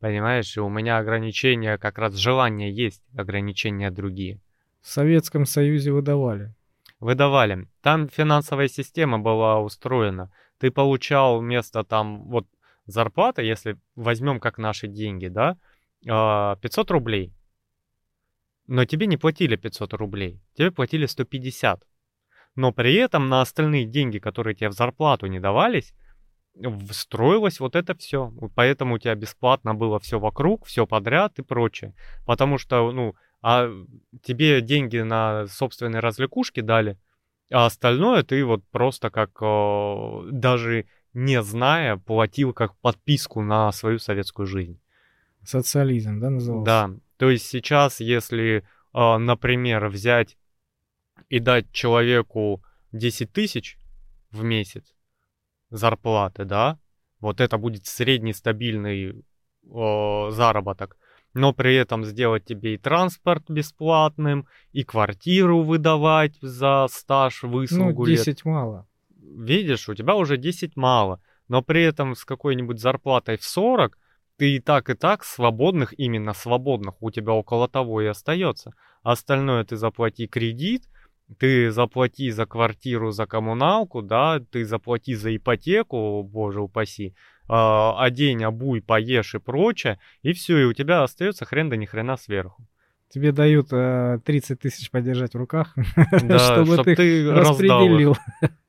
Понимаешь, 0.00 0.56
и 0.56 0.60
у 0.60 0.68
меня 0.68 0.98
ограничения, 0.98 1.78
как 1.78 1.98
раз 1.98 2.14
желания 2.14 2.72
есть, 2.72 3.02
ограничения 3.16 3.90
другие. 3.90 4.40
В 4.80 4.88
Советском 4.88 5.46
Союзе 5.46 5.92
выдавали. 5.92 6.52
Выдавали. 6.98 7.68
Там 7.82 8.08
финансовая 8.08 8.68
система 8.68 9.18
была 9.18 9.60
устроена. 9.60 10.30
Ты 10.58 10.70
получал 10.70 11.40
вместо 11.40 11.84
там 11.84 12.24
вот 12.24 12.46
зарплаты, 12.86 13.42
если 13.42 13.76
возьмем 13.96 14.40
как 14.40 14.58
наши 14.58 14.88
деньги, 14.88 15.28
да, 15.28 15.56
а, 16.08 16.56
500 16.56 16.90
рублей. 16.90 17.32
Но 18.72 18.86
тебе 18.86 19.06
не 19.06 19.18
платили 19.18 19.56
500 19.56 19.92
рублей, 19.92 20.40
тебе 20.54 20.70
платили 20.70 21.04
150. 21.04 21.84
Но 22.56 22.72
при 22.72 22.94
этом 22.94 23.28
на 23.28 23.42
остальные 23.42 23.84
деньги, 23.84 24.18
которые 24.18 24.54
тебе 24.54 24.70
в 24.70 24.72
зарплату 24.72 25.26
не 25.26 25.40
давались, 25.40 25.92
встроилось 26.88 27.60
вот 27.60 27.76
это 27.76 27.94
все. 27.94 28.32
Поэтому 28.54 28.94
у 28.94 28.98
тебя 28.98 29.14
бесплатно 29.14 29.74
было 29.74 29.98
все 29.98 30.18
вокруг, 30.18 30.64
все 30.64 30.86
подряд 30.86 31.38
и 31.38 31.42
прочее. 31.42 31.92
Потому 32.24 32.56
что, 32.56 32.90
ну, 32.92 33.14
а 33.42 33.68
тебе 34.22 34.62
деньги 34.62 35.00
на 35.00 35.46
собственные 35.48 36.00
развлекушки 36.00 36.60
дали, 36.60 36.96
а 37.50 37.66
остальное 37.66 38.22
ты 38.22 38.42
вот 38.42 38.64
просто 38.70 39.10
как 39.10 39.32
э, 39.42 40.28
даже 40.30 40.86
не 41.12 41.42
зная 41.42 41.98
платил 41.98 42.54
как 42.54 42.74
подписку 42.76 43.42
на 43.42 43.70
свою 43.72 43.98
советскую 43.98 44.46
жизнь. 44.46 44.80
Социализм, 45.44 46.20
да, 46.20 46.30
назывался? 46.30 46.64
Да, 46.64 46.90
то 47.22 47.30
есть 47.30 47.46
сейчас, 47.46 48.00
если, 48.00 48.64
э, 48.94 49.16
например, 49.16 49.86
взять 49.86 50.36
и 51.28 51.38
дать 51.38 51.70
человеку 51.70 52.64
10 52.90 53.32
тысяч 53.32 53.78
в 54.32 54.42
месяц 54.42 54.92
зарплаты, 55.70 56.44
да, 56.44 56.80
вот 57.20 57.40
это 57.40 57.58
будет 57.58 57.86
средний 57.86 58.32
стабильный 58.32 59.10
э, 59.12 60.30
заработок, 60.32 60.96
но 61.32 61.52
при 61.52 61.76
этом 61.76 62.04
сделать 62.04 62.44
тебе 62.44 62.74
и 62.74 62.76
транспорт 62.76 63.48
бесплатным, 63.48 64.48
и 64.72 64.82
квартиру 64.82 65.62
выдавать 65.62 66.34
за 66.40 66.88
стаж, 66.90 67.44
Ну, 67.44 67.50
выслугу 67.50 68.04
лет. 68.04 68.18
10 68.18 68.44
мало. 68.44 68.88
Видишь, 69.20 69.88
у 69.88 69.94
тебя 69.94 70.16
уже 70.16 70.38
10 70.38 70.74
мало, 70.74 71.20
но 71.46 71.62
при 71.62 71.84
этом 71.84 72.16
с 72.16 72.24
какой-нибудь 72.24 72.80
зарплатой 72.80 73.36
в 73.36 73.44
40 73.44 73.96
ты 74.42 74.56
и 74.56 74.58
так, 74.58 74.90
и 74.90 74.94
так 74.94 75.22
свободных, 75.22 75.94
именно 75.96 76.32
свободных, 76.32 77.00
у 77.00 77.12
тебя 77.12 77.32
около 77.32 77.68
того 77.68 78.02
и 78.02 78.06
остается. 78.06 78.72
Остальное 79.04 79.62
ты 79.62 79.76
заплати 79.76 80.26
кредит, 80.26 80.82
ты 81.38 81.70
заплати 81.70 82.28
за 82.32 82.44
квартиру, 82.44 83.12
за 83.12 83.26
коммуналку, 83.26 84.02
да, 84.02 84.40
ты 84.40 84.64
заплати 84.64 85.14
за 85.14 85.36
ипотеку, 85.36 86.24
боже 86.24 86.60
упаси, 86.60 87.14
а, 87.48 87.94
одень, 88.04 88.42
обуй, 88.42 88.82
поешь 88.82 89.36
и 89.36 89.38
прочее, 89.38 90.00
и 90.22 90.32
все, 90.32 90.58
и 90.58 90.64
у 90.64 90.72
тебя 90.72 91.04
остается 91.04 91.44
хрен 91.44 91.68
да 91.68 91.76
ни 91.76 91.86
хрена 91.86 92.16
сверху. 92.16 92.66
Тебе 93.14 93.30
дают 93.30 93.68
э, 93.70 94.18
30 94.24 94.58
тысяч 94.58 94.90
подержать 94.90 95.34
в 95.34 95.38
руках, 95.38 95.76
Да, 96.24 96.38
чтобы 96.40 96.72
чтоб 96.74 96.84
ты 96.84 96.96
ты 96.96 97.30
раздал 97.30 97.86
распределил. 97.86 98.16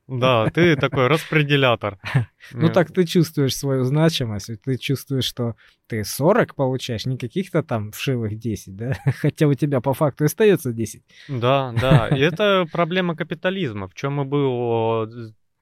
Да, 0.07 0.49
ты 0.49 0.75
такой 0.75 1.07
распределятор. 1.07 1.99
Ну 2.51 2.69
так 2.69 2.91
ты 2.91 3.05
чувствуешь 3.05 3.55
свою 3.55 3.85
значимость, 3.85 4.61
ты 4.63 4.77
чувствуешь, 4.77 5.23
что 5.23 5.55
ты 5.87 6.03
40 6.03 6.55
получаешь, 6.55 7.05
не 7.05 7.17
каких-то 7.17 7.63
там 7.63 7.93
вшивых 7.93 8.37
10, 8.37 8.75
да? 8.75 8.97
Хотя 9.21 9.47
у 9.47 9.53
тебя 9.53 9.79
по 9.79 9.93
факту 9.93 10.25
остается 10.25 10.73
10. 10.73 11.03
Да, 11.29 11.73
да, 11.79 12.09
и 12.09 12.19
это 12.19 12.67
проблема 12.69 13.15
капитализма. 13.15 13.87
В 13.87 13.93
чем 13.93 14.21
и 14.21 14.25
был, 14.25 15.09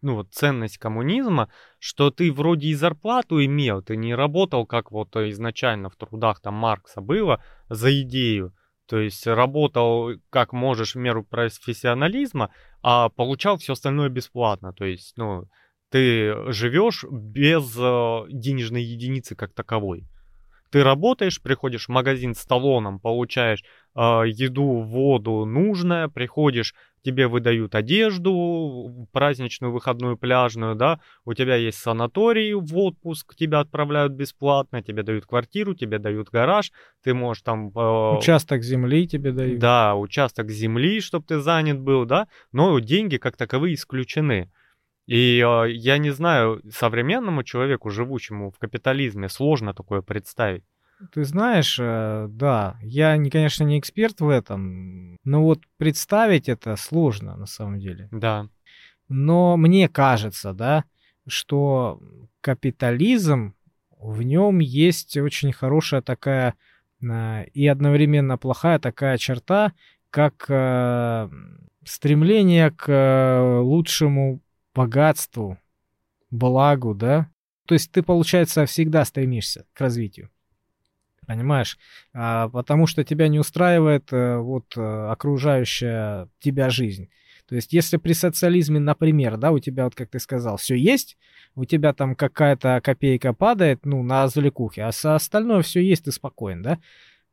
ну 0.02 0.16
вот 0.16 0.30
ценность 0.32 0.80
коммунизма, 0.80 1.50
что 1.78 2.10
ты 2.10 2.32
вроде 2.32 2.70
и 2.70 2.74
зарплату 2.74 3.46
имел, 3.46 3.84
ты 3.84 3.96
не 3.96 4.16
работал, 4.16 4.66
как 4.66 4.92
вот 4.92 5.16
изначально 5.16 5.90
в 5.92 5.96
трудах 5.96 6.42
там 6.42 6.56
Маркса 6.56 7.00
было, 7.00 7.44
за 7.70 8.02
идею. 8.02 8.56
То 8.92 9.00
есть 9.00 9.26
работал 9.26 10.10
как 10.30 10.52
можешь 10.52 10.96
в 10.96 10.98
меру 10.98 11.24
профессионализма, 11.24 12.50
а 12.84 13.08
получал 13.08 13.58
все 13.58 13.72
остальное 13.72 14.10
бесплатно. 14.10 14.74
То 14.74 14.84
есть, 14.84 15.14
ну, 15.16 15.46
ты 15.90 16.52
живешь 16.52 17.06
без 17.10 17.74
э, 17.80 18.24
денежной 18.30 18.84
единицы 18.84 19.38
как 19.38 19.54
таковой. 19.54 20.10
Ты 20.72 20.84
работаешь, 20.84 21.42
приходишь 21.42 21.86
в 21.86 21.90
магазин 21.90 22.36
с 22.36 22.46
талоном, 22.46 23.00
получаешь 23.00 23.64
э, 23.96 24.00
еду, 24.28 24.82
воду 24.82 25.46
нужное, 25.46 26.10
приходишь, 26.10 26.76
тебе 27.04 27.28
выдают 27.28 27.76
одежду, 27.76 29.08
праздничную, 29.12 29.72
выходную, 29.74 30.18
пляжную, 30.18 30.76
да, 30.76 31.00
у 31.26 31.34
тебя 31.34 31.56
есть 31.56 31.80
санаторий 31.80 32.54
в 32.54 32.78
отпуск, 32.78 33.36
тебя 33.36 33.60
отправляют 33.60 34.14
бесплатно, 34.14 34.82
тебе 34.82 35.04
дают 35.04 35.26
квартиру, 35.26 35.74
тебе 35.74 36.00
дают 36.00 36.30
гараж, 36.30 36.72
ты 37.04 37.14
можешь 37.14 37.44
там... 37.44 37.70
э, 37.70 38.18
Участок 38.18 38.64
земли 38.64 39.08
тебе 39.08 39.32
дают. 39.32 39.60
да, 39.60 39.96
участок 39.96 40.50
земли, 40.50 41.02
чтобы 41.02 41.26
ты 41.26 41.40
занят 41.40 41.80
был, 41.80 42.06
да, 42.06 42.28
но 42.52 42.78
деньги 42.80 43.18
как 43.18 43.38
таковые 43.38 43.76
исключены. 43.76 44.52
И 45.08 45.44
э, 45.46 45.72
я 45.72 45.98
не 45.98 46.12
знаю, 46.12 46.62
современному 46.72 47.44
человеку, 47.44 47.90
живущему 47.90 48.52
в 48.52 48.60
капитализме, 48.60 49.30
сложно 49.30 49.74
такое 49.74 50.02
представить. 50.02 50.64
Ты 51.12 51.24
знаешь, 51.24 51.78
э, 51.80 52.28
да, 52.30 52.78
я, 52.82 53.18
не, 53.18 53.30
конечно, 53.30 53.64
не 53.64 53.80
эксперт 53.80 54.22
в 54.22 54.30
этом, 54.30 55.18
но 55.24 55.44
вот 55.44 55.62
представить 55.78 56.48
это 56.48 56.76
сложно 56.76 57.36
на 57.36 57.46
самом 57.46 57.80
деле. 57.80 58.08
Да. 58.12 58.48
Но 59.08 59.58
мне 59.58 59.90
кажется, 59.90 60.54
да, 60.54 60.86
что 61.28 62.00
капитализм, 62.42 63.56
в 64.00 64.22
нем 64.22 64.60
есть 64.60 65.18
очень 65.18 65.52
хорошая 65.52 66.02
такая 66.02 66.56
э, 67.02 67.46
и 67.54 67.68
одновременно 67.68 68.38
плохая 68.38 68.80
такая 68.80 69.18
черта, 69.18 69.74
как 70.12 70.46
э, 70.50 71.30
стремление 71.84 72.72
к 72.72 73.60
лучшему 73.62 74.42
богатству, 74.76 75.58
благу, 76.30 76.94
да. 76.94 77.28
То 77.66 77.74
есть 77.74 77.92
ты, 77.92 78.04
получается, 78.04 78.66
всегда 78.66 79.04
стремишься 79.06 79.66
к 79.74 79.82
развитию 79.82 80.30
понимаешь? 81.26 81.78
А, 82.14 82.50
потому 82.50 82.88
что 82.88 83.04
тебя 83.04 83.28
не 83.28 83.40
устраивает 83.40 84.10
а, 84.12 84.40
вот 84.40 84.74
а, 84.76 85.12
окружающая 85.12 86.28
тебя 86.40 86.70
жизнь. 86.70 87.10
То 87.48 87.56
есть, 87.56 87.74
если 87.74 87.98
при 87.98 88.14
социализме, 88.14 88.80
например, 88.80 89.38
да, 89.38 89.52
у 89.52 89.60
тебя, 89.60 89.84
вот 89.84 89.96
как 89.96 90.10
ты 90.10 90.20
сказал, 90.20 90.58
все 90.58 90.76
есть, 90.76 91.18
у 91.56 91.66
тебя 91.66 91.94
там 91.94 92.16
какая-то 92.16 92.80
копейка 92.82 93.34
падает, 93.34 93.86
ну, 93.86 94.04
на 94.04 94.24
развлекухе, 94.24 94.84
а 94.84 94.92
со 94.92 95.16
остальное 95.16 95.62
все 95.62 95.82
есть, 95.82 96.06
ты 96.06 96.12
спокоен, 96.12 96.62
да? 96.62 96.80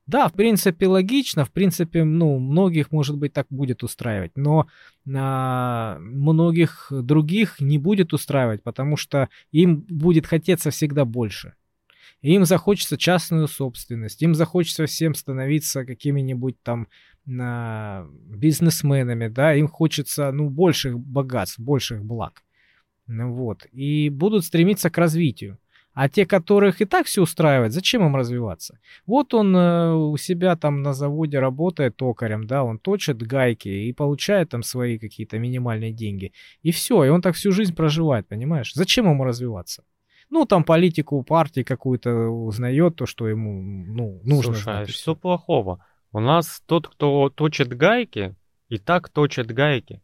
Да, 0.09 0.27
в 0.29 0.33
принципе, 0.33 0.87
логично, 0.87 1.45
в 1.45 1.53
принципе, 1.53 2.03
ну, 2.03 2.39
многих, 2.39 2.91
может 2.91 3.19
быть, 3.19 3.35
так 3.35 3.47
будет 3.51 3.85
устраивать, 3.85 4.33
но 4.37 4.67
а, 5.15 5.99
многих 6.01 6.89
других 6.91 7.61
не 7.61 7.79
будет 7.79 8.13
устраивать, 8.15 8.63
потому 8.63 8.97
что 8.97 9.29
им 9.53 9.85
будет 9.89 10.27
хотеться 10.27 10.71
всегда 10.71 11.05
больше 11.05 11.55
им 12.23 12.45
захочется 12.45 12.97
частную 12.97 13.49
собственность, 13.49 14.23
им 14.23 14.35
захочется 14.35 14.87
всем 14.87 15.15
становиться 15.15 15.85
какими-нибудь 15.85 16.61
там 16.63 16.89
а, 17.41 18.09
бизнесменами, 18.29 19.29
да, 19.29 19.55
им 19.55 19.69
хочется, 19.69 20.33
ну, 20.33 20.49
больших 20.49 20.99
богатств, 20.99 21.59
больших 21.59 22.05
благ. 22.05 22.43
Ну, 23.07 23.33
вот. 23.33 23.67
И 23.73 24.11
будут 24.11 24.45
стремиться 24.45 24.91
к 24.91 24.99
развитию. 24.99 25.59
А 25.95 26.09
те, 26.09 26.27
которых 26.27 26.81
и 26.81 26.85
так 26.85 27.07
все 27.07 27.23
устраивает, 27.23 27.73
зачем 27.73 28.07
им 28.07 28.15
развиваться? 28.15 28.79
Вот 29.05 29.35
он 29.35 29.57
э, 29.57 29.95
у 29.95 30.17
себя 30.17 30.55
там 30.55 30.83
на 30.83 30.93
заводе 30.93 31.41
работает 31.41 31.97
токарем, 31.97 32.47
да, 32.47 32.63
он 32.63 32.79
точит 32.79 33.21
гайки 33.21 33.69
и 33.69 33.93
получает 33.93 34.51
там 34.51 34.63
свои 34.63 34.99
какие-то 34.99 35.41
минимальные 35.41 35.93
деньги. 35.93 36.33
И 36.63 36.71
все, 36.71 37.03
и 37.03 37.09
он 37.09 37.21
так 37.21 37.35
всю 37.35 37.51
жизнь 37.51 37.75
проживает, 37.75 38.29
понимаешь? 38.29 38.75
Зачем 38.75 39.07
ему 39.07 39.25
развиваться? 39.25 39.83
Ну, 40.31 40.45
там 40.45 40.65
политику 40.65 41.23
партии 41.23 41.63
какую-то 41.63 42.29
узнает, 42.29 42.97
то, 42.97 43.07
что 43.07 43.29
ему, 43.29 43.63
ну, 43.63 44.21
нужно 44.25 44.55
Слушай, 44.55 44.63
знать. 44.63 44.91
Что 44.91 45.15
плохого? 45.15 45.85
У 46.13 46.21
нас 46.21 46.63
тот, 46.67 46.89
кто 46.89 47.29
точит 47.31 47.69
гайки, 47.69 48.35
и 48.69 48.79
так 48.79 49.09
точит 49.09 49.49
гайки. 49.53 50.03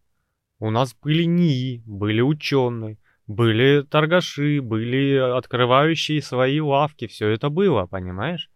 У 0.58 0.70
нас 0.70 0.94
были 0.94 1.24
НИИ, 1.24 1.82
были 1.86 2.20
ученые, 2.20 2.98
были 3.26 3.82
торгаши, 3.82 4.60
были 4.60 5.16
открывающие 5.16 6.22
свои 6.22 6.60
лавки, 6.60 7.06
все 7.06 7.28
это 7.28 7.48
было, 7.48 7.86
понимаешь? 7.86 8.50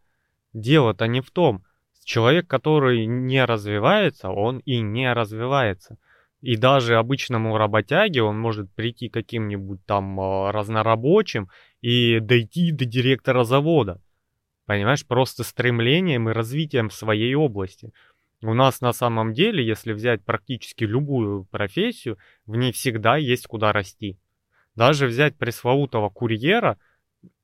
Дело-то 0.53 1.07
не 1.07 1.21
в 1.21 1.31
том. 1.31 1.65
Человек, 2.05 2.47
который 2.47 3.05
не 3.05 3.45
развивается, 3.45 4.31
он 4.31 4.59
и 4.61 4.81
не 4.81 5.13
развивается. 5.13 5.99
И 6.41 6.57
даже 6.57 6.97
обычному 6.97 7.59
работяге 7.59 8.23
он 8.23 8.39
может 8.39 8.73
прийти 8.73 9.09
каким-нибудь 9.09 9.85
там 9.87 10.21
а, 10.21 10.53
разнорабочим 10.53 11.49
и 11.81 12.21
дойти 12.21 12.71
до 12.71 12.85
директора 12.85 13.45
завода. 13.45 14.01
Понимаешь, 14.67 15.07
просто 15.07 15.43
стремлением 15.43 16.29
и 16.29 16.33
развитием 16.33 16.91
своей 16.91 17.35
области. 17.35 17.93
У 18.43 18.55
нас 18.55 18.81
на 18.81 18.93
самом 18.93 19.33
деле, 19.33 19.67
если 19.67 19.93
взять 19.93 20.25
практически 20.25 20.85
любую 20.85 21.45
профессию, 21.47 22.19
в 22.47 22.55
ней 22.55 22.71
всегда 22.71 23.17
есть 23.17 23.49
куда 23.49 23.73
расти. 23.73 24.17
Даже 24.77 25.07
взять 25.09 25.37
пресловутого 25.37 26.09
курьера, 26.09 26.79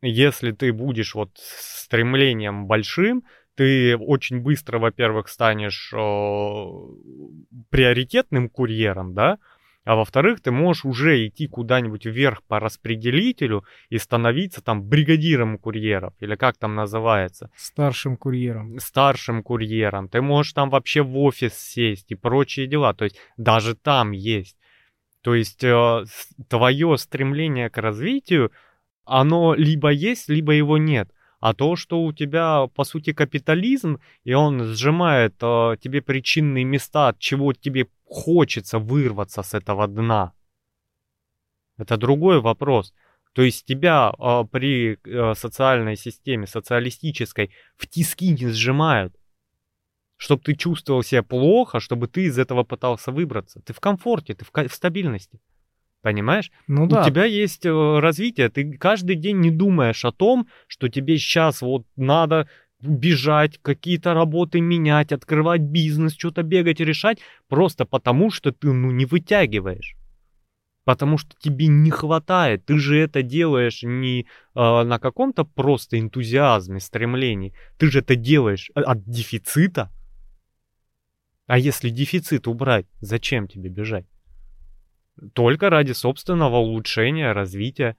если 0.02 0.52
ты 0.52 0.72
будешь 0.72 1.16
вот 1.16 1.30
стремлением 1.34 2.66
большим, 2.66 3.24
ты 3.54 3.96
очень 3.96 4.40
быстро, 4.40 4.78
во-первых, 4.78 5.28
станешь 5.28 5.92
э, 5.92 5.96
приоритетным 7.70 8.48
курьером, 8.48 9.14
да, 9.14 9.38
а 9.84 9.96
во-вторых, 9.96 10.40
ты 10.40 10.50
можешь 10.50 10.86
уже 10.86 11.26
идти 11.26 11.46
куда-нибудь 11.46 12.06
вверх 12.06 12.42
по 12.44 12.58
распределителю 12.58 13.64
и 13.90 13.98
становиться 13.98 14.62
там 14.62 14.82
бригадиром 14.82 15.58
курьеров, 15.58 16.14
или 16.20 16.36
как 16.36 16.56
там 16.56 16.74
называется? 16.74 17.50
Старшим 17.54 18.16
курьером. 18.16 18.78
Старшим 18.78 19.42
курьером. 19.42 20.08
Ты 20.08 20.22
можешь 20.22 20.54
там 20.54 20.70
вообще 20.70 21.02
в 21.02 21.18
офис 21.18 21.54
сесть 21.54 22.10
и 22.10 22.14
прочие 22.14 22.66
дела. 22.66 22.94
То 22.94 23.04
есть 23.04 23.16
даже 23.36 23.74
там 23.74 24.12
есть. 24.12 24.56
То 25.20 25.34
есть 25.34 25.62
э, 25.62 26.04
твое 26.48 26.96
стремление 26.96 27.68
к 27.68 27.76
развитию, 27.76 28.52
оно 29.04 29.54
либо 29.54 29.90
есть, 29.90 30.30
либо 30.30 30.52
его 30.52 30.78
нет. 30.78 31.10
А 31.44 31.52
то, 31.52 31.76
что 31.76 32.02
у 32.02 32.10
тебя, 32.14 32.68
по 32.74 32.84
сути, 32.84 33.12
капитализм, 33.12 33.98
и 34.24 34.32
он 34.32 34.64
сжимает 34.64 35.34
э, 35.42 35.76
тебе 35.78 36.00
причинные 36.00 36.64
места, 36.64 37.08
от 37.08 37.18
чего 37.18 37.52
тебе 37.52 37.86
хочется 38.06 38.78
вырваться 38.78 39.42
с 39.42 39.52
этого 39.52 39.86
дна, 39.86 40.32
это 41.76 41.98
другой 41.98 42.40
вопрос. 42.40 42.94
То 43.34 43.42
есть 43.42 43.66
тебя 43.66 44.10
э, 44.18 44.44
при 44.50 44.98
э, 45.04 45.34
социальной 45.34 45.96
системе, 45.96 46.46
социалистической, 46.46 47.50
в 47.76 47.88
тиски 47.88 48.30
не 48.30 48.48
сжимают, 48.48 49.14
чтобы 50.16 50.40
ты 50.44 50.54
чувствовал 50.54 51.02
себя 51.02 51.22
плохо, 51.22 51.78
чтобы 51.78 52.08
ты 52.08 52.22
из 52.24 52.38
этого 52.38 52.64
пытался 52.64 53.12
выбраться. 53.12 53.60
Ты 53.60 53.74
в 53.74 53.80
комфорте, 53.80 54.32
ты 54.32 54.46
в, 54.46 54.50
в 54.50 54.74
стабильности. 54.74 55.38
Понимаешь? 56.04 56.52
Ну 56.66 56.86
да. 56.86 57.00
У 57.00 57.06
тебя 57.06 57.24
есть 57.24 57.64
э, 57.64 57.98
развитие, 57.98 58.50
ты 58.50 58.76
каждый 58.76 59.16
день 59.16 59.40
не 59.40 59.50
думаешь 59.50 60.04
о 60.04 60.12
том, 60.12 60.48
что 60.66 60.90
тебе 60.90 61.16
сейчас 61.16 61.62
вот 61.62 61.86
надо 61.96 62.46
бежать, 62.82 63.58
какие-то 63.62 64.12
работы 64.12 64.60
менять, 64.60 65.12
открывать 65.12 65.62
бизнес, 65.62 66.12
что-то 66.12 66.42
бегать 66.42 66.82
и 66.82 66.84
решать, 66.84 67.20
просто 67.48 67.86
потому 67.86 68.30
что 68.30 68.52
ты 68.52 68.70
ну 68.70 68.90
не 68.90 69.06
вытягиваешь. 69.06 69.96
Потому 70.84 71.16
что 71.16 71.34
тебе 71.38 71.68
не 71.68 71.90
хватает. 71.90 72.66
Ты 72.66 72.76
же 72.78 72.98
это 72.98 73.22
делаешь 73.22 73.82
не 73.82 74.26
э, 74.26 74.26
на 74.54 74.98
каком-то 74.98 75.44
просто 75.44 75.98
энтузиазме, 75.98 76.80
стремлении. 76.80 77.54
Ты 77.78 77.90
же 77.90 78.00
это 78.00 78.14
делаешь 78.14 78.70
от 78.74 79.08
дефицита. 79.08 79.90
А 81.46 81.56
если 81.56 81.88
дефицит 81.88 82.46
убрать, 82.46 82.84
зачем 83.00 83.48
тебе 83.48 83.70
бежать? 83.70 84.04
Только 85.32 85.70
ради 85.70 85.92
собственного 85.92 86.56
улучшения, 86.56 87.32
развития. 87.32 87.96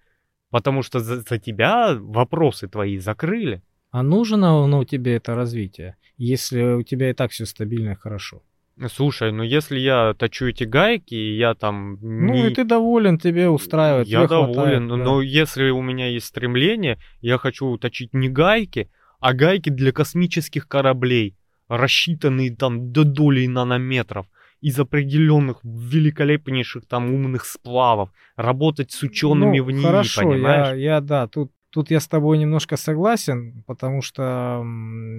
Потому 0.50 0.84
что 0.84 1.00
за, 1.00 1.22
за 1.22 1.38
тебя 1.38 1.96
вопросы 2.00 2.68
твои 2.68 2.98
закрыли. 2.98 3.62
А 3.92 4.04
нужно 4.04 4.64
оно 4.64 4.84
тебе 4.84 5.16
это 5.16 5.36
развитие, 5.36 5.96
если 6.18 6.62
у 6.64 6.84
тебя 6.84 7.10
и 7.10 7.14
так 7.14 7.32
все 7.32 7.46
стабильно 7.46 7.92
и 7.92 7.96
хорошо? 7.96 8.42
Слушай, 8.90 9.32
ну 9.32 9.44
если 9.44 9.80
я 9.80 10.14
точу 10.14 10.48
эти 10.48 10.66
гайки, 10.66 11.16
и 11.16 11.38
я 11.38 11.54
там... 11.54 11.98
Ну 12.02 12.34
не... 12.34 12.48
и 12.48 12.54
ты 12.54 12.66
доволен, 12.66 13.18
тебе 13.18 13.48
устраивает. 13.48 14.08
Я 14.08 14.28
доволен, 14.28 14.54
хватает, 14.54 14.88
да. 14.90 14.96
но 14.98 15.22
если 15.22 15.70
у 15.70 15.82
меня 15.82 16.08
есть 16.08 16.26
стремление, 16.26 17.00
я 17.22 17.38
хочу 17.38 17.78
точить 17.78 18.14
не 18.14 18.28
гайки, 18.28 18.90
а 19.22 19.34
гайки 19.34 19.70
для 19.70 19.94
космических 19.94 20.68
кораблей, 20.68 21.38
рассчитанные 21.70 22.54
там 22.54 22.92
до 22.92 23.06
долей 23.06 23.48
нанометров 23.48 24.28
из 24.66 24.80
определенных 24.80 25.60
великолепнейших 25.64 26.88
там 26.88 27.14
умных 27.14 27.46
сплавов, 27.46 28.10
работать 28.36 28.92
с 28.92 29.04
учеными 29.04 29.60
ну, 29.60 29.66
в 29.66 29.70
ней, 29.72 29.84
хорошо, 29.84 30.22
понимаешь? 30.24 30.70
Я, 30.70 30.96
я 30.96 31.02
да, 31.02 31.28
тут 31.28 31.52
Тут 31.70 31.92
я 31.92 32.00
с 32.00 32.08
тобой 32.08 32.38
немножко 32.38 32.78
согласен, 32.78 33.62
потому 33.68 34.02
что 34.02 34.64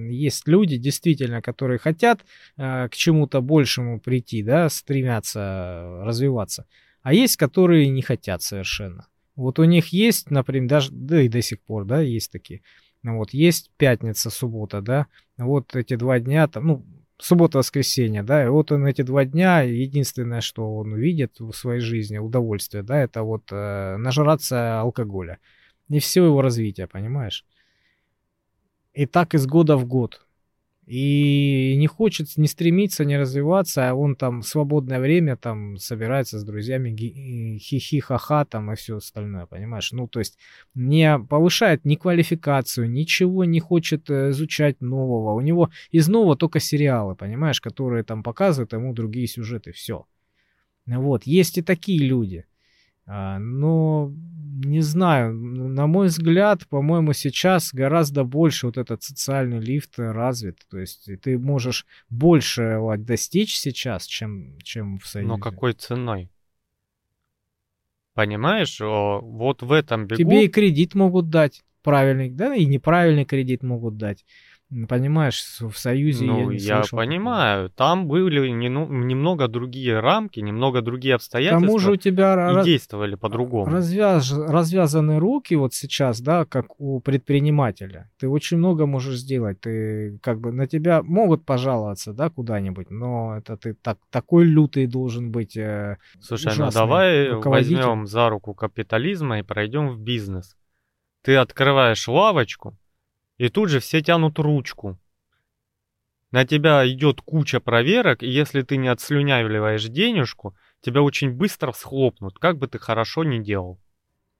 есть 0.09 0.47
люди, 0.47 0.77
действительно, 0.77 1.39
которые 1.39 1.77
хотят 1.77 2.21
э, 2.57 2.89
к 2.89 2.95
чему-то 2.95 3.41
большему 3.41 3.99
прийти, 3.99 4.41
да, 4.41 4.67
стремятся 4.69 6.01
развиваться, 6.01 6.65
а 7.03 7.13
есть, 7.13 7.37
которые 7.37 7.89
не 7.89 8.01
хотят 8.01 8.41
совершенно. 8.41 9.05
Вот 9.35 9.59
у 9.59 9.65
них 9.65 9.89
есть, 9.89 10.31
например, 10.31 10.67
даже, 10.67 10.89
да 10.91 11.21
и 11.21 11.29
до 11.29 11.43
сих 11.43 11.61
пор, 11.61 11.85
да, 11.85 12.01
есть 12.01 12.31
такие. 12.31 12.61
Вот, 13.03 13.35
есть 13.35 13.69
пятница, 13.77 14.31
суббота, 14.31 14.81
да, 14.81 15.05
вот 15.37 15.75
эти 15.75 15.95
два 15.95 16.19
дня, 16.19 16.47
там, 16.47 16.65
ну, 16.65 16.85
суббота-воскресенье, 17.19 18.23
да, 18.23 18.45
и 18.45 18.47
вот 18.47 18.71
он 18.71 18.85
эти 18.85 19.01
два 19.01 19.25
дня, 19.25 19.61
единственное, 19.61 20.41
что 20.41 20.75
он 20.75 20.95
видит 20.95 21.39
в 21.39 21.51
своей 21.53 21.81
жизни, 21.81 22.17
удовольствие, 22.17 22.83
да, 22.83 23.01
это 23.01 23.23
вот 23.23 23.51
э, 23.51 23.97
нажраться 23.97 24.81
алкоголя. 24.81 25.39
И 25.89 25.99
все 25.99 26.25
его 26.25 26.41
развитие, 26.41 26.87
понимаешь? 26.87 27.45
И 28.93 29.05
так 29.05 29.33
из 29.33 29.47
года 29.47 29.77
в 29.77 29.85
год. 29.85 30.26
И 30.87 31.75
не 31.77 31.87
хочет, 31.87 32.37
не 32.37 32.47
стремится, 32.47 33.03
не 33.03 33.17
развиваться, 33.17 33.89
а 33.89 33.93
он 33.93 34.15
там 34.15 34.41
свободное 34.41 35.01
время 35.01 35.35
там 35.35 35.75
собирается 35.75 36.39
с 36.39 36.45
друзьями 36.45 36.95
хихи-ха-ха 37.59 38.45
там 38.45 38.71
и 38.71 38.75
все 38.75 38.95
остальное, 38.95 39.47
понимаешь? 39.47 39.91
Ну, 39.91 40.07
то 40.07 40.19
есть 40.19 40.37
не 40.75 41.19
повышает 41.19 41.83
ни 41.83 41.95
квалификацию, 41.95 42.89
ничего 42.89 43.43
не 43.43 43.59
хочет 43.59 44.09
э, 44.09 44.29
изучать 44.29 44.79
нового. 44.79 45.33
У 45.33 45.41
него 45.41 45.71
из 45.91 46.07
нового 46.07 46.37
только 46.37 46.61
сериалы, 46.61 47.15
понимаешь, 47.15 47.59
которые 47.59 48.03
там 48.03 48.23
показывают 48.23 48.71
ему 48.71 48.93
другие 48.93 49.27
сюжеты, 49.27 49.73
все. 49.73 50.05
Вот, 50.85 51.23
есть 51.23 51.57
и 51.57 51.61
такие 51.61 51.99
люди. 51.99 52.45
А, 53.07 53.39
но 53.39 54.11
не 54.63 54.81
знаю, 54.81 55.33
на 55.33 55.87
мой 55.87 56.07
взгляд, 56.07 56.67
по-моему, 56.67 57.13
сейчас 57.13 57.73
гораздо 57.73 58.23
больше 58.23 58.65
вот 58.65 58.77
этот 58.77 59.03
социальный 59.03 59.59
лифт 59.59 59.97
развит. 59.97 60.59
То 60.69 60.77
есть 60.79 61.09
ты 61.21 61.37
можешь 61.37 61.85
больше 62.09 62.79
достичь 62.97 63.57
сейчас, 63.57 64.05
чем, 64.05 64.57
чем 64.63 64.99
в 64.99 65.07
Союзе. 65.07 65.29
Но 65.29 65.37
какой 65.37 65.73
ценой? 65.73 66.29
Понимаешь, 68.13 68.79
вот 68.79 69.61
в 69.61 69.71
этом 69.71 70.07
бегу... 70.07 70.17
Тебе 70.17 70.45
и 70.45 70.47
кредит 70.47 70.95
могут 70.95 71.29
дать 71.29 71.63
правильный, 71.83 72.31
да, 72.31 72.55
и 72.55 72.65
неправильный 72.65 73.25
кредит 73.25 73.63
могут 73.63 73.97
дать. 73.97 74.25
Понимаешь, 74.89 75.41
в 75.61 75.77
Союзе 75.77 76.25
ну, 76.25 76.39
я 76.39 76.45
не 76.45 76.57
я 76.57 76.77
слышал 76.79 76.99
понимаю. 76.99 77.69
Там 77.69 78.07
были 78.07 78.49
не, 78.49 78.67
ну, 78.67 78.85
немного 78.85 79.47
другие 79.47 80.01
рамки, 80.01 80.41
немного 80.41 80.81
другие 80.81 81.15
обстоятельства. 81.15 81.65
К 81.65 81.67
тому 81.67 81.79
же 81.79 81.91
у 81.93 81.95
тебя 81.95 82.33
и 82.33 82.35
раз, 82.35 82.65
действовали 82.65 83.15
по-другому. 83.15 83.71
развяз, 83.71 84.29
развязаны 84.33 85.19
руки 85.19 85.55
вот 85.55 85.73
сейчас, 85.73 86.19
да, 86.19 86.43
как 86.43 86.77
у 86.81 86.99
предпринимателя. 86.99 88.11
Ты 88.19 88.27
очень 88.27 88.57
много 88.57 88.85
можешь 88.85 89.19
сделать. 89.19 89.61
Ты 89.61 90.19
как 90.21 90.41
бы 90.41 90.51
на 90.51 90.67
тебя 90.67 91.01
могут 91.01 91.45
пожаловаться, 91.45 92.11
да, 92.11 92.29
куда-нибудь, 92.29 92.89
но 92.89 93.37
это 93.37 93.55
ты 93.55 93.73
так, 93.73 93.99
такой 94.09 94.43
лютый 94.43 94.85
должен 94.85 95.31
быть. 95.31 95.55
Э, 95.55 95.97
Слушай, 96.19 96.51
ну 96.57 96.69
давай 96.71 97.31
возьмем 97.31 98.05
за 98.05 98.27
руку 98.27 98.53
капитализма 98.53 99.39
и 99.39 99.43
пройдем 99.43 99.91
в 99.91 99.99
бизнес. 100.01 100.57
Ты 101.23 101.37
открываешь 101.37 102.05
лавочку, 102.07 102.75
и 103.37 103.49
тут 103.49 103.69
же 103.69 103.79
все 103.79 104.01
тянут 104.01 104.39
ручку. 104.39 104.97
На 106.31 106.45
тебя 106.45 106.87
идет 106.87 107.21
куча 107.21 107.59
проверок, 107.59 108.21
и 108.21 108.27
если 108.27 108.61
ты 108.61 108.77
не 108.77 108.89
отслюнявливаешь 108.89 109.85
денежку, 109.85 110.55
тебя 110.81 111.01
очень 111.01 111.31
быстро 111.31 111.71
схлопнут, 111.71 112.37
как 112.37 112.57
бы 112.57 112.67
ты 112.67 112.79
хорошо 112.79 113.23
ни 113.23 113.39
делал. 113.39 113.79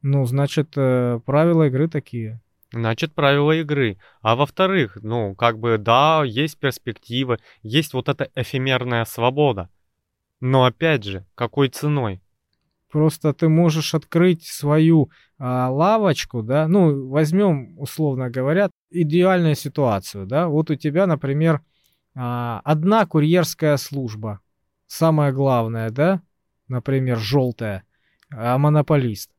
Ну, 0.01 0.25
значит, 0.25 0.73
э, 0.75 1.19
правила 1.25 1.67
игры 1.67 1.87
такие. 1.87 2.41
Значит, 2.71 3.13
правила 3.13 3.53
игры. 3.53 3.97
А 4.21 4.35
во-вторых, 4.35 4.97
ну, 5.01 5.33
как 5.35 5.57
бы, 5.57 5.77
да, 5.77 6.23
есть 6.25 6.59
перспективы, 6.59 7.39
есть 7.63 7.93
вот 7.93 8.09
эта 8.09 8.29
эфемерная 8.35 9.05
свобода. 9.05 9.69
Но 10.39 10.65
опять 10.65 11.03
же, 11.03 11.25
какой 11.33 11.69
ценой? 11.69 12.21
Просто 12.97 13.31
ты 13.31 13.47
можешь 13.47 13.93
открыть 13.93 14.43
свою 14.43 15.11
а, 15.37 15.69
лавочку, 15.69 16.41
да, 16.41 16.67
ну, 16.67 17.07
возьмем, 17.09 17.77
условно 17.77 18.31
говоря, 18.31 18.71
идеальную 18.89 19.53
ситуацию, 19.53 20.25
да, 20.25 20.47
вот 20.47 20.71
у 20.71 20.75
тебя, 20.75 21.05
например, 21.05 21.61
а, 22.15 22.59
одна 22.63 23.05
курьерская 23.05 23.77
служба, 23.77 24.39
самое 24.87 25.31
главное, 25.31 25.91
да, 25.91 26.23
например, 26.67 27.19
желтая, 27.19 27.83
а 28.31 28.57
монополист, 28.57 29.29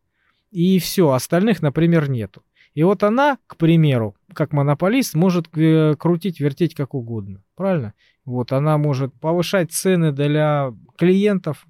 и 0.53 0.79
все, 0.79 1.11
остальных, 1.11 1.61
например, 1.61 2.09
нету. 2.09 2.45
И 2.75 2.85
вот 2.85 3.03
она, 3.03 3.39
к 3.49 3.57
примеру, 3.57 4.15
как 4.35 4.53
монополист, 4.53 5.17
может 5.17 5.49
э, 5.57 5.97
крутить, 5.99 6.39
вертеть 6.39 6.77
как 6.77 6.95
угодно, 6.95 7.43
правильно? 7.57 7.95
Вот 8.25 8.53
она 8.53 8.79
может 8.79 9.13
повышать 9.15 9.73
цены 9.73 10.13
для 10.13 10.73
клиентов 10.97 11.67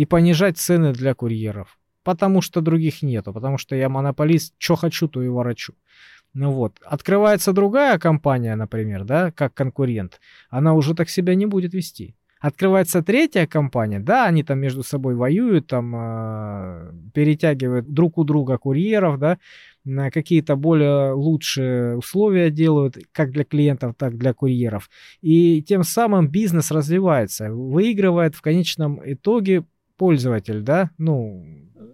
и 0.00 0.06
понижать 0.06 0.56
цены 0.58 0.92
для 0.92 1.14
курьеров 1.14 1.76
потому 2.02 2.40
что 2.40 2.60
других 2.60 3.02
нету, 3.02 3.32
потому 3.32 3.58
что 3.58 3.76
я 3.76 3.88
монополист, 3.88 4.54
что 4.58 4.76
хочу, 4.76 5.08
то 5.08 5.22
и 5.22 5.28
ворочу. 5.28 5.74
Ну 6.32 6.52
вот, 6.52 6.78
открывается 6.84 7.52
другая 7.52 7.98
компания, 7.98 8.56
например, 8.56 9.04
да, 9.04 9.32
как 9.32 9.54
конкурент, 9.54 10.20
она 10.48 10.74
уже 10.74 10.94
так 10.94 11.08
себя 11.08 11.34
не 11.34 11.46
будет 11.46 11.74
вести. 11.74 12.14
Открывается 12.40 13.02
третья 13.02 13.46
компания, 13.46 14.00
да, 14.00 14.24
они 14.24 14.42
там 14.42 14.58
между 14.60 14.82
собой 14.82 15.14
воюют, 15.14 15.66
там 15.66 15.94
э, 15.94 16.92
перетягивают 17.12 17.92
друг 17.92 18.16
у 18.16 18.24
друга 18.24 18.56
курьеров, 18.56 19.18
да, 19.18 19.38
на 19.84 20.10
какие-то 20.10 20.56
более 20.56 21.12
лучшие 21.12 21.98
условия 21.98 22.50
делают, 22.50 22.96
как 23.12 23.32
для 23.32 23.44
клиентов, 23.44 23.94
так 23.98 24.14
и 24.14 24.16
для 24.16 24.32
курьеров. 24.32 24.88
И 25.20 25.62
тем 25.62 25.84
самым 25.84 26.28
бизнес 26.28 26.70
развивается, 26.70 27.52
выигрывает 27.52 28.34
в 28.34 28.40
конечном 28.40 29.00
итоге 29.04 29.64
пользователь, 30.00 30.62
да, 30.62 30.88
ну, 30.96 31.44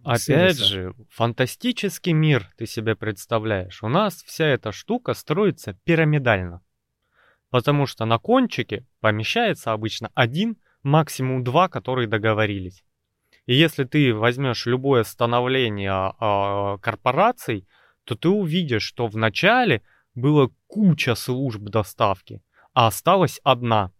Опять 0.05 0.59
же, 0.59 0.95
фантастический 1.11 2.13
мир 2.13 2.49
ты 2.57 2.65
себе 2.65 2.95
представляешь. 2.95 3.83
У 3.83 3.89
нас 3.89 4.23
вся 4.23 4.47
эта 4.47 4.71
штука 4.71 5.13
строится 5.13 5.77
пирамидально. 5.83 6.63
Потому 7.51 7.87
что 7.87 8.05
на 8.05 8.19
кончике 8.19 8.87
помещается 9.01 9.73
обычно 9.73 10.13
один, 10.15 10.57
максимум 10.85 11.43
два, 11.43 11.69
которые 11.69 12.07
договорились. 12.07 12.85
И 13.47 13.57
если 13.57 13.83
ты 13.83 14.15
возьмешь 14.15 14.67
любое 14.67 15.03
становление 15.03 16.13
э, 16.21 16.79
корпораций, 16.79 17.67
то 18.05 18.15
ты 18.15 18.29
увидишь, 18.29 18.85
что 18.85 19.09
в 19.09 19.17
начале 19.17 19.83
было 20.15 20.53
куча 20.69 21.17
служб 21.17 21.63
доставки, 21.63 22.41
а 22.73 22.87
осталась 22.87 23.41
одна. 23.43 23.91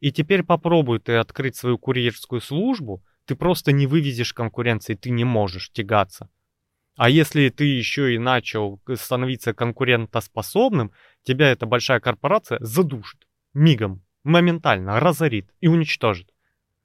И 0.00 0.10
теперь 0.10 0.42
попробуй 0.42 0.98
ты 0.98 1.14
открыть 1.14 1.54
свою 1.54 1.78
курьерскую 1.78 2.40
службу– 2.40 3.04
ты 3.26 3.36
просто 3.36 3.72
не 3.72 3.86
вывезешь 3.86 4.32
конкуренции, 4.32 4.94
ты 4.94 5.10
не 5.10 5.24
можешь 5.24 5.70
тягаться. 5.70 6.28
А 6.96 7.08
если 7.08 7.48
ты 7.48 7.64
еще 7.64 8.14
и 8.14 8.18
начал 8.18 8.80
становиться 8.94 9.52
конкурентоспособным, 9.52 10.92
тебя 11.24 11.50
эта 11.50 11.66
большая 11.66 12.00
корпорация 12.00 12.58
задушит. 12.60 13.26
Мигом, 13.52 14.04
моментально, 14.22 15.00
разорит 15.00 15.50
и 15.60 15.68
уничтожит. 15.68 16.32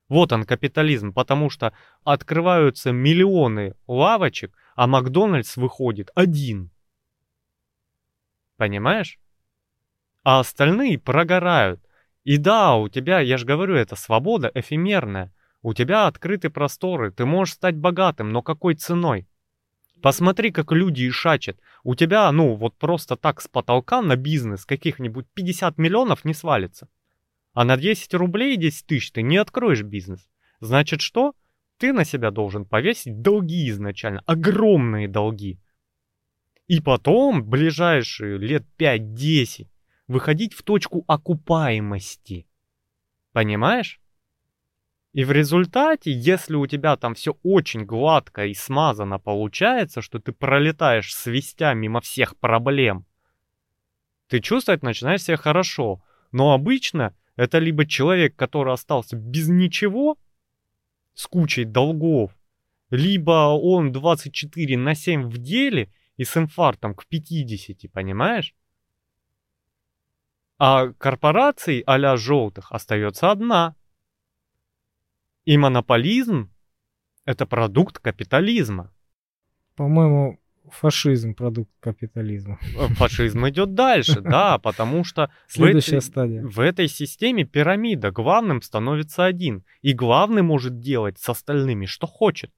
Вот 0.08 0.32
он 0.32 0.46
капитализм, 0.46 1.14
потому 1.14 1.52
что 1.52 1.74
открываются 2.04 2.92
миллионы 2.92 3.76
лавочек, 3.86 4.56
а 4.76 4.88
Макдональдс 4.88 5.56
выходит 5.58 6.10
один. 6.16 6.72
Понимаешь? 8.58 9.20
А 10.24 10.40
остальные 10.40 10.98
прогорают. 10.98 11.82
И 12.24 12.38
да, 12.38 12.76
у 12.76 12.90
тебя, 12.90 13.20
я 13.20 13.38
же 13.38 13.46
говорю, 13.46 13.76
это 13.76 13.96
свобода 13.96 14.52
эфемерная. 14.54 15.32
У 15.62 15.74
тебя 15.74 16.08
открыты 16.08 16.50
просторы, 16.50 17.12
ты 17.12 17.26
можешь 17.26 17.56
стать 17.56 17.76
богатым, 17.76 18.32
но 18.32 18.42
какой 18.42 18.76
ценой? 18.76 19.28
Посмотри, 20.02 20.52
как 20.52 20.72
люди 20.72 21.10
ишачат. 21.10 21.60
У 21.84 21.96
тебя, 21.96 22.32
ну, 22.32 22.56
вот 22.56 22.78
просто 22.78 23.18
так 23.18 23.42
с 23.42 23.48
потолка 23.50 24.02
на 24.02 24.16
бизнес 24.16 24.66
каких-нибудь 24.66 25.28
50 25.34 25.78
миллионов 25.78 26.24
не 26.24 26.34
свалится. 26.34 26.88
А 27.54 27.66
на 27.66 27.76
10 27.76 28.14
рублей 28.14 28.56
10 28.56 28.86
тысяч 28.86 29.12
ты 29.12 29.22
не 29.22 29.36
откроешь 29.36 29.84
бизнес. 29.84 30.30
Значит 30.62 31.02
что? 31.02 31.34
Ты 31.78 31.92
на 31.92 32.06
себя 32.06 32.32
должен 32.32 32.66
повесить 32.66 33.22
долги 33.22 33.70
изначально, 33.70 34.22
огромные 34.26 35.10
долги. 35.10 35.60
И 36.68 36.82
потом, 36.82 37.44
ближайшие 37.44 38.38
лет 38.38 38.64
5-10, 38.78 39.68
выходить 40.08 40.54
в 40.54 40.64
точку 40.64 41.04
окупаемости. 41.08 42.48
Понимаешь? 43.34 44.00
И 45.12 45.24
в 45.24 45.32
результате, 45.32 46.12
если 46.12 46.56
у 46.56 46.68
тебя 46.68 46.96
там 46.96 47.16
все 47.16 47.36
очень 47.42 47.84
гладко 47.84 48.46
и 48.46 48.54
смазано 48.54 49.18
получается, 49.18 50.02
что 50.02 50.20
ты 50.20 50.32
пролетаешь 50.32 51.16
свистя 51.16 51.74
мимо 51.74 52.00
всех 52.00 52.38
проблем, 52.38 53.06
ты 54.28 54.40
чувствовать 54.40 54.84
начинаешь 54.84 55.24
себя 55.24 55.38
хорошо. 55.38 56.04
Но 56.32 56.54
обычно 56.54 57.16
это 57.36 57.58
либо 57.58 57.88
человек, 57.88 58.36
который 58.36 58.74
остался 58.74 59.16
без 59.16 59.48
ничего, 59.48 60.18
с 61.16 61.26
кучей 61.26 61.66
долгов, 61.66 62.32
либо 62.92 63.50
он 63.60 63.92
24 63.92 64.78
на 64.78 64.94
7 64.94 65.28
в 65.28 65.40
деле 65.40 65.92
и 66.18 66.24
с 66.24 66.38
инфарктом 66.38 66.94
к 66.94 67.08
50, 67.08 67.92
понимаешь? 67.92 68.54
А 70.60 70.90
корпораций 70.94 71.80
а-ля 71.88 72.16
желтых 72.16 72.72
остается 72.72 73.32
одна– 73.32 73.76
и 75.50 75.58
монополизм– 75.58 76.52
это 77.26 77.48
продукт 77.48 77.98
капитализма. 77.98 78.94
По-моему, 79.76 80.40
фашизм– 80.70 81.34
продукт 81.36 81.72
капитализма. 81.80 82.60
Э, 82.78 82.88
фашизм 82.90 83.48
идет 83.50 83.74
дальше, 83.74 84.22
да, 84.22 84.60
потому 84.60 85.04
что 85.04 85.32
Следующая 85.48 86.02
в 86.02 86.04
этой, 86.04 86.06
стадия. 86.06 86.44
в 86.44 86.60
этой 86.60 86.88
системе 86.88 87.46
пирамида 87.46 88.12
главным 88.12 88.62
становится 88.62 89.26
один. 89.26 89.64
И 89.82 89.94
главный 89.94 90.44
может 90.44 90.80
делать 90.82 91.18
с 91.18 91.28
остальными, 91.28 91.88
что 91.88 92.06
хочет. 92.06 92.52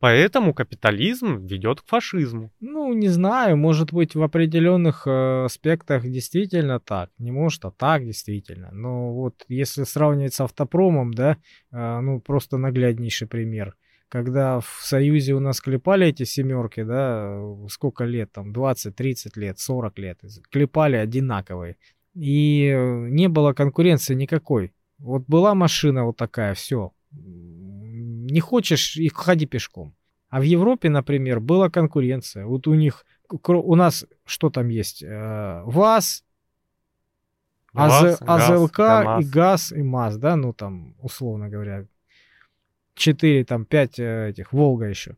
Поэтому 0.00 0.54
капитализм 0.54 1.46
ведет 1.46 1.82
к 1.82 1.86
фашизму. 1.86 2.50
Ну, 2.60 2.94
не 2.94 3.08
знаю, 3.08 3.58
может 3.58 3.92
быть, 3.92 4.14
в 4.14 4.22
определенных 4.22 5.06
э, 5.06 5.44
аспектах 5.44 6.04
действительно 6.04 6.80
так. 6.80 7.10
Не 7.18 7.30
может, 7.30 7.66
а 7.66 7.70
так 7.70 8.06
действительно. 8.06 8.70
Но 8.72 9.12
вот 9.12 9.44
если 9.48 9.84
сравнивать 9.84 10.32
с 10.32 10.40
автопромом, 10.40 11.12
да, 11.12 11.36
э, 11.70 12.00
ну, 12.00 12.18
просто 12.18 12.56
нагляднейший 12.56 13.28
пример. 13.28 13.76
Когда 14.08 14.60
в 14.60 14.78
Союзе 14.80 15.34
у 15.34 15.40
нас 15.40 15.60
клепали 15.60 16.06
эти 16.06 16.22
семерки, 16.22 16.82
да, 16.82 17.38
сколько 17.68 18.04
лет 18.04 18.32
там, 18.32 18.54
20, 18.54 18.96
30 18.96 19.36
лет, 19.36 19.58
40 19.58 19.98
лет, 19.98 20.20
клепали 20.50 20.96
одинаковые. 20.96 21.76
И 22.14 22.72
э, 22.74 23.08
не 23.10 23.28
было 23.28 23.52
конкуренции 23.52 24.14
никакой. 24.14 24.72
Вот 24.98 25.24
была 25.26 25.54
машина 25.54 26.04
вот 26.04 26.16
такая, 26.16 26.54
все, 26.54 26.92
не 28.30 28.40
хочешь, 28.40 28.96
и 28.96 29.08
ходи 29.08 29.46
пешком. 29.46 29.94
А 30.28 30.40
в 30.40 30.42
Европе, 30.42 30.88
например, 30.88 31.40
была 31.40 31.70
конкуренция. 31.70 32.46
Вот 32.46 32.66
у 32.66 32.74
них, 32.74 33.04
у 33.28 33.74
нас 33.74 34.06
что 34.24 34.50
там 34.50 34.68
есть? 34.68 35.02
Э, 35.02 35.62
ВАЗ, 35.64 36.24
АЗ, 37.72 38.20
АЗЛК 38.20 38.76
ГАЗ, 38.76 39.22
и 39.22 39.28
ГАЗ, 39.28 39.72
и 39.72 39.82
МАЗ, 39.82 40.16
да, 40.18 40.36
ну 40.36 40.52
там, 40.52 40.94
условно 41.00 41.48
говоря, 41.48 41.86
4, 42.94 43.44
там, 43.44 43.64
5 43.64 43.98
э, 43.98 44.28
этих, 44.30 44.52
Волга 44.52 44.86
еще. 44.86 45.16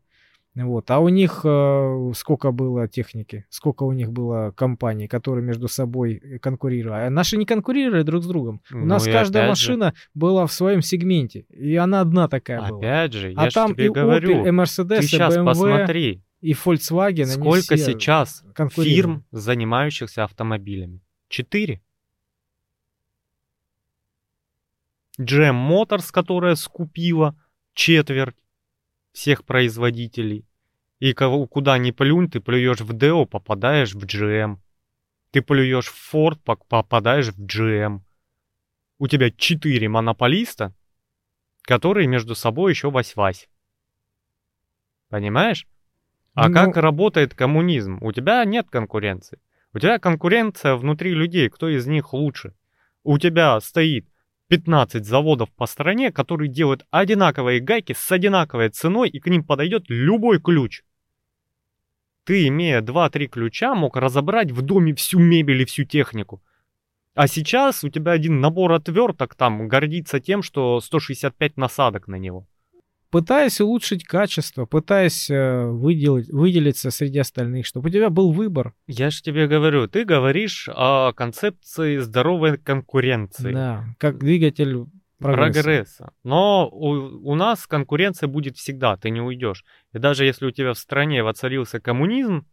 Вот. 0.55 0.91
А 0.91 0.99
у 0.99 1.09
них 1.09 1.41
э, 1.43 2.11
сколько 2.15 2.51
было 2.51 2.87
техники, 2.87 3.45
сколько 3.49 3.83
у 3.83 3.91
них 3.91 4.11
было 4.11 4.51
компаний, 4.55 5.07
которые 5.07 5.43
между 5.43 5.67
собой 5.67 6.39
конкурировали. 6.41 7.07
А 7.07 7.09
наши 7.09 7.37
не 7.37 7.45
конкурировали 7.45 8.03
друг 8.03 8.23
с 8.23 8.27
другом. 8.27 8.61
Ну, 8.69 8.83
у 8.83 8.85
нас 8.85 9.05
каждая 9.05 9.49
машина 9.49 9.93
же... 9.95 10.09
была 10.13 10.45
в 10.45 10.53
своем 10.53 10.83
сегменте, 10.83 11.45
и 11.49 11.75
она 11.75 12.01
одна 12.01 12.27
такая 12.27 12.59
опять 12.59 12.69
была. 12.69 12.79
Опять 12.79 13.13
же, 13.13 13.33
а 13.35 13.45
я 13.45 13.49
там 13.49 13.73
тебе 13.73 13.87
и 13.87 13.89
говорю, 13.89 14.43
Opel, 14.43 14.47
и 14.47 14.51
Mercedes, 14.51 14.97
ты 14.99 15.03
и 15.03 15.07
сейчас 15.07 15.37
BMW, 15.37 15.45
посмотри, 15.45 16.23
и 16.41 16.53
Volkswagen. 16.53 17.25
сколько 17.25 17.77
сейчас 17.77 18.43
фирм, 18.75 19.25
занимающихся 19.31 20.23
автомобилями? 20.23 21.01
Четыре. 21.29 21.81
GM 25.19 25.67
Motors, 25.67 26.11
которая 26.11 26.55
скупила 26.55 27.35
четверть 27.73 28.35
всех 29.13 29.45
производителей. 29.45 30.45
И 30.99 31.13
кого, 31.13 31.47
куда 31.47 31.77
ни 31.77 31.91
плюнь, 31.91 32.29
ты 32.29 32.39
плюешь 32.41 32.81
в 32.81 32.93
Део, 32.97 33.25
попадаешь 33.25 33.93
в 33.93 34.03
GM. 34.05 34.57
Ты 35.31 35.41
плюешь 35.41 35.87
в 35.87 36.13
Ford, 36.13 36.39
попадаешь 36.67 37.29
в 37.29 37.39
GM. 37.39 38.01
У 38.99 39.07
тебя 39.07 39.31
четыре 39.31 39.89
монополиста, 39.89 40.73
которые 41.61 42.07
между 42.07 42.35
собой 42.35 42.71
еще 42.71 42.89
вась-вась. 42.89 43.49
Понимаешь? 45.09 45.67
А 46.33 46.49
ну... 46.49 46.53
как 46.53 46.77
работает 46.77 47.35
коммунизм? 47.35 47.99
У 48.01 48.11
тебя 48.11 48.43
нет 48.45 48.69
конкуренции. 48.69 49.39
У 49.73 49.79
тебя 49.79 49.99
конкуренция 49.99 50.75
внутри 50.75 51.13
людей, 51.13 51.49
кто 51.49 51.67
из 51.67 51.85
них 51.87 52.13
лучше. 52.13 52.55
У 53.03 53.17
тебя 53.17 53.59
стоит 53.59 54.07
15 54.53 55.03
заводов 55.03 55.49
по 55.49 55.65
стране, 55.65 56.11
которые 56.11 56.47
делают 56.47 56.85
одинаковые 56.91 57.59
гайки 57.59 57.95
с 57.97 58.11
одинаковой 58.11 58.69
ценой, 58.69 59.09
и 59.09 59.19
к 59.19 59.25
ним 59.25 59.43
подойдет 59.43 59.85
любой 59.87 60.39
ключ. 60.39 60.83
Ты, 62.23 62.47
имея 62.49 62.81
2-3 62.81 63.25
ключа, 63.25 63.73
мог 63.73 63.97
разобрать 63.97 64.51
в 64.51 64.61
доме 64.61 64.93
всю 64.93 65.17
мебель 65.17 65.63
и 65.63 65.65
всю 65.65 65.85
технику. 65.85 66.43
А 67.15 67.25
сейчас 67.25 67.83
у 67.83 67.89
тебя 67.89 68.11
один 68.11 68.41
набор 68.41 68.73
отверток 68.73 69.33
там 69.33 69.67
гордится 69.67 70.19
тем, 70.19 70.43
что 70.43 70.79
165 70.79 71.57
насадок 71.57 72.07
на 72.07 72.17
него. 72.17 72.45
Пытаясь 73.13 73.61
улучшить 73.61 74.05
качество, 74.05 74.65
пытаясь 74.65 75.29
э, 75.29 75.67
выделить, 75.67 76.29
выделиться 76.29 76.89
среди 76.89 77.19
остальных, 77.19 77.67
чтобы 77.67 77.89
у 77.89 77.91
тебя 77.91 78.09
был 78.09 78.31
выбор. 78.31 78.73
Я 78.87 79.11
же 79.11 79.21
тебе 79.21 79.45
говорю, 79.45 79.87
ты 79.87 80.03
говоришь 80.03 80.67
о 80.73 81.13
концепции 81.13 81.99
здоровой 81.99 82.57
конкуренции. 82.57 83.53
Да, 83.53 83.85
как 83.99 84.17
двигатель 84.17 84.87
прогресса. 85.19 85.61
прогресса. 85.61 86.13
Но 86.23 86.67
у, 86.69 87.31
у 87.31 87.35
нас 87.35 87.67
конкуренция 87.67 88.25
будет 88.25 88.57
всегда, 88.57 88.97
ты 88.97 89.11
не 89.11 89.21
уйдешь. 89.21 89.63
И 89.93 89.99
даже 89.99 90.25
если 90.25 90.47
у 90.47 90.51
тебя 90.51 90.73
в 90.73 90.79
стране 90.79 91.21
воцарился 91.21 91.79
коммунизм, 91.79 92.47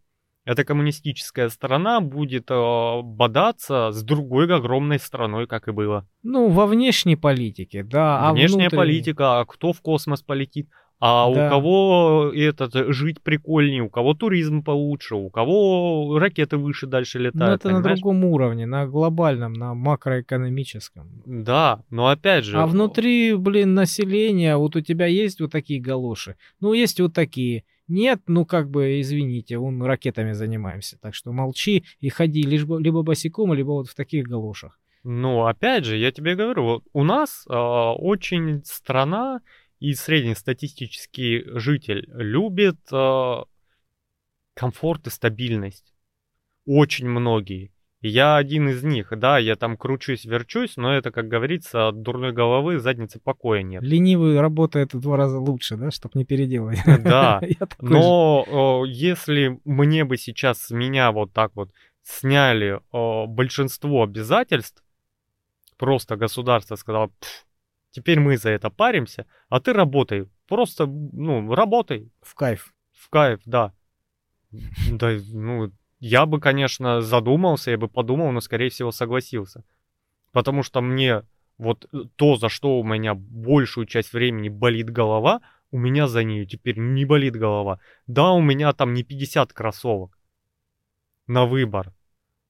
эта 0.45 0.63
коммунистическая 0.63 1.49
сторона 1.49 2.01
будет 2.01 2.49
э, 2.49 3.01
бодаться 3.03 3.91
с 3.91 4.03
другой 4.03 4.53
огромной 4.53 4.99
страной, 4.99 5.47
как 5.47 5.67
и 5.67 5.71
было. 5.71 6.07
Ну, 6.23 6.49
во 6.49 6.65
внешней 6.65 7.15
политике, 7.15 7.83
да. 7.83 8.31
Внешняя 8.31 8.67
а 8.67 8.69
внутренней... 8.69 8.69
политика, 8.69 9.39
а 9.39 9.45
кто 9.45 9.71
в 9.71 9.81
космос 9.81 10.21
полетит? 10.21 10.67
А 11.03 11.33
да. 11.33 11.47
у 11.47 11.49
кого 11.49 12.31
этот 12.31 12.93
жить 12.93 13.23
прикольнее, 13.23 13.81
у 13.81 13.89
кого 13.89 14.13
туризм 14.13 14.63
получше, 14.63 15.15
у 15.15 15.31
кого 15.31 16.19
ракеты 16.19 16.57
выше 16.57 16.85
дальше 16.85 17.17
летают. 17.17 17.39
Ну, 17.39 17.55
это 17.55 17.63
понимаешь? 17.69 17.83
на 17.83 17.95
другом 17.95 18.25
уровне, 18.25 18.67
на 18.67 18.85
глобальном, 18.85 19.53
на 19.53 19.73
макроэкономическом. 19.73 21.23
Да, 21.25 21.81
но 21.89 22.09
опять 22.09 22.45
же. 22.45 22.59
А 22.59 22.67
внутри, 22.67 23.33
блин, 23.33 23.73
населения, 23.73 24.57
вот 24.57 24.75
у 24.75 24.81
тебя 24.81 25.07
есть 25.07 25.41
вот 25.41 25.51
такие 25.51 25.81
галоши. 25.81 26.35
Ну, 26.59 26.73
есть 26.73 26.99
вот 26.99 27.15
такие. 27.15 27.63
Нет, 27.87 28.21
ну 28.27 28.45
как 28.45 28.69
бы, 28.69 29.01
извините, 29.01 29.59
мы 29.59 29.87
ракетами 29.87 30.31
занимаемся. 30.33 30.97
Так 30.99 31.15
что 31.15 31.31
молчи 31.31 31.83
и 31.99 32.09
ходи 32.09 32.43
либо, 32.43 32.77
либо 32.77 33.03
босиком, 33.03 33.53
либо 33.53 33.71
вот 33.71 33.89
в 33.89 33.95
таких 33.95 34.27
галошах. 34.27 34.79
Ну, 35.03 35.45
опять 35.45 35.85
же, 35.85 35.97
я 35.97 36.11
тебе 36.11 36.35
говорю, 36.35 36.63
вот 36.63 36.83
у 36.93 37.03
нас 37.03 37.45
э, 37.47 37.53
очень 37.53 38.63
страна 38.63 39.41
и 39.79 39.93
среднестатистический 39.95 41.43
житель 41.57 42.07
любит 42.13 42.77
э, 42.91 43.35
комфорт 44.53 45.07
и 45.07 45.09
стабильность. 45.09 45.93
Очень 46.65 47.09
многие. 47.09 47.70
Я 48.01 48.37
один 48.37 48.67
из 48.67 48.83
них, 48.83 49.13
да, 49.15 49.37
я 49.37 49.55
там 49.55 49.77
кручусь, 49.77 50.25
верчусь, 50.25 50.75
но 50.75 50.95
это, 50.95 51.11
как 51.11 51.27
говорится, 51.27 51.89
от 51.89 52.01
дурной 52.01 52.31
головы 52.31 52.79
задницы 52.79 53.19
покоя 53.19 53.61
нет. 53.61 53.83
Ленивый 53.83 54.39
работает 54.39 54.95
в 54.95 54.99
два 54.99 55.17
раза 55.17 55.39
лучше, 55.39 55.77
да, 55.77 55.91
чтобы 55.91 56.17
не 56.17 56.25
переделывать. 56.25 56.79
Да, 56.85 57.41
но 57.79 58.83
если 58.87 59.59
мне 59.65 60.03
бы 60.03 60.17
сейчас 60.17 60.63
с 60.63 60.71
меня 60.71 61.11
вот 61.11 61.31
так 61.31 61.55
вот 61.55 61.71
сняли 62.01 62.81
большинство 63.27 64.03
обязательств, 64.03 64.83
просто 65.77 66.15
государство 66.15 66.75
сказало, 66.77 67.11
теперь 67.91 68.19
мы 68.19 68.35
за 68.37 68.49
это 68.49 68.71
паримся, 68.71 69.27
а 69.49 69.59
ты 69.59 69.73
работай, 69.73 70.27
просто, 70.47 70.87
ну, 70.87 71.53
работай. 71.53 72.11
В 72.23 72.33
кайф. 72.33 72.73
В 72.93 73.09
кайф, 73.09 73.41
да. 73.45 73.73
Да, 74.89 75.17
ну, 75.31 75.71
я 76.01 76.25
бы, 76.25 76.39
конечно, 76.39 77.01
задумался, 77.01 77.71
я 77.71 77.77
бы 77.77 77.87
подумал, 77.87 78.31
но, 78.31 78.41
скорее 78.41 78.69
всего, 78.69 78.91
согласился. 78.91 79.63
Потому 80.31 80.63
что 80.63 80.81
мне 80.81 81.21
вот 81.59 81.87
э, 81.93 82.05
то, 82.15 82.37
за 82.37 82.49
что 82.49 82.79
у 82.79 82.83
меня 82.83 83.13
большую 83.13 83.85
часть 83.85 84.11
времени 84.11 84.49
болит 84.49 84.89
голова, 84.89 85.41
у 85.69 85.77
меня 85.77 86.07
за 86.07 86.23
нее 86.23 86.47
теперь 86.47 86.79
не 86.79 87.05
болит 87.05 87.35
голова. 87.35 87.79
Да, 88.07 88.31
у 88.31 88.41
меня 88.41 88.73
там 88.73 88.95
не 88.95 89.03
50 89.03 89.53
кроссовок 89.53 90.17
на 91.27 91.45
выбор. 91.45 91.93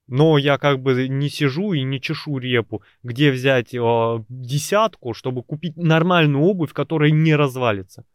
Но 0.06 0.38
я 0.38 0.56
как 0.56 0.80
бы 0.80 1.06
не 1.08 1.28
сижу 1.28 1.74
и 1.74 1.82
не 1.82 2.00
чешу 2.00 2.38
репу, 2.38 2.82
где 3.02 3.30
взять 3.30 3.74
э, 3.74 4.24
десятку, 4.30 5.12
чтобы 5.12 5.42
купить 5.42 5.76
нормальную 5.76 6.42
обувь, 6.42 6.72
которая 6.72 7.10
не 7.10 7.36
развалится. 7.36 8.06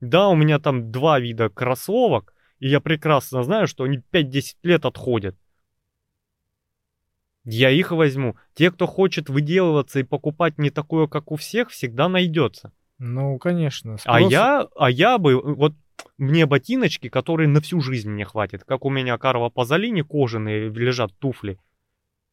Да, 0.00 0.28
у 0.28 0.36
меня 0.36 0.60
там 0.60 0.92
два 0.92 1.18
вида 1.18 1.48
кроссовок, 1.48 2.34
и 2.60 2.68
я 2.68 2.80
прекрасно 2.80 3.42
знаю, 3.42 3.66
что 3.66 3.84
они 3.84 4.00
5-10 4.12 4.56
лет 4.62 4.84
отходят. 4.84 5.36
Я 7.44 7.70
их 7.70 7.90
возьму. 7.90 8.36
Те, 8.54 8.70
кто 8.70 8.86
хочет 8.86 9.30
выделываться 9.30 9.98
и 9.98 10.04
покупать 10.04 10.58
не 10.58 10.70
такое, 10.70 11.06
как 11.06 11.32
у 11.32 11.36
всех, 11.36 11.70
всегда 11.70 12.08
найдется. 12.08 12.72
Ну, 12.98 13.38
конечно. 13.38 13.94
А 13.94 13.98
спрос... 13.98 14.16
А 14.16 14.20
я, 14.20 14.68
а 14.76 14.90
я 14.90 15.16
бы, 15.16 15.40
вот 15.40 15.74
мне 16.18 16.44
ботиночки, 16.44 17.08
которые 17.08 17.48
на 17.48 17.62
всю 17.62 17.80
жизнь 17.80 18.10
мне 18.10 18.26
хватит. 18.26 18.64
Как 18.64 18.84
у 18.84 18.90
меня 18.90 19.16
Карва 19.16 19.48
Пазолини 19.48 20.02
кожаные 20.02 20.68
лежат 20.68 21.12
туфли. 21.18 21.58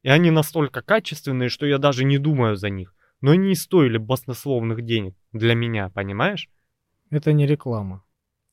И 0.03 0.09
они 0.09 0.29
настолько 0.29 0.81
качественные, 0.81 1.47
что 1.47 1.65
я 1.65 1.77
даже 1.77 2.03
не 2.03 2.17
думаю 2.17 2.57
за 2.57 2.69
них. 2.69 2.93
Но 3.21 3.31
они 3.31 3.49
не 3.49 3.55
стоили 3.55 3.97
баснословных 3.97 4.83
денег 4.83 5.15
для 5.31 5.55
меня, 5.55 5.89
понимаешь? 5.89 6.49
Это 7.09 7.31
не 7.31 7.47
реклама. 7.47 8.03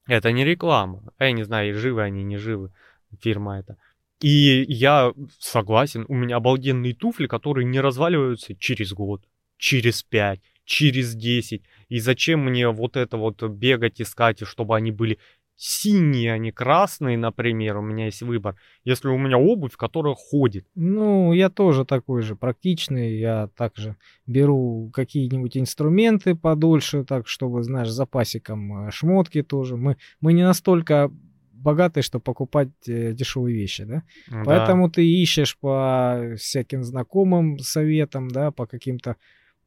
Это 0.07 0.33
не 0.33 0.45
реклама. 0.45 1.03
Я 1.19 1.33
не 1.33 1.45
знаю, 1.45 1.75
живы 1.75 2.03
они, 2.03 2.23
не 2.25 2.37
живы, 2.37 2.73
фирма 3.21 3.59
эта. 3.59 3.77
И 4.21 4.65
я 4.69 5.13
согласен, 5.39 6.05
у 6.09 6.15
меня 6.15 6.37
обалденные 6.37 6.95
туфли, 6.95 7.27
которые 7.27 7.67
не 7.67 7.81
разваливаются 7.81 8.55
через 8.55 8.93
год, 8.93 9.23
через 9.59 10.03
пять, 10.03 10.41
через 10.65 11.15
десять. 11.15 11.63
И 11.89 11.99
зачем 11.99 12.45
мне 12.45 12.69
вот 12.69 12.97
это 12.97 13.17
вот 13.17 13.43
бегать, 13.43 14.01
искать, 14.01 14.41
чтобы 14.47 14.77
они 14.77 14.91
были 14.91 15.19
синие, 15.57 16.33
а 16.33 16.39
не 16.39 16.51
красные, 16.51 17.17
например, 17.17 17.77
у 17.77 17.83
меня 17.83 18.07
есть 18.07 18.23
выбор, 18.23 18.57
если 18.85 19.09
у 19.09 19.19
меня 19.19 19.39
обувь, 19.39 19.77
которая 19.77 20.15
ходит. 20.15 20.67
Ну, 20.75 21.33
я 21.33 21.49
тоже 21.49 21.85
такой 21.85 22.23
же 22.23 22.35
практичный, 22.35 23.19
я 23.19 23.49
также 23.57 23.97
беру 24.27 24.91
какие-нибудь 24.93 25.57
инструменты 25.57 26.35
подольше, 26.35 27.05
так, 27.05 27.29
чтобы, 27.29 27.63
знаешь, 27.63 27.89
запасиком 27.89 28.89
э, 28.89 28.91
шмотки 28.91 29.43
тоже. 29.43 29.77
Мы, 29.77 29.97
мы 30.21 30.33
не 30.33 30.43
настолько 30.43 31.11
богатые, 31.53 32.03
чтобы 32.03 32.23
покупать 32.23 32.71
э, 32.87 33.13
дешевые 33.13 33.57
вещи, 33.57 33.85
да? 33.85 34.03
да? 34.29 34.43
Поэтому 34.45 34.91
ты 34.91 35.07
ищешь 35.07 35.57
по 35.59 36.35
всяким 36.37 36.83
знакомым 36.83 37.59
советам, 37.59 38.29
да, 38.29 38.51
по 38.51 38.67
каким-то 38.67 39.17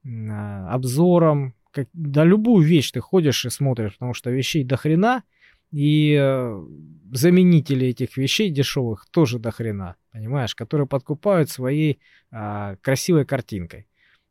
э, 0.03 0.09
обзорам, 0.69 1.55
как, 1.71 1.87
да 1.93 2.23
любую 2.23 2.65
вещь 2.65 2.91
ты 2.91 2.99
ходишь 2.99 3.45
и 3.45 3.49
смотришь, 3.49 3.93
потому 3.93 4.13
что 4.13 4.31
вещей 4.31 4.63
до 4.63 4.77
хрена, 4.77 5.23
и 5.71 6.17
э, 6.19 6.65
заменители 7.11 7.87
этих 7.87 8.17
вещей 8.17 8.49
дешевых 8.49 9.05
тоже 9.11 9.39
до 9.39 9.51
хрена, 9.51 9.95
понимаешь, 10.11 10.55
которые 10.55 10.87
подкупают 10.87 11.49
своей 11.49 11.99
э, 12.31 12.75
красивой 12.81 13.25
картинкой. 13.25 13.87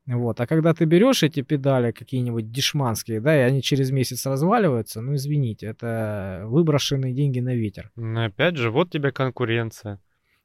Вот. 0.06 0.40
А 0.40 0.46
когда 0.46 0.72
ты 0.72 0.84
берешь 0.84 1.24
эти 1.24 1.42
педали 1.42 1.90
какие-нибудь 1.90 2.52
дешманские, 2.52 3.20
да, 3.20 3.36
и 3.36 3.40
они 3.40 3.60
через 3.60 3.90
месяц 3.90 4.24
разваливаются, 4.24 5.00
ну 5.00 5.16
извините, 5.16 5.66
это 5.66 6.42
выброшенные 6.44 7.12
деньги 7.12 7.40
на 7.40 7.54
ветер. 7.56 7.90
Но 7.96 8.26
опять 8.26 8.56
же, 8.56 8.70
вот 8.70 8.90
тебе 8.90 9.10
конкуренция. 9.10 10.00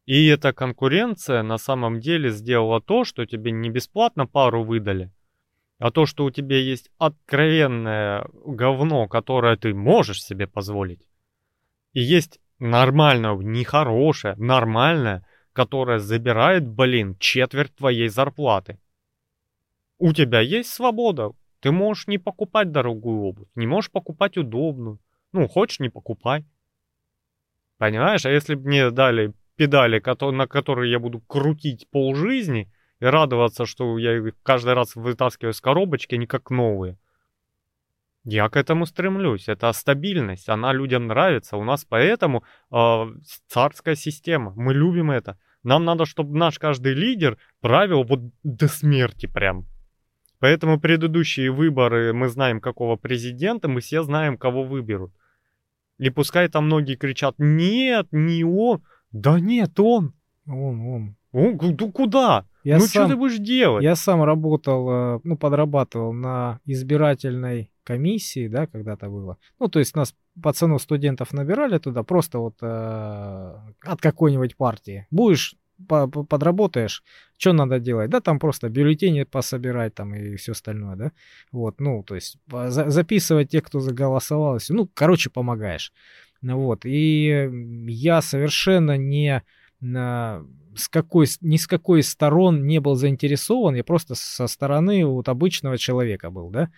И 0.07 0.25
эта 0.25 0.51
конкуренция 0.51 1.43
на 1.43 1.59
самом 1.59 1.99
деле 1.99 2.31
сделала 2.31 2.81
то, 2.81 3.03
что 3.03 3.25
тебе 3.27 3.51
не 3.51 3.69
бесплатно 3.69 4.25
пару 4.25 4.63
выдали, 4.63 5.11
а 5.81 5.89
то, 5.89 6.05
что 6.05 6.25
у 6.25 6.29
тебя 6.29 6.57
есть 6.57 6.91
откровенное 6.99 8.27
говно, 8.45 9.07
которое 9.07 9.57
ты 9.57 9.73
можешь 9.73 10.23
себе 10.23 10.45
позволить, 10.45 11.07
и 11.93 12.01
есть 12.01 12.39
нормальное, 12.59 13.35
нехорошее, 13.35 14.35
нормальное, 14.37 15.25
которое 15.53 15.97
забирает, 15.97 16.67
блин, 16.67 17.17
четверть 17.17 17.75
твоей 17.75 18.09
зарплаты. 18.09 18.79
У 19.97 20.13
тебя 20.13 20.39
есть 20.41 20.71
свобода. 20.71 21.31
Ты 21.61 21.71
можешь 21.71 22.05
не 22.05 22.19
покупать 22.19 22.71
дорогую 22.71 23.21
обувь, 23.23 23.47
не 23.55 23.65
можешь 23.65 23.89
покупать 23.89 24.37
удобную. 24.37 24.99
Ну, 25.31 25.47
хочешь, 25.47 25.79
не 25.79 25.89
покупай. 25.89 26.45
Понимаешь? 27.79 28.25
А 28.27 28.31
если 28.31 28.53
бы 28.53 28.67
мне 28.67 28.91
дали 28.91 29.33
педали, 29.55 29.99
на 30.31 30.47
которые 30.47 30.91
я 30.91 30.99
буду 30.99 31.21
крутить 31.21 31.89
полжизни, 31.89 32.71
и 33.01 33.05
радоваться, 33.05 33.65
что 33.65 33.97
я 33.97 34.15
их 34.17 34.35
каждый 34.43 34.75
раз 34.75 34.95
вытаскиваю 34.95 35.53
с 35.53 35.59
коробочки, 35.59 36.15
они 36.15 36.27
как 36.27 36.51
новые. 36.51 36.97
Я 38.23 38.47
к 38.49 38.55
этому 38.55 38.85
стремлюсь. 38.85 39.49
Это 39.49 39.73
стабильность, 39.73 40.47
она 40.47 40.71
людям 40.71 41.07
нравится. 41.07 41.57
У 41.57 41.63
нас 41.63 41.83
поэтому 41.83 42.43
э, 42.71 43.05
царская 43.47 43.95
система. 43.95 44.53
Мы 44.55 44.75
любим 44.75 45.09
это. 45.09 45.39
Нам 45.63 45.83
надо, 45.83 46.05
чтобы 46.05 46.37
наш 46.37 46.59
каждый 46.59 46.93
лидер 46.93 47.37
правил 47.59 48.03
вот 48.03 48.19
до 48.43 48.67
смерти 48.67 49.25
прям. 49.25 49.65
Поэтому 50.39 50.79
предыдущие 50.79 51.51
выборы, 51.51 52.13
мы 52.13 52.27
знаем, 52.27 52.61
какого 52.61 52.95
президента, 52.95 53.67
мы 53.67 53.81
все 53.81 54.03
знаем, 54.03 54.37
кого 54.37 54.63
выберут. 54.63 55.11
И 55.97 56.11
пускай 56.11 56.47
там 56.49 56.65
многие 56.65 56.95
кричат, 56.95 57.35
нет, 57.39 58.07
не 58.11 58.43
он. 58.43 58.83
Да 59.11 59.39
нет, 59.39 59.79
он. 59.79 60.13
Он, 60.45 60.81
он. 60.81 61.15
Ну 61.33 61.57
куда? 61.91 62.45
Я 62.63 62.77
ну 62.77 62.81
сам, 62.81 63.05
что 63.05 63.07
ты 63.07 63.15
будешь 63.15 63.39
делать? 63.39 63.83
Я 63.83 63.95
сам 63.95 64.23
работал, 64.23 64.89
э, 64.89 65.19
ну, 65.23 65.37
подрабатывал 65.37 66.13
на 66.13 66.59
избирательной 66.65 67.71
комиссии, 67.83 68.47
да, 68.47 68.67
когда-то 68.67 69.09
было. 69.09 69.37
Ну, 69.59 69.67
то 69.67 69.79
есть 69.79 69.95
нас 69.95 70.13
пацанов 70.41 70.81
студентов 70.81 71.33
набирали 71.33 71.79
туда 71.79 72.03
просто 72.03 72.39
вот 72.39 72.55
э, 72.61 72.65
от 73.83 74.01
какой-нибудь 74.01 74.57
партии. 74.57 75.07
Будешь 75.09 75.55
подработаешь, 75.87 77.03
что 77.37 77.53
надо 77.53 77.79
делать? 77.79 78.11
Да, 78.11 78.21
там 78.21 78.37
просто 78.37 78.69
бюллетени 78.69 79.23
пособирать 79.23 79.95
там 79.95 80.13
и 80.13 80.35
все 80.35 80.51
остальное, 80.51 80.95
да. 80.95 81.11
Вот, 81.51 81.79
ну, 81.79 82.03
то 82.03 82.13
есть 82.15 82.37
записывать 82.47 83.49
тех, 83.49 83.63
кто 83.63 83.79
заголосовал, 83.79 84.59
ну, 84.69 84.87
короче, 84.93 85.29
помогаешь. 85.29 85.91
Ну 86.41 86.59
Вот, 86.59 86.85
и 86.85 87.49
я 87.87 88.21
совершенно 88.21 88.97
не 88.97 89.43
с 89.81 90.87
какой, 90.89 91.27
ни 91.41 91.57
с 91.57 91.67
какой 91.67 92.03
сторон 92.03 92.65
не 92.65 92.79
был 92.79 92.95
заинтересован, 92.95 93.75
я 93.75 93.83
просто 93.83 94.15
со 94.15 94.47
стороны 94.47 95.05
вот 95.05 95.27
обычного 95.27 95.77
человека 95.77 96.29
был, 96.29 96.49
да, 96.49 96.69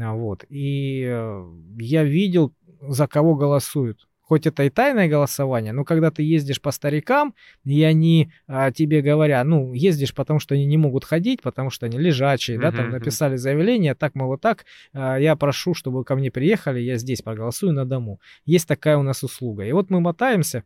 а, 0.00 0.14
вот, 0.14 0.44
и 0.48 1.04
э, 1.06 1.44
я 1.78 2.04
видел, 2.04 2.54
за 2.80 3.06
кого 3.06 3.36
голосуют. 3.36 4.08
Хоть 4.22 4.46
это 4.46 4.62
и 4.62 4.70
тайное 4.70 5.08
голосование, 5.08 5.74
но 5.74 5.84
когда 5.84 6.10
ты 6.10 6.22
ездишь 6.22 6.62
по 6.62 6.70
старикам, 6.70 7.34
и 7.64 7.82
они 7.82 8.32
а, 8.46 8.70
тебе 8.70 9.02
говорят, 9.02 9.46
ну, 9.46 9.74
ездишь, 9.74 10.14
потому 10.14 10.38
что 10.38 10.54
они 10.54 10.64
не 10.64 10.78
могут 10.78 11.04
ходить, 11.04 11.42
потому 11.42 11.68
что 11.68 11.84
они 11.84 11.98
лежачие, 11.98 12.56
uh-huh, 12.56 12.62
да, 12.62 12.72
там 12.72 12.90
написали 12.90 13.36
заявление, 13.36 13.94
так, 13.94 14.14
мол, 14.14 14.28
вот 14.28 14.40
так, 14.40 14.64
а, 14.94 15.18
я 15.18 15.36
прошу, 15.36 15.74
чтобы 15.74 16.04
ко 16.04 16.16
мне 16.16 16.30
приехали, 16.30 16.80
я 16.80 16.96
здесь 16.96 17.20
проголосую 17.20 17.74
на 17.74 17.84
дому. 17.84 18.20
Есть 18.46 18.68
такая 18.68 18.96
у 18.96 19.02
нас 19.02 19.22
услуга. 19.22 19.66
И 19.66 19.72
вот 19.72 19.90
мы 19.90 20.00
мотаемся, 20.00 20.64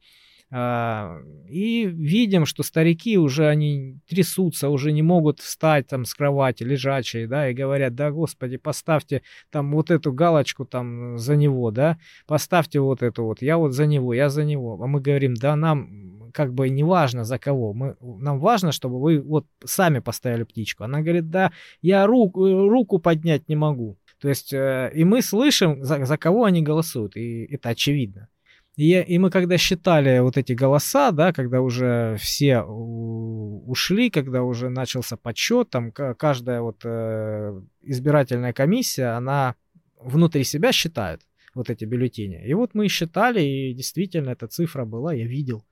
и 0.52 1.86
видим, 1.86 2.46
что 2.46 2.62
старики 2.62 3.18
уже, 3.18 3.48
они 3.48 3.98
трясутся, 4.08 4.68
уже 4.68 4.92
не 4.92 5.02
могут 5.02 5.40
встать 5.40 5.88
там 5.88 6.04
с 6.04 6.14
кровати, 6.14 6.62
лежачие, 6.62 7.26
да, 7.26 7.50
и 7.50 7.54
говорят, 7.54 7.96
да, 7.96 8.12
господи, 8.12 8.56
поставьте 8.56 9.22
там 9.50 9.72
вот 9.72 9.90
эту 9.90 10.12
галочку 10.12 10.64
там 10.64 11.18
за 11.18 11.34
него, 11.34 11.72
да, 11.72 11.98
поставьте 12.26 12.78
вот 12.78 13.02
эту 13.02 13.24
вот, 13.24 13.42
я 13.42 13.58
вот 13.58 13.72
за 13.72 13.86
него, 13.86 14.14
я 14.14 14.28
за 14.28 14.44
него. 14.44 14.80
А 14.80 14.86
мы 14.86 15.00
говорим, 15.00 15.34
да, 15.34 15.56
нам 15.56 16.30
как 16.32 16.54
бы 16.54 16.68
не 16.68 16.84
важно 16.84 17.24
за 17.24 17.38
кого, 17.38 17.72
мы, 17.72 17.96
нам 18.00 18.38
важно, 18.38 18.70
чтобы 18.70 19.00
вы 19.00 19.20
вот 19.20 19.46
сами 19.64 19.98
поставили 19.98 20.44
птичку. 20.44 20.84
Она 20.84 21.00
говорит, 21.00 21.28
да, 21.28 21.50
я 21.82 22.06
руку, 22.06 22.68
руку 22.68 22.98
поднять 23.00 23.48
не 23.48 23.56
могу. 23.56 23.98
То 24.20 24.28
есть, 24.28 24.52
э, 24.52 24.92
и 24.94 25.04
мы 25.04 25.22
слышим, 25.22 25.82
за, 25.82 26.04
за 26.04 26.16
кого 26.16 26.44
они 26.44 26.62
голосуют, 26.62 27.16
и 27.16 27.44
это 27.46 27.70
очевидно. 27.70 28.28
И, 28.76 28.92
и 28.92 29.18
мы 29.18 29.30
когда 29.30 29.56
считали 29.56 30.18
вот 30.18 30.36
эти 30.36 30.52
голоса, 30.52 31.10
да, 31.10 31.32
когда 31.32 31.62
уже 31.62 32.16
все 32.20 32.60
ушли, 32.60 34.10
когда 34.10 34.42
уже 34.42 34.68
начался 34.68 35.16
подсчет, 35.16 35.70
там 35.70 35.92
каждая 35.92 36.60
вот 36.60 36.82
э, 36.84 37.60
избирательная 37.82 38.52
комиссия, 38.52 39.16
она 39.16 39.54
внутри 39.98 40.44
себя 40.44 40.72
считает 40.72 41.22
вот 41.54 41.70
эти 41.70 41.86
бюллетени. 41.86 42.46
И 42.46 42.52
вот 42.52 42.74
мы 42.74 42.88
считали, 42.88 43.40
и 43.40 43.72
действительно 43.72 44.30
эта 44.30 44.46
цифра 44.46 44.84
была, 44.84 45.14
я 45.14 45.26
видел. 45.26 45.64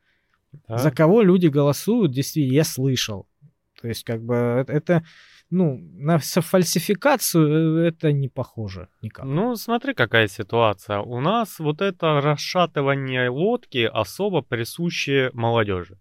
Да. 0.66 0.78
За 0.78 0.90
кого 0.90 1.20
люди 1.20 1.48
голосуют, 1.48 2.10
действительно, 2.10 2.54
я 2.54 2.64
слышал. 2.64 3.26
То 3.82 3.88
есть 3.88 4.02
как 4.04 4.22
бы 4.22 4.64
это 4.66 5.04
ну, 5.50 5.78
на 5.94 6.18
фальсификацию 6.18 7.84
э, 7.84 7.88
это 7.88 8.12
не 8.12 8.28
похоже 8.28 8.88
никак. 9.02 9.24
Ну, 9.24 9.56
смотри, 9.56 9.94
какая 9.94 10.28
ситуация. 10.28 11.00
У 11.00 11.20
нас 11.20 11.58
вот 11.58 11.80
это 11.80 12.20
расшатывание 12.20 13.28
лодки 13.28 13.88
особо 13.92 14.42
присуще 14.42 15.30
молодежи. 15.32 15.98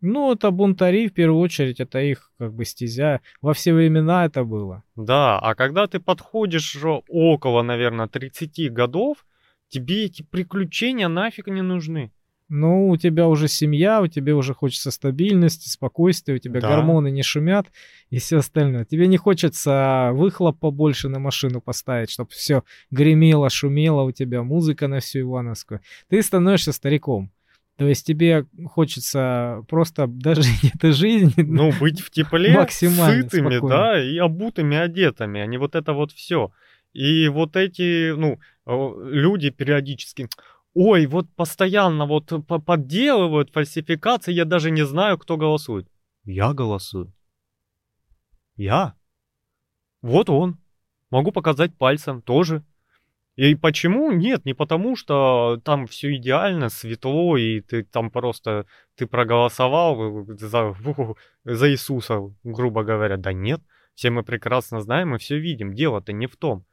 Ну, 0.00 0.32
это 0.32 0.52
бунтари, 0.52 1.08
в 1.08 1.12
первую 1.12 1.40
очередь, 1.40 1.80
это 1.80 1.98
их 2.00 2.30
как 2.38 2.54
бы 2.54 2.64
стезя. 2.64 3.20
Во 3.40 3.52
все 3.52 3.74
времена 3.74 4.26
это 4.26 4.44
было. 4.44 4.84
Да, 4.94 5.38
а 5.40 5.54
когда 5.56 5.88
ты 5.88 5.98
подходишь 5.98 6.76
около, 7.08 7.62
наверное, 7.62 8.06
30 8.06 8.72
годов, 8.72 9.26
тебе 9.68 10.04
эти 10.04 10.22
приключения 10.22 11.08
нафиг 11.08 11.48
не 11.48 11.62
нужны. 11.62 12.12
Ну, 12.48 12.88
у 12.88 12.96
тебя 12.96 13.28
уже 13.28 13.46
семья, 13.46 14.00
у 14.00 14.06
тебя 14.06 14.34
уже 14.34 14.54
хочется 14.54 14.90
стабильности, 14.90 15.68
спокойствия, 15.68 16.34
у 16.34 16.38
тебя 16.38 16.60
да. 16.60 16.68
гормоны 16.68 17.10
не 17.10 17.22
шумят 17.22 17.66
и 18.08 18.18
все 18.18 18.38
остальное. 18.38 18.86
Тебе 18.86 19.06
не 19.06 19.18
хочется 19.18 20.10
выхлоп 20.12 20.58
побольше 20.58 21.08
на 21.08 21.18
машину 21.18 21.60
поставить, 21.60 22.10
чтобы 22.10 22.30
все 22.30 22.64
гремело, 22.90 23.50
шумело 23.50 24.02
у 24.02 24.12
тебя, 24.12 24.42
музыка 24.42 24.88
на 24.88 25.00
всю 25.00 25.20
Ивановскую. 25.20 25.80
Ты 26.08 26.22
становишься 26.22 26.72
стариком. 26.72 27.30
То 27.76 27.86
есть 27.86 28.06
тебе 28.06 28.46
хочется 28.66 29.64
просто 29.68 30.06
не 30.06 30.70
этой 30.74 30.92
жизни. 30.92 31.42
Ну, 31.42 31.72
быть 31.78 32.00
в 32.00 32.10
тепле, 32.10 32.54
максимально 32.54 33.22
сытыми, 33.22 33.56
спокойно. 33.58 33.76
да, 33.76 34.02
и 34.02 34.16
обутыми, 34.16 34.76
одетыми, 34.76 35.40
а 35.40 35.46
не 35.46 35.58
вот 35.58 35.76
это 35.76 35.92
вот 35.92 36.12
все. 36.12 36.50
И 36.92 37.28
вот 37.28 37.54
эти, 37.56 38.12
ну, 38.16 38.40
люди 38.66 39.50
периодически, 39.50 40.28
ой, 40.78 41.06
вот 41.06 41.26
постоянно 41.34 42.06
вот 42.06 42.32
подделывают 42.46 43.50
фальсификации, 43.50 44.32
я 44.32 44.44
даже 44.44 44.70
не 44.70 44.86
знаю, 44.86 45.18
кто 45.18 45.36
голосует. 45.36 45.88
Я 46.24 46.52
голосую. 46.52 47.12
Я? 48.54 48.94
Вот 50.02 50.30
он. 50.30 50.58
Могу 51.10 51.32
показать 51.32 51.76
пальцем 51.76 52.22
тоже. 52.22 52.64
И 53.34 53.56
почему? 53.56 54.12
Нет, 54.12 54.44
не 54.44 54.54
потому, 54.54 54.94
что 54.94 55.60
там 55.64 55.86
все 55.88 56.14
идеально, 56.14 56.68
светло, 56.68 57.36
и 57.36 57.60
ты 57.60 57.82
там 57.82 58.10
просто, 58.10 58.66
ты 58.96 59.06
проголосовал 59.06 60.26
за, 60.26 60.76
за 61.44 61.70
Иисуса, 61.70 62.20
грубо 62.44 62.84
говоря. 62.84 63.16
Да 63.16 63.32
нет, 63.32 63.60
все 63.94 64.10
мы 64.10 64.22
прекрасно 64.22 64.80
знаем 64.80 65.14
и 65.16 65.18
все 65.18 65.38
видим. 65.38 65.74
Дело-то 65.74 66.12
не 66.12 66.26
в 66.28 66.36
том. 66.36 66.64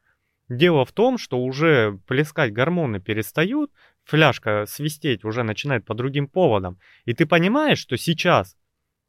Дело 0.50 0.86
в 0.86 0.92
том, 0.92 1.18
что 1.18 1.40
уже 1.40 2.00
плескать 2.06 2.54
гормоны 2.54 3.00
перестают, 3.00 3.72
фляжка 4.06 4.66
свистеть 4.68 5.26
уже 5.26 5.44
начинает 5.44 5.86
по 5.86 5.94
другим 5.94 6.28
поводам. 6.28 6.80
И 7.06 7.14
ты 7.14 7.26
понимаешь, 7.26 7.80
что 7.80 7.98
сейчас, 7.98 8.56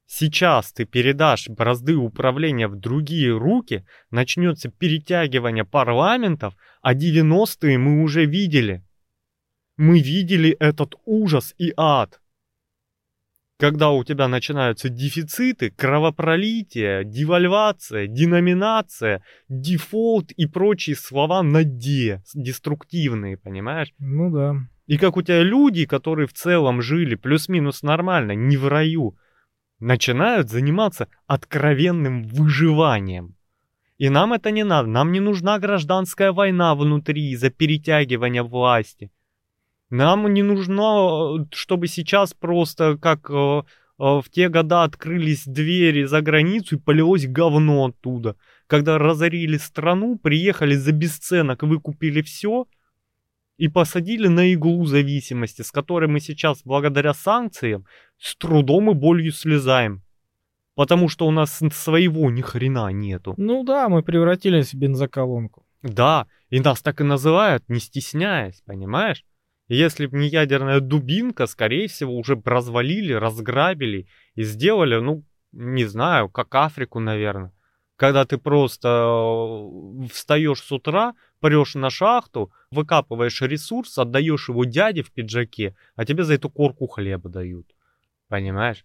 сейчас 0.07 0.72
ты 0.72 0.84
передашь 0.84 1.49
бразды 1.49 1.94
управления 1.94 2.68
в 2.68 2.76
другие 2.76 3.36
руки, 3.36 3.86
начнется 4.11 4.70
перетягивание 4.70 5.64
парламентов, 5.64 6.55
а 6.82 6.94
90-е 6.94 7.78
мы 7.78 8.03
уже 8.03 8.24
видели. 8.24 8.82
Мы 9.76 10.01
видели 10.01 10.51
этот 10.59 10.94
ужас 11.05 11.55
и 11.59 11.72
ад 11.76 12.20
когда 13.59 13.90
у 13.90 14.05
тебя 14.05 14.28
начинаются 14.28 14.88
дефициты, 14.88 15.70
кровопролитие, 15.70 17.05
девальвация, 17.05 18.07
деноминация, 18.07 19.22
дефолт 19.49 20.30
и 20.32 20.47
прочие 20.47 20.97
слова 20.97 21.42
на 21.42 21.64
«де», 21.64 22.22
деструктивные, 22.34 23.38
понимаешь? 23.38 23.94
Ну 23.99 24.30
да. 24.30 24.57
И 24.87 24.99
как 24.99 25.16
у 25.16 25.22
тебя 25.22 25.43
люди, 25.43 25.84
которые 25.84 26.26
в 26.26 26.32
целом 26.32 26.80
жили 26.80 27.16
плюс-минус 27.16 27.82
нормально, 27.82 28.32
не 28.32 28.57
в 28.57 28.68
раю, 28.68 29.16
начинают 29.80 30.49
заниматься 30.49 31.09
откровенным 31.26 32.22
выживанием. 32.22 33.34
И 33.99 34.09
нам 34.11 34.32
это 34.32 34.51
не 34.51 34.62
надо, 34.62 34.89
нам 34.89 35.11
не 35.11 35.20
нужна 35.20 35.59
гражданская 35.59 36.32
война 36.32 36.74
внутри 36.74 37.30
из-за 37.30 37.51
перетягивания 37.51 38.43
власти. 38.43 39.11
Нам 39.91 40.32
не 40.32 40.43
нужно, 40.43 40.82
э, 41.41 41.45
чтобы 41.53 41.87
сейчас 41.87 42.34
просто 42.34 42.99
как 42.99 43.30
э, 43.30 43.34
э, 43.34 43.62
в 43.99 44.24
те 44.30 44.49
года 44.49 44.82
открылись 44.82 45.45
двери 45.47 46.05
за 46.05 46.20
границу 46.20 46.76
и 46.76 46.80
полилось 46.80 47.26
говно 47.26 47.87
оттуда. 47.87 48.37
Когда 48.66 48.99
разорили 48.99 49.57
страну, 49.57 50.18
приехали 50.18 50.74
за 50.74 50.93
бесценок, 50.93 51.62
выкупили 51.62 52.20
все 52.20 52.66
и 53.57 53.68
посадили 53.68 54.28
на 54.28 54.52
иглу 54.52 54.84
зависимости, 54.86 55.62
с 55.62 55.70
которой 55.70 56.09
мы 56.09 56.20
сейчас, 56.20 56.62
благодаря 56.64 57.14
санкциям, 57.14 57.86
с 58.18 58.36
трудом 58.36 58.90
и 58.90 58.94
болью 58.94 59.32
слезаем. 59.32 60.02
Потому 60.74 61.09
что 61.09 61.26
у 61.26 61.30
нас 61.30 61.62
своего 61.72 62.30
ни 62.30 62.42
хрена 62.42 62.92
нету. 62.92 63.34
Ну 63.38 63.64
да, 63.64 63.88
мы 63.88 64.02
превратились 64.02 64.74
в 64.74 64.78
бензоколонку. 64.78 65.66
Да, 65.82 66.26
и 66.50 66.61
нас 66.61 66.82
так 66.82 67.00
и 67.00 67.04
называют, 67.04 67.64
не 67.68 67.80
стесняясь, 67.80 68.62
понимаешь? 68.66 69.24
Если 69.68 70.07
бы 70.07 70.18
не 70.18 70.28
ядерная 70.28 70.80
дубинка, 70.80 71.46
скорее 71.46 71.88
всего, 71.88 72.16
уже 72.16 72.40
развалили, 72.44 73.12
разграбили 73.12 74.07
и 74.34 74.42
сделали, 74.44 74.96
ну, 75.00 75.24
не 75.52 75.84
знаю, 75.86 76.28
как 76.28 76.54
Африку, 76.54 77.00
наверное. 77.00 77.52
Когда 77.97 78.26
ты 78.26 78.36
просто 78.36 78.88
э, 78.88 80.07
встаешь 80.12 80.61
с 80.61 80.70
утра, 80.70 81.14
прешь 81.40 81.74
на 81.74 81.88
шахту, 81.88 82.53
выкапываешь 82.70 83.40
ресурс, 83.40 83.99
отдаешь 83.99 84.49
его 84.51 84.64
дяде 84.66 85.03
в 85.03 85.11
пиджаке, 85.11 85.74
а 85.94 86.05
тебе 86.05 86.24
за 86.24 86.34
эту 86.34 86.51
корку 86.51 86.86
хлеба 86.86 87.30
дают. 87.30 87.74
Понимаешь? 88.28 88.84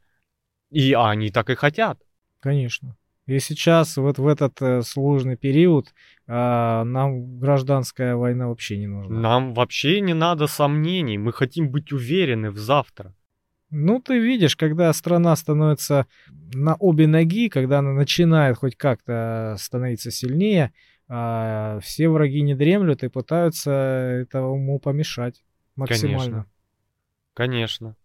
И 0.70 0.94
они 0.94 1.30
так 1.30 1.50
и 1.50 1.56
хотят. 1.56 2.00
Конечно. 2.40 2.96
И 3.28 3.40
сейчас, 3.40 3.98
вот 3.98 4.18
в 4.18 4.28
этот 4.28 4.62
э, 4.62 4.82
сложный 4.82 5.36
период, 5.36 5.94
э, 6.28 6.84
нам 6.84 7.38
гражданская 7.40 8.16
война 8.16 8.48
вообще 8.48 8.78
не 8.78 8.88
нужна. 8.88 9.20
Нам 9.20 9.54
вообще 9.54 10.00
не 10.02 10.14
надо 10.14 10.48
сомнений, 10.48 11.18
мы 11.18 11.34
хотим 11.34 11.70
быть 11.70 11.92
уверены 11.92 12.50
в 12.50 12.58
завтра. 12.58 13.14
Ну, 13.72 14.02
ты 14.02 14.20
видишь, 14.20 14.58
когда 14.58 14.92
страна 14.92 15.36
становится 15.36 16.06
на 16.54 16.76
обе 16.76 17.08
ноги, 17.08 17.48
когда 17.48 17.80
она 17.80 17.94
начинает 17.94 18.58
хоть 18.58 18.76
как-то 18.76 19.56
становиться 19.58 20.12
сильнее, 20.12 20.74
э, 21.08 21.80
все 21.82 22.10
враги 22.10 22.42
не 22.42 22.54
дремлют 22.54 23.04
и 23.04 23.10
пытаются 23.10 23.72
этому 23.72 24.78
помешать 24.80 25.44
максимально. 25.78 26.20
Конечно. 26.20 26.46
Конечно. 27.34 27.96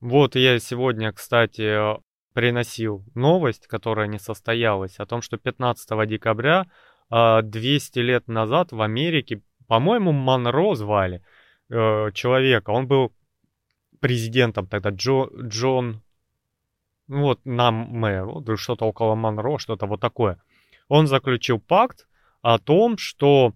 Вот 0.00 0.36
я 0.36 0.58
сегодня, 0.58 1.12
кстати, 1.12 1.98
приносил 2.32 3.04
новость, 3.14 3.66
которая 3.66 4.06
не 4.06 4.18
состоялась, 4.18 4.98
о 4.98 5.06
том, 5.06 5.22
что 5.22 5.36
15 5.36 6.06
декабря 6.06 6.66
200 7.10 7.98
а, 7.98 8.02
лет 8.02 8.28
назад 8.28 8.72
в 8.72 8.80
Америке, 8.80 9.42
по-моему, 9.68 10.12
Монро 10.12 10.74
звали 10.74 11.22
э, 11.70 12.10
человека, 12.12 12.70
он 12.70 12.86
был 12.86 13.12
президентом 14.00 14.66
тогда, 14.66 14.90
Джо, 14.90 15.28
Джон, 15.42 16.02
ну 17.06 17.22
вот 17.22 17.40
нам 17.44 17.74
мэр, 17.74 18.26
вот 18.26 18.58
что-то 18.58 18.86
около 18.86 19.14
Монро, 19.14 19.58
что-то 19.58 19.86
вот 19.86 20.00
такое. 20.00 20.38
Он 20.88 21.06
заключил 21.06 21.58
пакт 21.58 22.06
о 22.42 22.58
том, 22.58 22.98
что 22.98 23.54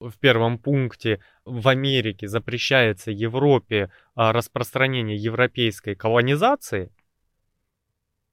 в 0.00 0.18
первом 0.18 0.58
пункте 0.58 1.20
в 1.44 1.66
Америке 1.68 2.28
запрещается 2.28 3.10
Европе 3.10 3.90
а, 4.14 4.32
распространение 4.32 5.16
европейской 5.16 5.94
колонизации, 5.94 6.92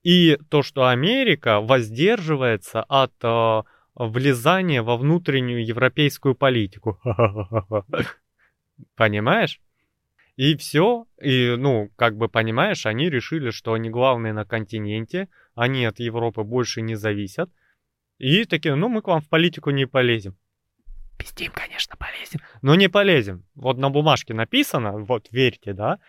и 0.03 0.37
то, 0.49 0.61
что 0.61 0.87
Америка 0.87 1.61
воздерживается 1.61 2.83
от 2.83 3.13
э, 3.23 3.63
влезания 3.95 4.83
во 4.83 4.97
внутреннюю 4.97 5.65
европейскую 5.65 6.35
политику. 6.35 6.99
Понимаешь? 8.95 9.59
И 10.35 10.57
все, 10.57 11.07
и, 11.21 11.55
ну, 11.57 11.89
как 11.95 12.17
бы 12.17 12.27
понимаешь, 12.27 12.85
они 12.85 13.09
решили, 13.09 13.51
что 13.51 13.73
они 13.73 13.89
главные 13.89 14.33
на 14.33 14.45
континенте, 14.45 15.29
они 15.53 15.85
от 15.85 15.99
Европы 15.99 16.43
больше 16.43 16.81
не 16.81 16.95
зависят. 16.95 17.49
И 18.17 18.43
такие, 18.45 18.75
ну, 18.75 18.89
мы 18.89 19.01
к 19.01 19.07
вам 19.07 19.21
в 19.21 19.29
политику 19.29 19.69
не 19.69 19.85
полезем. 19.85 20.35
Пиздим, 21.17 21.51
конечно, 21.53 21.95
полезем. 21.97 22.41
Но 22.61 22.75
не 22.75 22.89
полезем. 22.89 23.45
Вот 23.55 23.77
на 23.77 23.89
бумажке 23.89 24.33
написано, 24.33 24.97
вот 24.97 25.29
верьте, 25.31 25.73
да? 25.73 25.99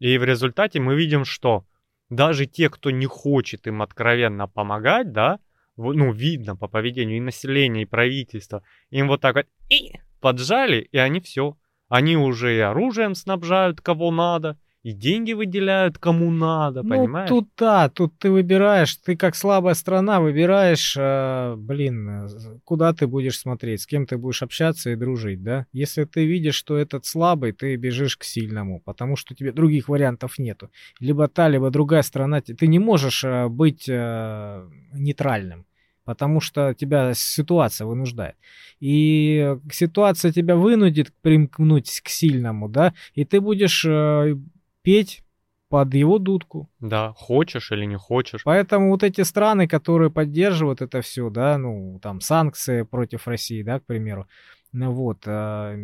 И 0.00 0.18
в 0.18 0.24
результате 0.24 0.80
мы 0.80 0.96
видим, 0.96 1.24
что 1.24 1.64
даже 2.10 2.46
те, 2.46 2.68
кто 2.68 2.90
не 2.90 3.06
хочет 3.06 3.66
им 3.66 3.82
откровенно 3.82 4.48
помогать, 4.48 5.12
да, 5.12 5.38
ну, 5.76 6.12
видно 6.12 6.56
по 6.56 6.68
поведению 6.68 7.18
и 7.18 7.20
населения, 7.20 7.82
и 7.82 7.86
правительства, 7.86 8.62
им 8.90 9.08
вот 9.08 9.20
так 9.20 9.36
вот 9.36 9.46
и 9.68 9.92
поджали, 10.20 10.88
и 10.90 10.98
они 10.98 11.20
все. 11.20 11.56
Они 11.88 12.16
уже 12.16 12.56
и 12.56 12.60
оружием 12.60 13.14
снабжают 13.14 13.80
кого 13.80 14.10
надо, 14.10 14.58
и 14.86 14.92
деньги 14.92 15.32
выделяют 15.32 15.98
кому 15.98 16.30
надо, 16.30 16.84
ну, 16.84 16.90
понимаешь? 16.90 17.28
Тут 17.28 17.48
да, 17.58 17.88
тут 17.88 18.16
ты 18.20 18.30
выбираешь, 18.30 18.94
ты 18.94 19.16
как 19.16 19.34
слабая 19.34 19.74
страна 19.74 20.20
выбираешь, 20.20 20.96
э, 20.96 21.56
блин, 21.56 22.08
э, 22.08 22.28
куда 22.62 22.92
ты 22.92 23.08
будешь 23.08 23.36
смотреть, 23.36 23.82
с 23.82 23.86
кем 23.86 24.06
ты 24.06 24.16
будешь 24.16 24.44
общаться 24.44 24.90
и 24.90 24.94
дружить, 24.94 25.42
да? 25.42 25.66
Если 25.72 26.04
ты 26.04 26.24
видишь, 26.24 26.54
что 26.54 26.76
этот 26.76 27.04
слабый, 27.04 27.50
ты 27.50 27.74
бежишь 27.74 28.16
к 28.16 28.22
сильному, 28.22 28.80
потому 28.84 29.16
что 29.16 29.34
тебе 29.34 29.50
других 29.50 29.88
вариантов 29.88 30.38
нету. 30.38 30.70
Либо 31.00 31.26
та, 31.26 31.48
либо 31.48 31.70
другая 31.70 32.02
страна, 32.02 32.40
ты 32.40 32.68
не 32.68 32.78
можешь 32.78 33.24
э, 33.24 33.48
быть 33.48 33.88
э, 33.88 34.68
нейтральным 34.92 35.66
потому 36.06 36.40
что 36.40 36.72
тебя 36.72 37.12
ситуация 37.14 37.86
вынуждает. 37.86 38.36
И 38.80 39.56
ситуация 39.70 40.32
тебя 40.32 40.56
вынудит 40.56 41.12
примкнуть 41.20 42.00
к 42.00 42.08
сильному, 42.08 42.68
да, 42.68 42.94
и 43.14 43.24
ты 43.26 43.40
будешь 43.40 43.84
э, 43.84 44.36
петь 44.82 45.22
под 45.68 45.94
его 45.94 46.18
дудку. 46.18 46.70
Да, 46.80 47.12
хочешь 47.16 47.72
или 47.72 47.84
не 47.84 47.98
хочешь. 47.98 48.42
Поэтому 48.44 48.90
вот 48.90 49.02
эти 49.02 49.22
страны, 49.22 49.66
которые 49.66 50.10
поддерживают 50.10 50.80
это 50.80 51.02
все, 51.02 51.28
да, 51.28 51.58
ну, 51.58 51.98
там, 52.00 52.20
санкции 52.20 52.82
против 52.82 53.26
России, 53.26 53.62
да, 53.62 53.80
к 53.80 53.84
примеру, 53.84 54.28
вот, 54.72 55.22
э, 55.26 55.76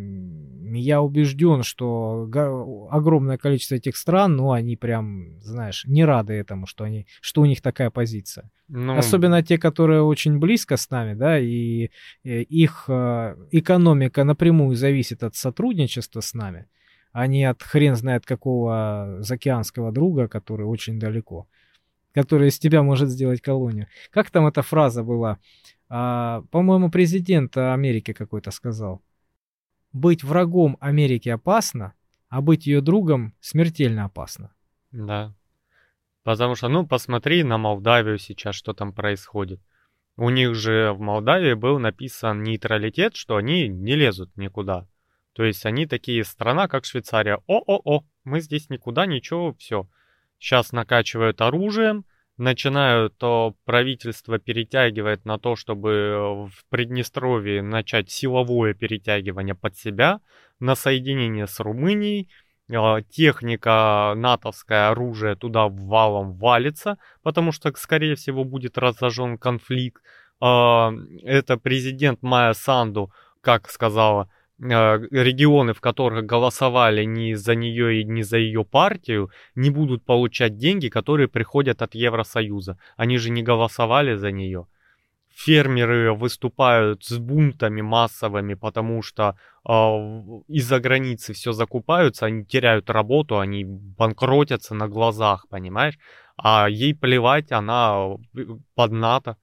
я 0.73 1.01
убежден, 1.01 1.63
что 1.63 2.29
огромное 2.91 3.37
количество 3.37 3.75
этих 3.75 3.97
стран, 3.97 4.35
ну, 4.35 4.51
они 4.51 4.75
прям, 4.75 5.39
знаешь, 5.41 5.85
не 5.85 6.05
рады 6.05 6.33
этому, 6.33 6.67
что, 6.67 6.83
они, 6.83 7.07
что 7.21 7.41
у 7.41 7.45
них 7.45 7.61
такая 7.61 7.89
позиция. 7.89 8.51
Ну... 8.67 8.97
Особенно 8.97 9.41
те, 9.41 9.57
которые 9.57 10.03
очень 10.03 10.37
близко 10.37 10.77
с 10.77 10.89
нами, 10.89 11.13
да, 11.15 11.39
и, 11.39 11.89
э, 12.23 12.41
их 12.41 12.85
э, 12.87 13.35
экономика 13.51 14.23
напрямую 14.23 14.75
зависит 14.75 15.23
от 15.23 15.35
сотрудничества 15.35 16.21
с 16.21 16.33
нами 16.33 16.67
а 17.13 17.27
не 17.27 17.45
от 17.45 17.61
хрен 17.61 17.95
знает 17.95 18.25
какого 18.25 19.17
заокеанского 19.19 19.91
друга, 19.91 20.27
который 20.27 20.65
очень 20.65 20.99
далеко, 20.99 21.47
который 22.11 22.49
из 22.49 22.59
тебя 22.59 22.81
может 22.81 23.09
сделать 23.09 23.39
колонию. 23.39 23.87
Как 24.11 24.31
там 24.31 24.47
эта 24.47 24.63
фраза 24.63 25.03
была? 25.03 25.37
А, 25.95 26.41
по-моему, 26.49 26.89
президент 26.89 27.55
Америки 27.55 28.13
какой-то 28.13 28.49
сказал. 28.49 29.03
Быть 29.91 30.23
врагом 30.23 30.75
Америки 30.79 31.29
опасно, 31.29 31.93
а 32.29 32.41
быть 32.41 32.65
ее 32.65 32.81
другом 32.81 33.35
смертельно 33.39 34.05
опасно. 34.05 34.55
Да. 34.91 35.35
Потому 36.23 36.55
что, 36.55 36.67
ну, 36.67 36.87
посмотри 36.87 37.43
на 37.43 37.59
Молдавию 37.59 38.17
сейчас, 38.17 38.55
что 38.55 38.73
там 38.73 38.91
происходит. 38.91 39.61
У 40.17 40.31
них 40.31 40.55
же 40.55 40.93
в 40.93 40.99
Молдавии 40.99 41.53
был 41.53 41.77
написан 41.77 42.41
нейтралитет, 42.41 43.15
что 43.15 43.35
они 43.35 43.67
не 43.67 43.93
лезут 43.93 44.35
никуда. 44.35 44.87
То 45.33 45.43
есть 45.43 45.63
они 45.63 45.85
такие 45.85 46.23
страна, 46.23 46.67
как 46.67 46.85
Швейцария. 46.85 47.39
О-о-о, 47.45 48.03
мы 48.23 48.41
здесь 48.41 48.71
никуда, 48.71 49.05
ничего, 49.05 49.53
все. 49.59 49.87
Сейчас 50.39 50.71
накачивают 50.71 51.39
оружием, 51.39 52.05
начинают 52.37 53.17
то 53.17 53.55
правительство 53.65 54.39
перетягивает 54.39 55.25
на 55.25 55.37
то, 55.37 55.55
чтобы 55.55 56.47
в 56.47 56.65
Приднестровье 56.69 57.61
начать 57.61 58.09
силовое 58.09 58.73
перетягивание 58.73 59.55
под 59.55 59.77
себя 59.77 60.19
на 60.59 60.75
соединение 60.75 61.47
с 61.47 61.59
Румынией, 61.59 62.29
а, 62.71 63.01
техника, 63.01 64.13
натовское 64.15 64.89
оружие 64.89 65.35
туда 65.35 65.67
валом 65.67 66.33
валится, 66.37 66.97
потому 67.21 67.51
что, 67.51 67.71
скорее 67.75 68.15
всего, 68.15 68.43
будет 68.43 68.77
разожжен 68.77 69.37
конфликт. 69.37 70.01
А, 70.39 70.91
это 71.23 71.57
президент 71.57 72.21
Майя 72.21 72.53
Санду, 72.53 73.11
как 73.41 73.69
сказала, 73.69 74.29
регионы, 74.63 75.73
в 75.73 75.81
которых 75.81 76.25
голосовали 76.25 77.03
не 77.03 77.35
за 77.35 77.55
нее 77.55 78.01
и 78.01 78.03
не 78.03 78.23
за 78.23 78.37
ее 78.37 78.63
партию, 78.63 79.29
не 79.55 79.69
будут 79.69 80.05
получать 80.05 80.57
деньги, 80.57 80.89
которые 80.89 81.27
приходят 81.27 81.81
от 81.81 81.95
Евросоюза. 81.95 82.77
Они 82.97 83.17
же 83.17 83.29
не 83.29 83.43
голосовали 83.43 84.15
за 84.15 84.31
нее 84.31 84.67
фермеры 85.33 86.13
выступают 86.13 87.03
с 87.03 87.17
бунтами 87.17 87.81
массовыми, 87.81 88.53
потому 88.53 89.01
что 89.01 89.35
э, 89.67 89.71
из-за 90.47 90.79
границы 90.79 91.33
все 91.33 91.51
закупаются, 91.51 92.27
они 92.27 92.45
теряют 92.45 92.89
работу, 92.89 93.39
они 93.39 93.65
банкротятся 93.65 94.75
на 94.75 94.87
глазах, 94.87 95.47
понимаешь? 95.49 95.97
А 96.37 96.67
ей 96.69 96.93
плевать, 96.93 97.51
она 97.51 98.15
э, 98.35 98.45
под 98.75 98.91
НАТО. 98.91 99.37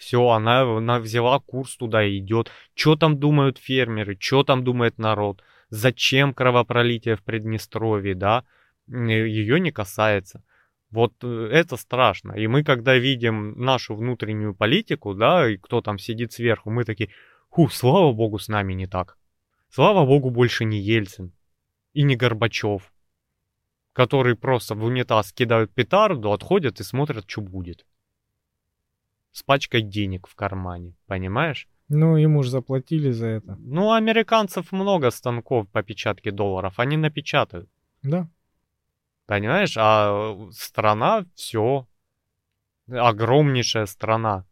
Все, 0.00 0.30
она, 0.30 0.62
она 0.62 0.98
взяла 0.98 1.40
курс 1.40 1.76
туда 1.76 2.02
и 2.02 2.20
идет. 2.20 2.50
Что 2.74 2.96
там 2.96 3.20
думают 3.20 3.58
фермеры, 3.58 4.16
что 4.18 4.42
там 4.44 4.64
думает 4.64 4.96
народ? 4.96 5.42
Зачем 5.68 6.32
кровопролитие 6.32 7.16
в 7.16 7.22
Приднестровье, 7.22 8.14
да? 8.14 8.44
Ее 8.88 9.60
не 9.60 9.72
касается. 9.72 10.42
Вот 10.90 11.12
э, 11.22 11.50
это 11.52 11.76
страшно. 11.76 12.32
И 12.32 12.46
мы, 12.46 12.64
когда 12.64 12.96
видим 12.96 13.52
нашу 13.62 13.94
внутреннюю 13.94 14.54
политику, 14.54 15.12
да, 15.12 15.46
и 15.50 15.58
кто 15.58 15.82
там 15.82 15.98
сидит 15.98 16.32
сверху, 16.32 16.70
мы 16.70 16.84
такие, 16.84 17.10
ху, 17.50 17.68
слава 17.68 18.10
богу, 18.12 18.38
с 18.38 18.48
нами 18.48 18.72
не 18.72 18.86
так. 18.86 19.18
Слава 19.68 20.06
богу, 20.06 20.30
больше 20.30 20.64
не 20.64 20.80
Ельцин 20.80 21.34
и 21.92 22.04
не 22.04 22.16
Горбачев, 22.16 22.90
который 23.92 24.34
просто 24.34 24.74
в 24.74 24.82
унитаз 24.82 25.34
кидают 25.34 25.74
петарду, 25.74 26.32
отходят 26.32 26.80
и 26.80 26.84
смотрят, 26.84 27.26
что 27.28 27.42
будет. 27.42 27.84
С 29.32 29.42
пачкой 29.42 29.82
денег 29.82 30.26
в 30.26 30.34
кармане, 30.34 30.94
понимаешь? 31.06 31.68
Ну, 31.88 32.16
ему 32.16 32.44
же 32.44 32.50
заплатили 32.50 33.10
за 33.10 33.26
это. 33.26 33.56
Ну, 33.58 33.92
американцев 33.92 34.70
много 34.70 35.10
станков 35.10 35.68
по 35.68 35.82
печатке 35.82 36.30
долларов, 36.30 36.78
они 36.78 36.96
напечатают. 36.96 37.68
Да. 38.02 38.28
Понимаешь? 39.26 39.76
А 39.76 40.36
страна 40.52 41.26
все. 41.34 41.88
Огромнейшая 42.88 43.86
страна. 43.86 44.46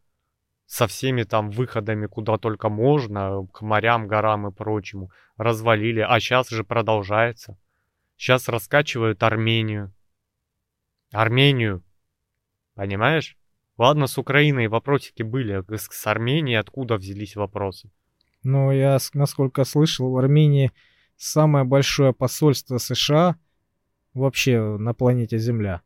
Со 0.66 0.86
всеми 0.86 1.22
там 1.22 1.50
выходами 1.50 2.06
куда 2.06 2.36
только 2.36 2.68
можно, 2.68 3.46
к 3.52 3.62
морям, 3.62 4.08
горам 4.08 4.48
и 4.48 4.52
прочему. 4.52 5.10
Развалили. 5.36 6.00
А 6.00 6.18
сейчас 6.20 6.48
же 6.50 6.64
продолжается. 6.64 7.56
Сейчас 8.16 8.48
раскачивают 8.48 9.22
Армению. 9.22 9.92
Армению. 11.12 11.84
Понимаешь? 12.74 13.37
Ладно, 13.78 14.06
с 14.06 14.18
Украиной 14.18 14.66
вопросики 14.66 15.22
были. 15.22 15.64
С 15.76 16.06
Арменией 16.06 16.58
откуда 16.58 16.96
взялись 16.96 17.36
вопросы? 17.36 17.90
Ну, 18.42 18.70
я, 18.72 18.98
насколько 19.14 19.64
слышал, 19.64 20.10
в 20.10 20.18
Армении 20.18 20.72
самое 21.16 21.64
большое 21.64 22.12
посольство 22.12 22.78
США— 22.78 23.36
вообще 24.18 24.60
на 24.60 24.94
планете 24.94 25.38
Земля. 25.38 25.82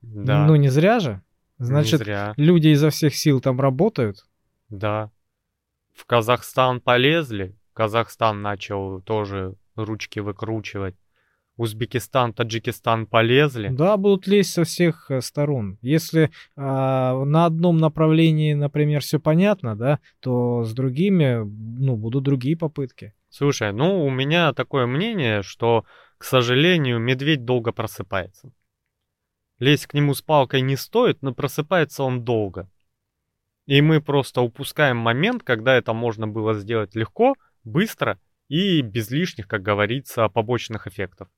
Да. 0.00 0.46
Ну, 0.46 0.56
не 0.56 0.68
зря 0.68 1.00
же. 1.00 1.22
Значит, 1.58 2.00
не 2.00 2.04
зря. 2.04 2.34
люди 2.36 2.68
изо 2.68 2.90
всех 2.90 3.14
сил 3.14 3.40
там 3.40 3.60
работают. 3.60 4.24
Да. 4.68 5.10
В 5.94 6.06
Казахстан 6.06 6.80
полезли. 6.80 7.56
Казахстан 7.72 8.42
начал 8.42 9.00
тоже 9.02 9.54
ручки 9.76 10.18
выкручивать. 10.18 10.96
Узбекистан, 11.56 12.32
Таджикистан 12.32 13.06
полезли. 13.06 13.68
Да, 13.68 13.96
будут 13.96 14.26
лезть 14.26 14.52
со 14.52 14.64
всех 14.64 15.10
э, 15.10 15.20
сторон. 15.20 15.78
Если 15.82 16.24
э, 16.24 16.30
на 16.56 17.44
одном 17.44 17.76
направлении, 17.76 18.54
например, 18.54 19.02
все 19.02 19.20
понятно, 19.20 19.76
да, 19.76 20.00
то 20.20 20.64
с 20.64 20.72
другими, 20.72 21.44
ну, 21.44 21.96
будут 21.96 22.24
другие 22.24 22.56
попытки. 22.56 23.14
Слушай, 23.28 23.72
ну, 23.72 24.04
у 24.04 24.10
меня 24.10 24.52
такое 24.52 24.86
мнение, 24.86 25.42
что 25.42 25.84
к 26.22 26.24
сожалению, 26.24 27.00
медведь 27.00 27.44
долго 27.44 27.72
просыпается. 27.72 28.52
Лезть 29.58 29.88
к 29.88 29.94
нему 29.94 30.14
с 30.14 30.22
палкой 30.22 30.60
не 30.60 30.76
стоит, 30.76 31.20
но 31.20 31.34
просыпается 31.34 32.04
он 32.04 32.22
долго. 32.22 32.70
И 33.66 33.82
мы 33.82 34.00
просто 34.00 34.40
упускаем 34.40 34.98
момент, 34.98 35.42
когда 35.42 35.74
это 35.74 35.92
можно 35.92 36.28
было 36.28 36.54
сделать 36.54 36.94
легко, 36.94 37.34
быстро 37.64 38.20
и 38.46 38.82
без 38.82 39.10
лишних, 39.10 39.48
как 39.48 39.62
говорится, 39.62 40.28
побочных 40.28 40.86
эффектов. 40.86 41.28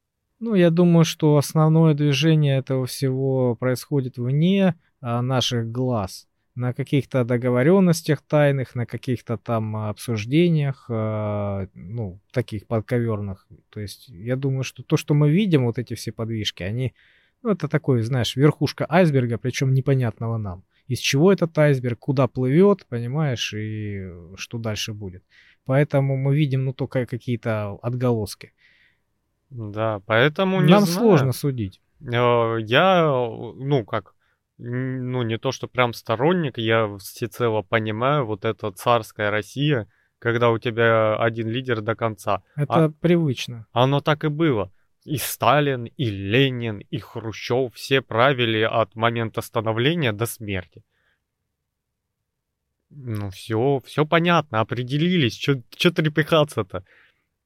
Ну, 0.40 0.54
я 0.54 0.70
думаю, 0.70 1.04
что 1.04 1.36
основное 1.36 1.94
движение 1.94 2.58
этого 2.58 2.86
всего 2.86 3.54
происходит 3.54 4.18
вне 4.18 4.74
а, 5.00 5.22
наших 5.22 5.70
глаз 5.70 6.26
на 6.54 6.72
каких-то 6.72 7.24
договоренностях 7.24 8.20
тайных, 8.20 8.74
на 8.74 8.86
каких-то 8.86 9.36
там 9.36 9.76
обсуждениях, 9.76 10.86
э, 10.88 11.66
ну, 11.74 12.20
таких 12.32 12.66
подковерных. 12.66 13.46
То 13.70 13.80
есть 13.80 14.08
я 14.08 14.36
думаю, 14.36 14.62
что 14.62 14.82
то, 14.82 14.96
что 14.96 15.14
мы 15.14 15.30
видим, 15.30 15.64
вот 15.64 15.78
эти 15.78 15.94
все 15.94 16.12
подвижки, 16.12 16.62
они, 16.62 16.94
ну, 17.42 17.50
это 17.50 17.68
такой, 17.68 18.02
знаешь, 18.02 18.36
верхушка 18.36 18.86
айсберга, 18.88 19.36
причем 19.36 19.74
непонятного 19.74 20.38
нам. 20.38 20.64
Из 20.86 20.98
чего 20.98 21.32
этот 21.32 21.58
айсберг, 21.58 21.98
куда 21.98 22.28
плывет, 22.28 22.86
понимаешь, 22.88 23.52
и 23.54 24.06
что 24.36 24.58
дальше 24.58 24.92
будет. 24.92 25.24
Поэтому 25.64 26.16
мы 26.16 26.36
видим, 26.36 26.64
ну, 26.64 26.72
только 26.72 27.06
какие-то 27.06 27.78
отголоски. 27.82 28.52
Да, 29.54 30.00
поэтому 30.06 30.60
не 30.60 30.72
Нам 30.72 30.84
знаю. 30.84 30.98
сложно 30.98 31.32
судить. 31.32 31.80
Э, 32.00 32.56
я, 32.60 33.04
ну, 33.06 33.84
как 33.84 34.14
ну, 34.58 35.22
не 35.22 35.38
то, 35.38 35.52
что 35.52 35.68
прям 35.68 35.92
сторонник, 35.92 36.58
я 36.58 36.96
всецело 36.98 37.62
понимаю 37.62 38.26
вот 38.26 38.44
это 38.44 38.72
царская 38.72 39.30
Россия, 39.30 39.88
когда 40.18 40.50
у 40.50 40.58
тебя 40.58 41.16
один 41.16 41.48
лидер 41.48 41.82
до 41.82 41.94
конца. 41.94 42.42
Это 42.56 42.84
а, 42.86 42.88
привычно. 42.88 43.66
Оно 43.72 44.00
так 44.00 44.24
и 44.24 44.28
было. 44.28 44.72
И 45.04 45.18
Сталин, 45.18 45.84
и 45.84 46.06
Ленин, 46.06 46.78
и 46.78 46.98
Хрущев 46.98 47.74
все 47.74 48.00
правили 48.00 48.62
от 48.62 48.96
момента 48.96 49.40
становления 49.40 50.12
до 50.12 50.26
смерти. 50.26 50.82
Ну, 52.90 53.30
все, 53.30 53.80
все 53.84 54.04
понятно, 54.04 54.60
определились, 54.60 55.38
что 55.38 55.90
трепыхаться-то. 55.92 56.84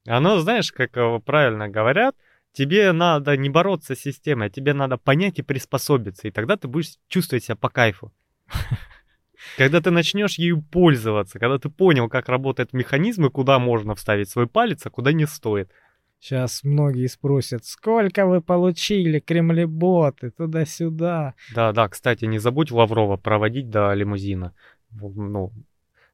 Оно, 0.09 0.39
знаешь, 0.39 0.71
как 0.71 0.97
э, 0.97 1.19
правильно 1.23 1.69
говорят, 1.69 2.15
Тебе 2.51 2.91
надо 2.91 3.37
не 3.37 3.49
бороться 3.49 3.95
с 3.95 3.99
системой, 3.99 4.47
а 4.47 4.49
тебе 4.49 4.73
надо 4.73 4.97
понять 4.97 5.39
и 5.39 5.43
приспособиться, 5.43 6.27
и 6.27 6.31
тогда 6.31 6.57
ты 6.57 6.67
будешь 6.67 6.97
чувствовать 7.07 7.43
себя 7.43 7.55
по 7.55 7.69
кайфу. 7.69 8.11
Когда 9.57 9.81
ты 9.81 9.91
начнешь 9.91 10.37
ею 10.37 10.61
пользоваться, 10.61 11.39
когда 11.39 11.57
ты 11.57 11.69
понял, 11.69 12.09
как 12.09 12.27
работает 12.27 12.73
механизм 12.73 13.25
и 13.25 13.29
куда 13.29 13.57
можно 13.57 13.95
вставить 13.95 14.29
свой 14.29 14.47
палец, 14.47 14.85
а 14.85 14.89
куда 14.89 15.13
не 15.13 15.25
стоит. 15.25 15.71
Сейчас 16.19 16.63
многие 16.63 17.07
спросят, 17.07 17.63
сколько 17.63 18.25
вы 18.25 18.41
получили, 18.41 19.19
кремлеботы, 19.19 20.31
туда-сюда. 20.31 21.35
Да, 21.55 21.71
да, 21.71 21.87
кстати, 21.87 22.25
не 22.25 22.37
забудь 22.37 22.71
Лаврова 22.71 23.15
проводить 23.15 23.69
до 23.69 23.93
лимузина. 23.93 24.53
Ну, 24.91 25.53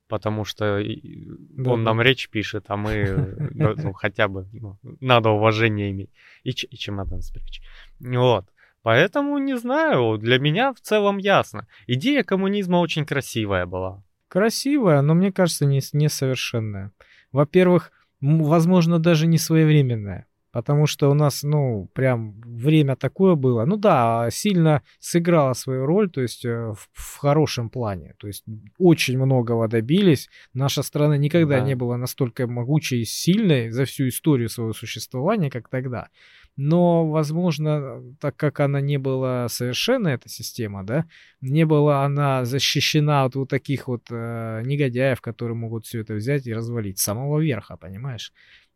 потому 0.08 0.45
что 0.45 0.82
да, 0.84 1.72
он 1.72 1.84
да. 1.84 1.91
нам 1.91 2.01
речь 2.01 2.30
пишет, 2.30 2.66
а 2.68 2.78
мы 2.78 3.36
ну, 3.51 3.74
ну, 3.78 3.93
хотя 3.93 4.28
бы 4.28 4.47
ну, 4.53 4.78
надо 5.01 5.30
уважение 5.30 5.91
иметь. 5.91 6.10
И, 6.43 6.51
и 6.51 6.78
чемодан 6.78 7.22
спрячь. 7.22 7.62
Вот. 7.99 8.45
Поэтому, 8.82 9.39
не 9.39 9.58
знаю, 9.58 10.18
для 10.20 10.38
меня 10.38 10.72
в 10.72 10.80
целом 10.80 11.18
ясно. 11.18 11.68
Идея 11.88 12.24
коммунизма 12.24 12.78
очень 12.78 13.06
красивая 13.06 13.66
была. 13.66 14.03
Красивая, 14.28 15.01
но 15.01 15.16
мне 15.16 15.32
кажется, 15.32 15.66
не, 15.66 15.82
несовершенная. 15.93 16.91
Во-первых, 17.32 17.91
возможно, 18.22 18.99
даже 18.99 19.26
не 19.26 19.39
своевременная. 19.39 20.28
Потому 20.56 20.88
что 20.88 21.12
у 21.12 21.14
нас, 21.14 21.43
ну, 21.43 21.89
прям 21.93 22.39
время 22.39 22.95
такое 22.95 23.36
было. 23.36 23.66
Ну 23.66 23.76
да, 23.76 24.30
сильно 24.32 24.84
сыграла 24.99 25.51
свою 25.51 25.86
роль, 25.86 26.10
то 26.10 26.22
есть 26.22 26.45
э, 26.45 26.72
в, 26.72 26.88
в 26.93 27.18
хорошем 27.18 27.70
плане. 27.70 28.14
То 28.20 28.28
есть 28.28 28.45
очень 28.78 29.18
многого 29.18 29.68
добились. 29.68 30.30
Наша 30.53 30.82
страна 30.82 31.18
никогда 31.18 31.60
да. 31.60 31.66
не 31.66 31.76
была 31.76 31.97
настолько 31.97 32.47
могучей 32.47 33.01
и 33.01 33.06
сильной 33.06 33.70
за 33.70 33.84
всю 33.84 34.08
историю 34.08 34.47
своего 34.47 34.72
существования, 34.72 35.49
как 35.49 35.68
тогда. 35.68 36.08
Но, 36.56 37.06
возможно, 37.10 38.01
так 38.22 38.38
как 38.38 38.62
она 38.62 38.80
не 38.80 38.97
была 38.97 39.49
совершенна, 39.49 40.08
эта 40.08 40.30
система, 40.30 40.86
да, 40.86 41.06
не 41.41 41.66
была 41.66 42.06
она 42.06 42.45
защищена 42.45 43.26
от 43.26 43.36
вот 43.36 43.49
таких 43.49 43.89
вот 43.89 44.03
э, 44.10 44.62
негодяев, 44.64 45.20
которые 45.20 45.58
могут 45.58 45.86
все 45.86 45.99
это 45.99 46.14
взять 46.14 46.47
и 46.47 46.53
развалить 46.53 46.97
с 46.97 47.03
самого 47.03 47.41
верха, 47.41 47.76
понимаешь? 47.76 48.32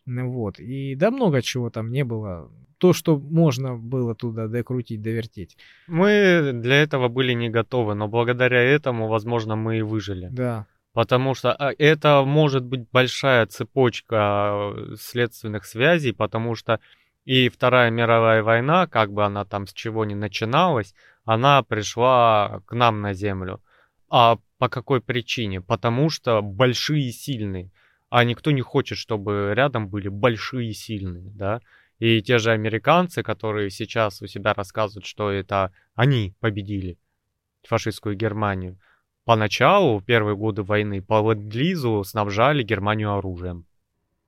Ну 0.10 0.32
вот. 0.32 0.60
И 0.60 0.96
да 0.96 1.12
много 1.12 1.42
чего 1.42 1.70
там 1.70 1.92
не 1.92 2.04
было. 2.04 2.52
То, 2.80 2.94
что 2.94 3.20
можно 3.20 3.76
было 3.76 4.16
туда 4.16 4.48
докрутить, 4.48 5.02
довертеть. 5.02 5.58
Мы 5.88 6.52
для 6.54 6.82
этого 6.82 7.10
были 7.10 7.34
не 7.34 7.50
готовы, 7.50 7.94
но 7.94 8.08
благодаря 8.08 8.62
этому, 8.62 9.08
возможно, 9.08 9.56
мы 9.56 9.78
и 9.78 9.82
выжили. 9.82 10.30
Да. 10.32 10.66
Потому 10.94 11.36
что 11.36 11.54
а, 11.54 11.72
это 11.78 12.24
может 12.26 12.64
быть 12.64 12.90
большая 12.92 13.46
цепочка 13.46 14.74
э, 14.76 14.96
следственных 15.00 15.66
связей, 15.66 16.14
потому 16.14 16.56
что 16.56 16.80
и 17.26 17.50
Вторая 17.50 17.92
мировая 17.92 18.42
война, 18.42 18.88
как 18.88 19.14
бы 19.14 19.24
она 19.24 19.46
там 19.46 19.68
с 19.68 19.74
чего 19.74 20.06
ни 20.06 20.16
начиналась, 20.16 20.96
она 21.26 21.62
пришла 21.62 22.62
к 22.66 22.74
нам 22.74 23.02
на 23.02 23.14
землю. 23.14 23.62
А 24.10 24.40
по 24.58 24.70
какой 24.70 25.02
причине? 25.02 25.62
Потому 25.62 26.10
что 26.10 26.42
большие 26.42 27.10
и 27.10 27.12
сильные. 27.12 27.70
А 28.10 28.24
никто 28.24 28.52
не 28.52 28.62
хочет, 28.62 28.98
чтобы 28.98 29.54
рядом 29.56 29.88
были 29.88 30.08
большие 30.08 30.70
и 30.70 30.74
сильные, 30.74 31.32
да? 31.32 31.62
И 32.00 32.22
те 32.22 32.40
же 32.40 32.52
американцы, 32.52 33.24
которые 33.24 33.70
сейчас 33.70 34.22
у 34.22 34.28
себя 34.28 34.54
рассказывают, 34.54 35.06
что 35.06 35.32
это 35.32 35.72
они 35.96 36.34
победили 36.40 36.98
фашистскую 37.68 38.16
Германию, 38.16 38.80
поначалу, 39.26 40.00
в 40.00 40.06
первые 40.06 40.36
годы 40.36 40.64
войны, 40.64 41.02
по 41.02 41.34
ленд 41.34 42.08
снабжали 42.08 42.64
Германию 42.64 43.14
оружием. 43.14 43.66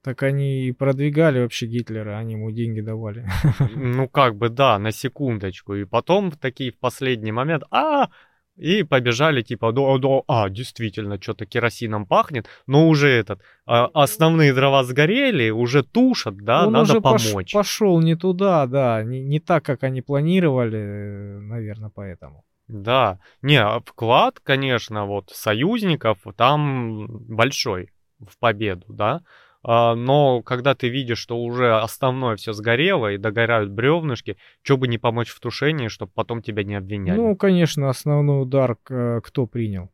Так 0.04 0.24
они 0.24 0.68
и 0.68 0.72
продвигали 0.72 1.42
вообще 1.42 1.68
Гитлера, 1.68 2.18
они 2.18 2.34
ему 2.34 2.52
деньги 2.52 2.82
давали. 2.82 3.26
Ну, 3.76 4.10
как 4.10 4.36
бы, 4.36 4.50
да, 4.50 4.80
на 4.80 4.92
секундочку. 4.92 5.76
И 5.76 5.86
потом 5.86 6.32
такие 6.32 6.72
в 6.72 6.80
последний 6.80 7.32
момент, 7.32 7.64
а, 7.70 8.10
и 8.56 8.84
побежали 8.84 9.42
типа, 9.42 9.72
да, 9.72 9.98
да, 9.98 10.22
а, 10.28 10.50
действительно, 10.50 11.22
что-то 11.22 11.46
керосином 11.46 12.06
пахнет, 12.06 12.48
но 12.68 12.88
уже 12.88 13.10
этот, 13.10 13.42
а, 13.66 13.86
основные 13.94 14.54
дрова 14.54 14.84
сгорели, 14.84 15.50
уже 15.50 15.84
тушат, 15.84 16.38
да, 16.38 16.68
Он 16.68 16.74
надо 16.74 16.84
уже 16.84 16.98
пош- 17.00 17.32
помочь. 17.32 17.54
пошел 17.54 18.02
не 18.02 18.16
туда, 18.16 18.66
да, 18.68 19.04
не, 19.04 19.24
не 19.24 19.40
так, 19.40 19.66
как 19.66 19.84
они 19.84 20.02
планировали, 20.02 21.40
наверное, 21.42 21.90
поэтому. 21.94 22.44
Да, 22.68 23.20
не, 23.42 23.58
а 23.62 23.80
вклад, 23.80 24.40
конечно, 24.42 25.06
вот 25.06 25.30
союзников 25.32 26.20
там 26.38 27.08
большой 27.10 27.90
в 28.20 28.38
победу, 28.38 28.86
да, 28.90 29.22
но 29.64 30.42
когда 30.42 30.74
ты 30.74 30.90
видишь, 30.90 31.20
что 31.20 31.38
уже 31.38 31.76
основное 31.76 32.36
все 32.36 32.54
сгорело 32.54 33.12
и 33.12 33.18
догорают 33.18 33.70
бревнышки, 33.70 34.38
что 34.64 34.78
бы 34.78 34.88
не 34.88 34.98
помочь 34.98 35.30
в 35.30 35.40
тушении, 35.40 35.88
чтобы 35.88 36.12
потом 36.16 36.42
тебя 36.42 36.64
не 36.64 36.76
обвиняли. 36.76 37.18
Ну, 37.18 37.36
конечно, 37.36 37.90
основной 37.90 38.42
удар 38.42 38.78
э, 38.90 39.22
кто 39.24 39.46
принял? 39.46 39.92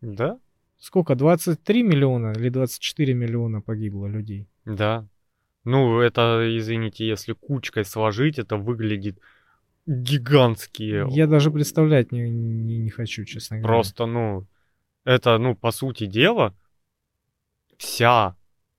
да, 0.00 0.38
Сколько? 0.78 1.16
23 1.16 1.82
миллиона 1.82 2.32
или 2.36 2.48
24 2.50 3.12
миллиона 3.14 3.60
погибло 3.60 4.06
людей? 4.06 4.46
да. 4.64 5.06
Ну, 5.64 6.00
это, 6.00 6.46
извините, 6.56 7.06
если 7.06 7.34
кучкой 7.34 7.84
сложить, 7.84 8.38
это 8.38 8.56
выглядит 8.56 9.18
гигантские. 9.86 11.06
Я 11.10 11.26
даже 11.26 11.50
представлять 11.50 12.10
не, 12.10 12.30
не, 12.30 12.78
не 12.78 12.88
хочу, 12.90 13.24
честно 13.24 13.58
говоря. 13.58 13.74
Просто, 13.74 14.06
ну, 14.06 14.46
это, 15.04 15.36
ну, 15.36 15.54
по 15.54 15.70
сути 15.70 16.06
дела, 16.06 16.54
вся, 17.76 18.34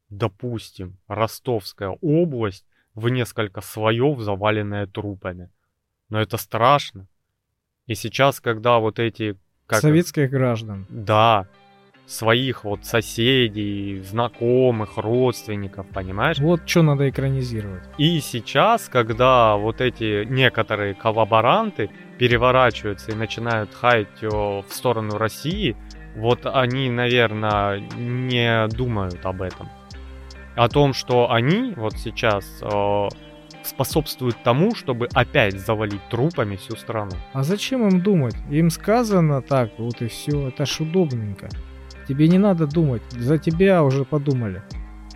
допустим, 0.10 0.98
Ростовская 1.08 1.98
область 2.02 2.66
в 2.96 3.10
несколько 3.10 3.62
слоев 3.62 4.20
заваленная 4.20 4.88
трупами. 4.88 5.50
Но 6.10 6.20
это 6.20 6.38
страшно. 6.38 7.08
И 7.86 7.96
сейчас, 7.96 8.40
когда 8.40 8.80
вот 8.80 9.00
эти... 9.00 9.38
как 9.66 9.80
их, 9.80 9.82
Советских 9.82 10.30
граждан. 10.30 10.86
Да, 10.90 11.48
своих 12.10 12.64
вот 12.64 12.86
соседей, 12.86 14.02
знакомых, 14.02 14.98
родственников, 14.98 15.88
понимаешь? 15.90 16.40
Вот 16.40 16.68
что 16.68 16.82
надо 16.82 17.10
экранизировать. 17.10 17.84
И 17.98 18.20
сейчас, 18.20 18.90
когда 18.90 19.56
вот 19.56 19.80
эти 19.80 20.26
некоторые 20.26 20.96
коллаборанты 20.96 21.90
переворачиваются 22.18 23.12
и 23.12 23.16
начинают 23.16 23.74
хаять 23.74 24.24
э, 24.24 24.28
в 24.28 24.66
сторону 24.72 25.18
России, 25.18 25.78
вот 26.16 26.46
они, 26.46 26.90
наверное, 26.90 27.80
не 27.80 28.68
думают 28.70 29.26
об 29.26 29.42
этом. 29.42 29.70
О 30.56 30.68
том, 30.68 30.94
что 30.94 31.32
они 31.32 31.74
вот 31.76 31.94
сейчас 31.98 32.46
э, 32.62 33.08
способствуют 33.64 34.38
тому, 34.44 34.76
чтобы 34.76 35.08
опять 35.14 35.60
завалить 35.60 36.02
трупами 36.10 36.56
всю 36.56 36.76
страну. 36.76 37.12
А 37.34 37.44
зачем 37.44 37.88
им 37.88 38.02
думать? 38.02 38.36
Им 38.50 38.70
сказано 38.70 39.42
так, 39.42 39.72
вот 39.78 40.02
и 40.02 40.08
все. 40.08 40.50
Это 40.50 40.66
ж 40.66 40.82
удобненько. 40.82 41.50
Тебе 42.08 42.28
не 42.28 42.40
надо 42.40 42.66
думать, 42.66 43.04
за 43.12 43.38
тебя 43.38 43.84
уже 43.84 44.04
подумали. 44.04 44.64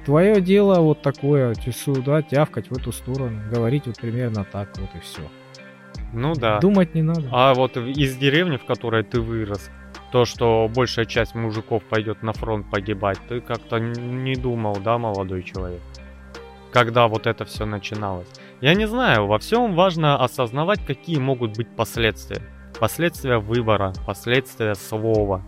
Твое 0.06 0.42
дело 0.42 0.80
вот 0.82 1.02
такое, 1.02 1.56
сюда 1.56 2.22
тявкать 2.22 2.70
в 2.70 2.78
эту 2.78 2.92
сторону, 2.92 3.42
говорить 3.50 3.88
вот 3.88 3.98
примерно 3.98 4.46
так, 4.50 4.70
вот 4.78 4.90
и 4.96 5.00
все. 5.00 5.22
Ну 6.12 6.34
да. 6.36 6.60
Думать 6.60 6.94
не 6.94 7.02
надо. 7.02 7.28
А 7.32 7.54
вот 7.54 7.78
из 7.78 8.16
деревни, 8.18 8.58
в 8.58 8.66
которой 8.66 9.04
ты 9.04 9.20
вырос, 9.20 9.72
то, 10.14 10.26
что 10.26 10.70
большая 10.72 11.06
часть 11.06 11.34
мужиков 11.34 11.82
пойдет 11.86 12.22
на 12.22 12.34
фронт 12.34 12.70
погибать, 12.70 13.18
ты 13.28 13.42
как-то 13.42 13.80
не 13.80 14.36
думал, 14.36 14.76
да, 14.76 15.00
молодой 15.00 15.42
человек? 15.42 15.82
Когда 16.72 17.08
вот 17.08 17.26
это 17.26 17.46
все 17.46 17.66
начиналось. 17.66 18.28
Я 18.62 18.76
не 18.76 18.88
знаю, 18.88 19.26
во 19.26 19.40
всем 19.40 19.74
важно 19.74 20.24
осознавать, 20.24 20.86
какие 20.86 21.18
могут 21.18 21.58
быть 21.58 21.76
последствия. 21.76 22.44
Последствия 22.80 23.40
выбора, 23.40 23.92
последствия 24.06 24.76
слова. 24.76 25.42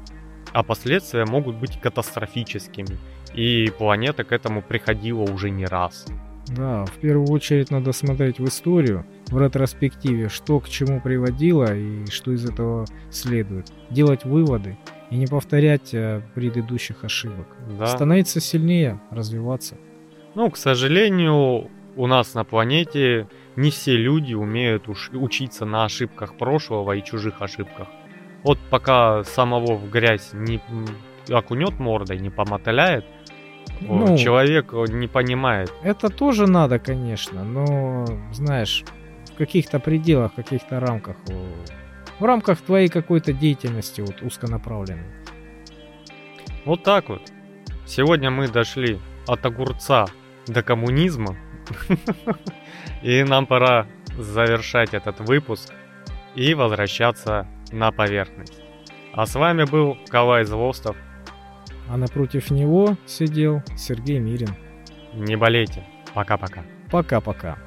А 0.52 0.64
последствия 0.64 1.26
могут 1.26 1.58
быть 1.58 1.80
катастрофическими. 1.80 2.98
И 3.36 3.70
планета 3.70 4.24
к 4.24 4.32
этому 4.32 4.64
приходила 4.64 5.22
уже 5.22 5.52
не 5.52 5.66
раз. 5.66 6.08
Да, 6.48 6.86
в 6.86 6.98
первую 7.00 7.28
очередь 7.30 7.72
надо 7.72 7.92
смотреть 7.92 8.40
в 8.40 8.46
историю, 8.46 9.06
в 9.28 9.42
ретроспективе, 9.42 10.30
что 10.30 10.60
к 10.60 10.70
чему 10.70 11.02
приводило 11.02 11.76
и 11.76 12.06
что 12.08 12.32
из 12.32 12.46
этого 12.46 12.86
следует. 13.10 13.72
Делать 13.90 14.26
выводы 14.26 14.78
и 15.10 15.18
не 15.18 15.28
повторять 15.28 15.94
э, 15.94 16.22
предыдущих 16.36 17.04
ошибок. 17.04 17.48
Да. 17.80 17.88
Становиться 17.88 18.40
сильнее, 18.40 19.00
развиваться. 19.10 19.78
Ну, 20.36 20.52
к 20.52 20.58
сожалению, 20.58 21.70
у 21.96 22.08
нас 22.08 22.34
на 22.34 22.44
планете 22.44 23.28
не 23.56 23.72
все 23.72 23.96
люди 23.96 24.34
умеют 24.34 24.90
уж 24.90 25.10
учиться 25.14 25.66
на 25.66 25.86
ошибках 25.86 26.38
прошлого 26.38 26.96
и 26.96 27.04
чужих 27.04 27.42
ошибках. 27.42 27.88
Вот 28.44 28.60
пока 28.70 29.24
самого 29.24 29.76
в 29.76 29.90
грязь 29.90 30.32
не 30.34 30.62
окунет 31.30 31.80
мордой, 31.80 32.20
не 32.20 32.30
помотыляет, 32.30 33.06
Ну. 33.82 34.18
человек 34.18 34.74
не 34.74 35.08
понимает. 35.08 35.72
Это 35.84 36.10
тоже 36.10 36.48
надо, 36.48 36.80
конечно, 36.80 37.44
но, 37.44 38.06
знаешь, 38.32 38.84
в 39.34 39.38
каких-то 39.38 39.80
пределах, 39.80 40.34
в 40.34 40.36
каких-то 40.36 40.80
рамках. 40.80 41.18
В 42.20 42.24
рамках 42.24 42.62
твоей 42.62 42.88
какой-то 42.88 43.34
деятельности 43.34 44.02
вот 44.02 44.22
узконаправленной. 44.22 45.26
Вот 46.66 46.84
так 46.84 47.10
вот. 47.10 47.22
Сегодня 47.86 48.32
мы 48.32 48.48
дошли 48.48 49.00
от 49.28 49.46
огурца 49.46 50.06
до 50.48 50.64
коммунизма. 50.64 51.36
И 53.04 53.24
нам 53.24 53.46
пора 53.46 53.88
завершать 54.18 54.94
этот 54.94 55.20
выпуск 55.20 55.74
и 56.36 56.54
возвращаться 56.54 57.48
на 57.72 57.92
поверхность. 57.92 58.62
А 59.14 59.26
с 59.26 59.36
вами 59.36 59.64
был 59.64 59.98
Калай 60.10 60.44
Злостов. 60.44 60.96
А 61.90 61.98
напротив 61.98 62.52
него 62.52 62.98
сидел 63.06 63.62
Сергей 63.78 64.20
Мирин. 64.20 64.50
Не 65.14 65.36
болейте. 65.36 65.84
Пока-пока. 66.14 66.64
Пока-пока. 66.90 67.58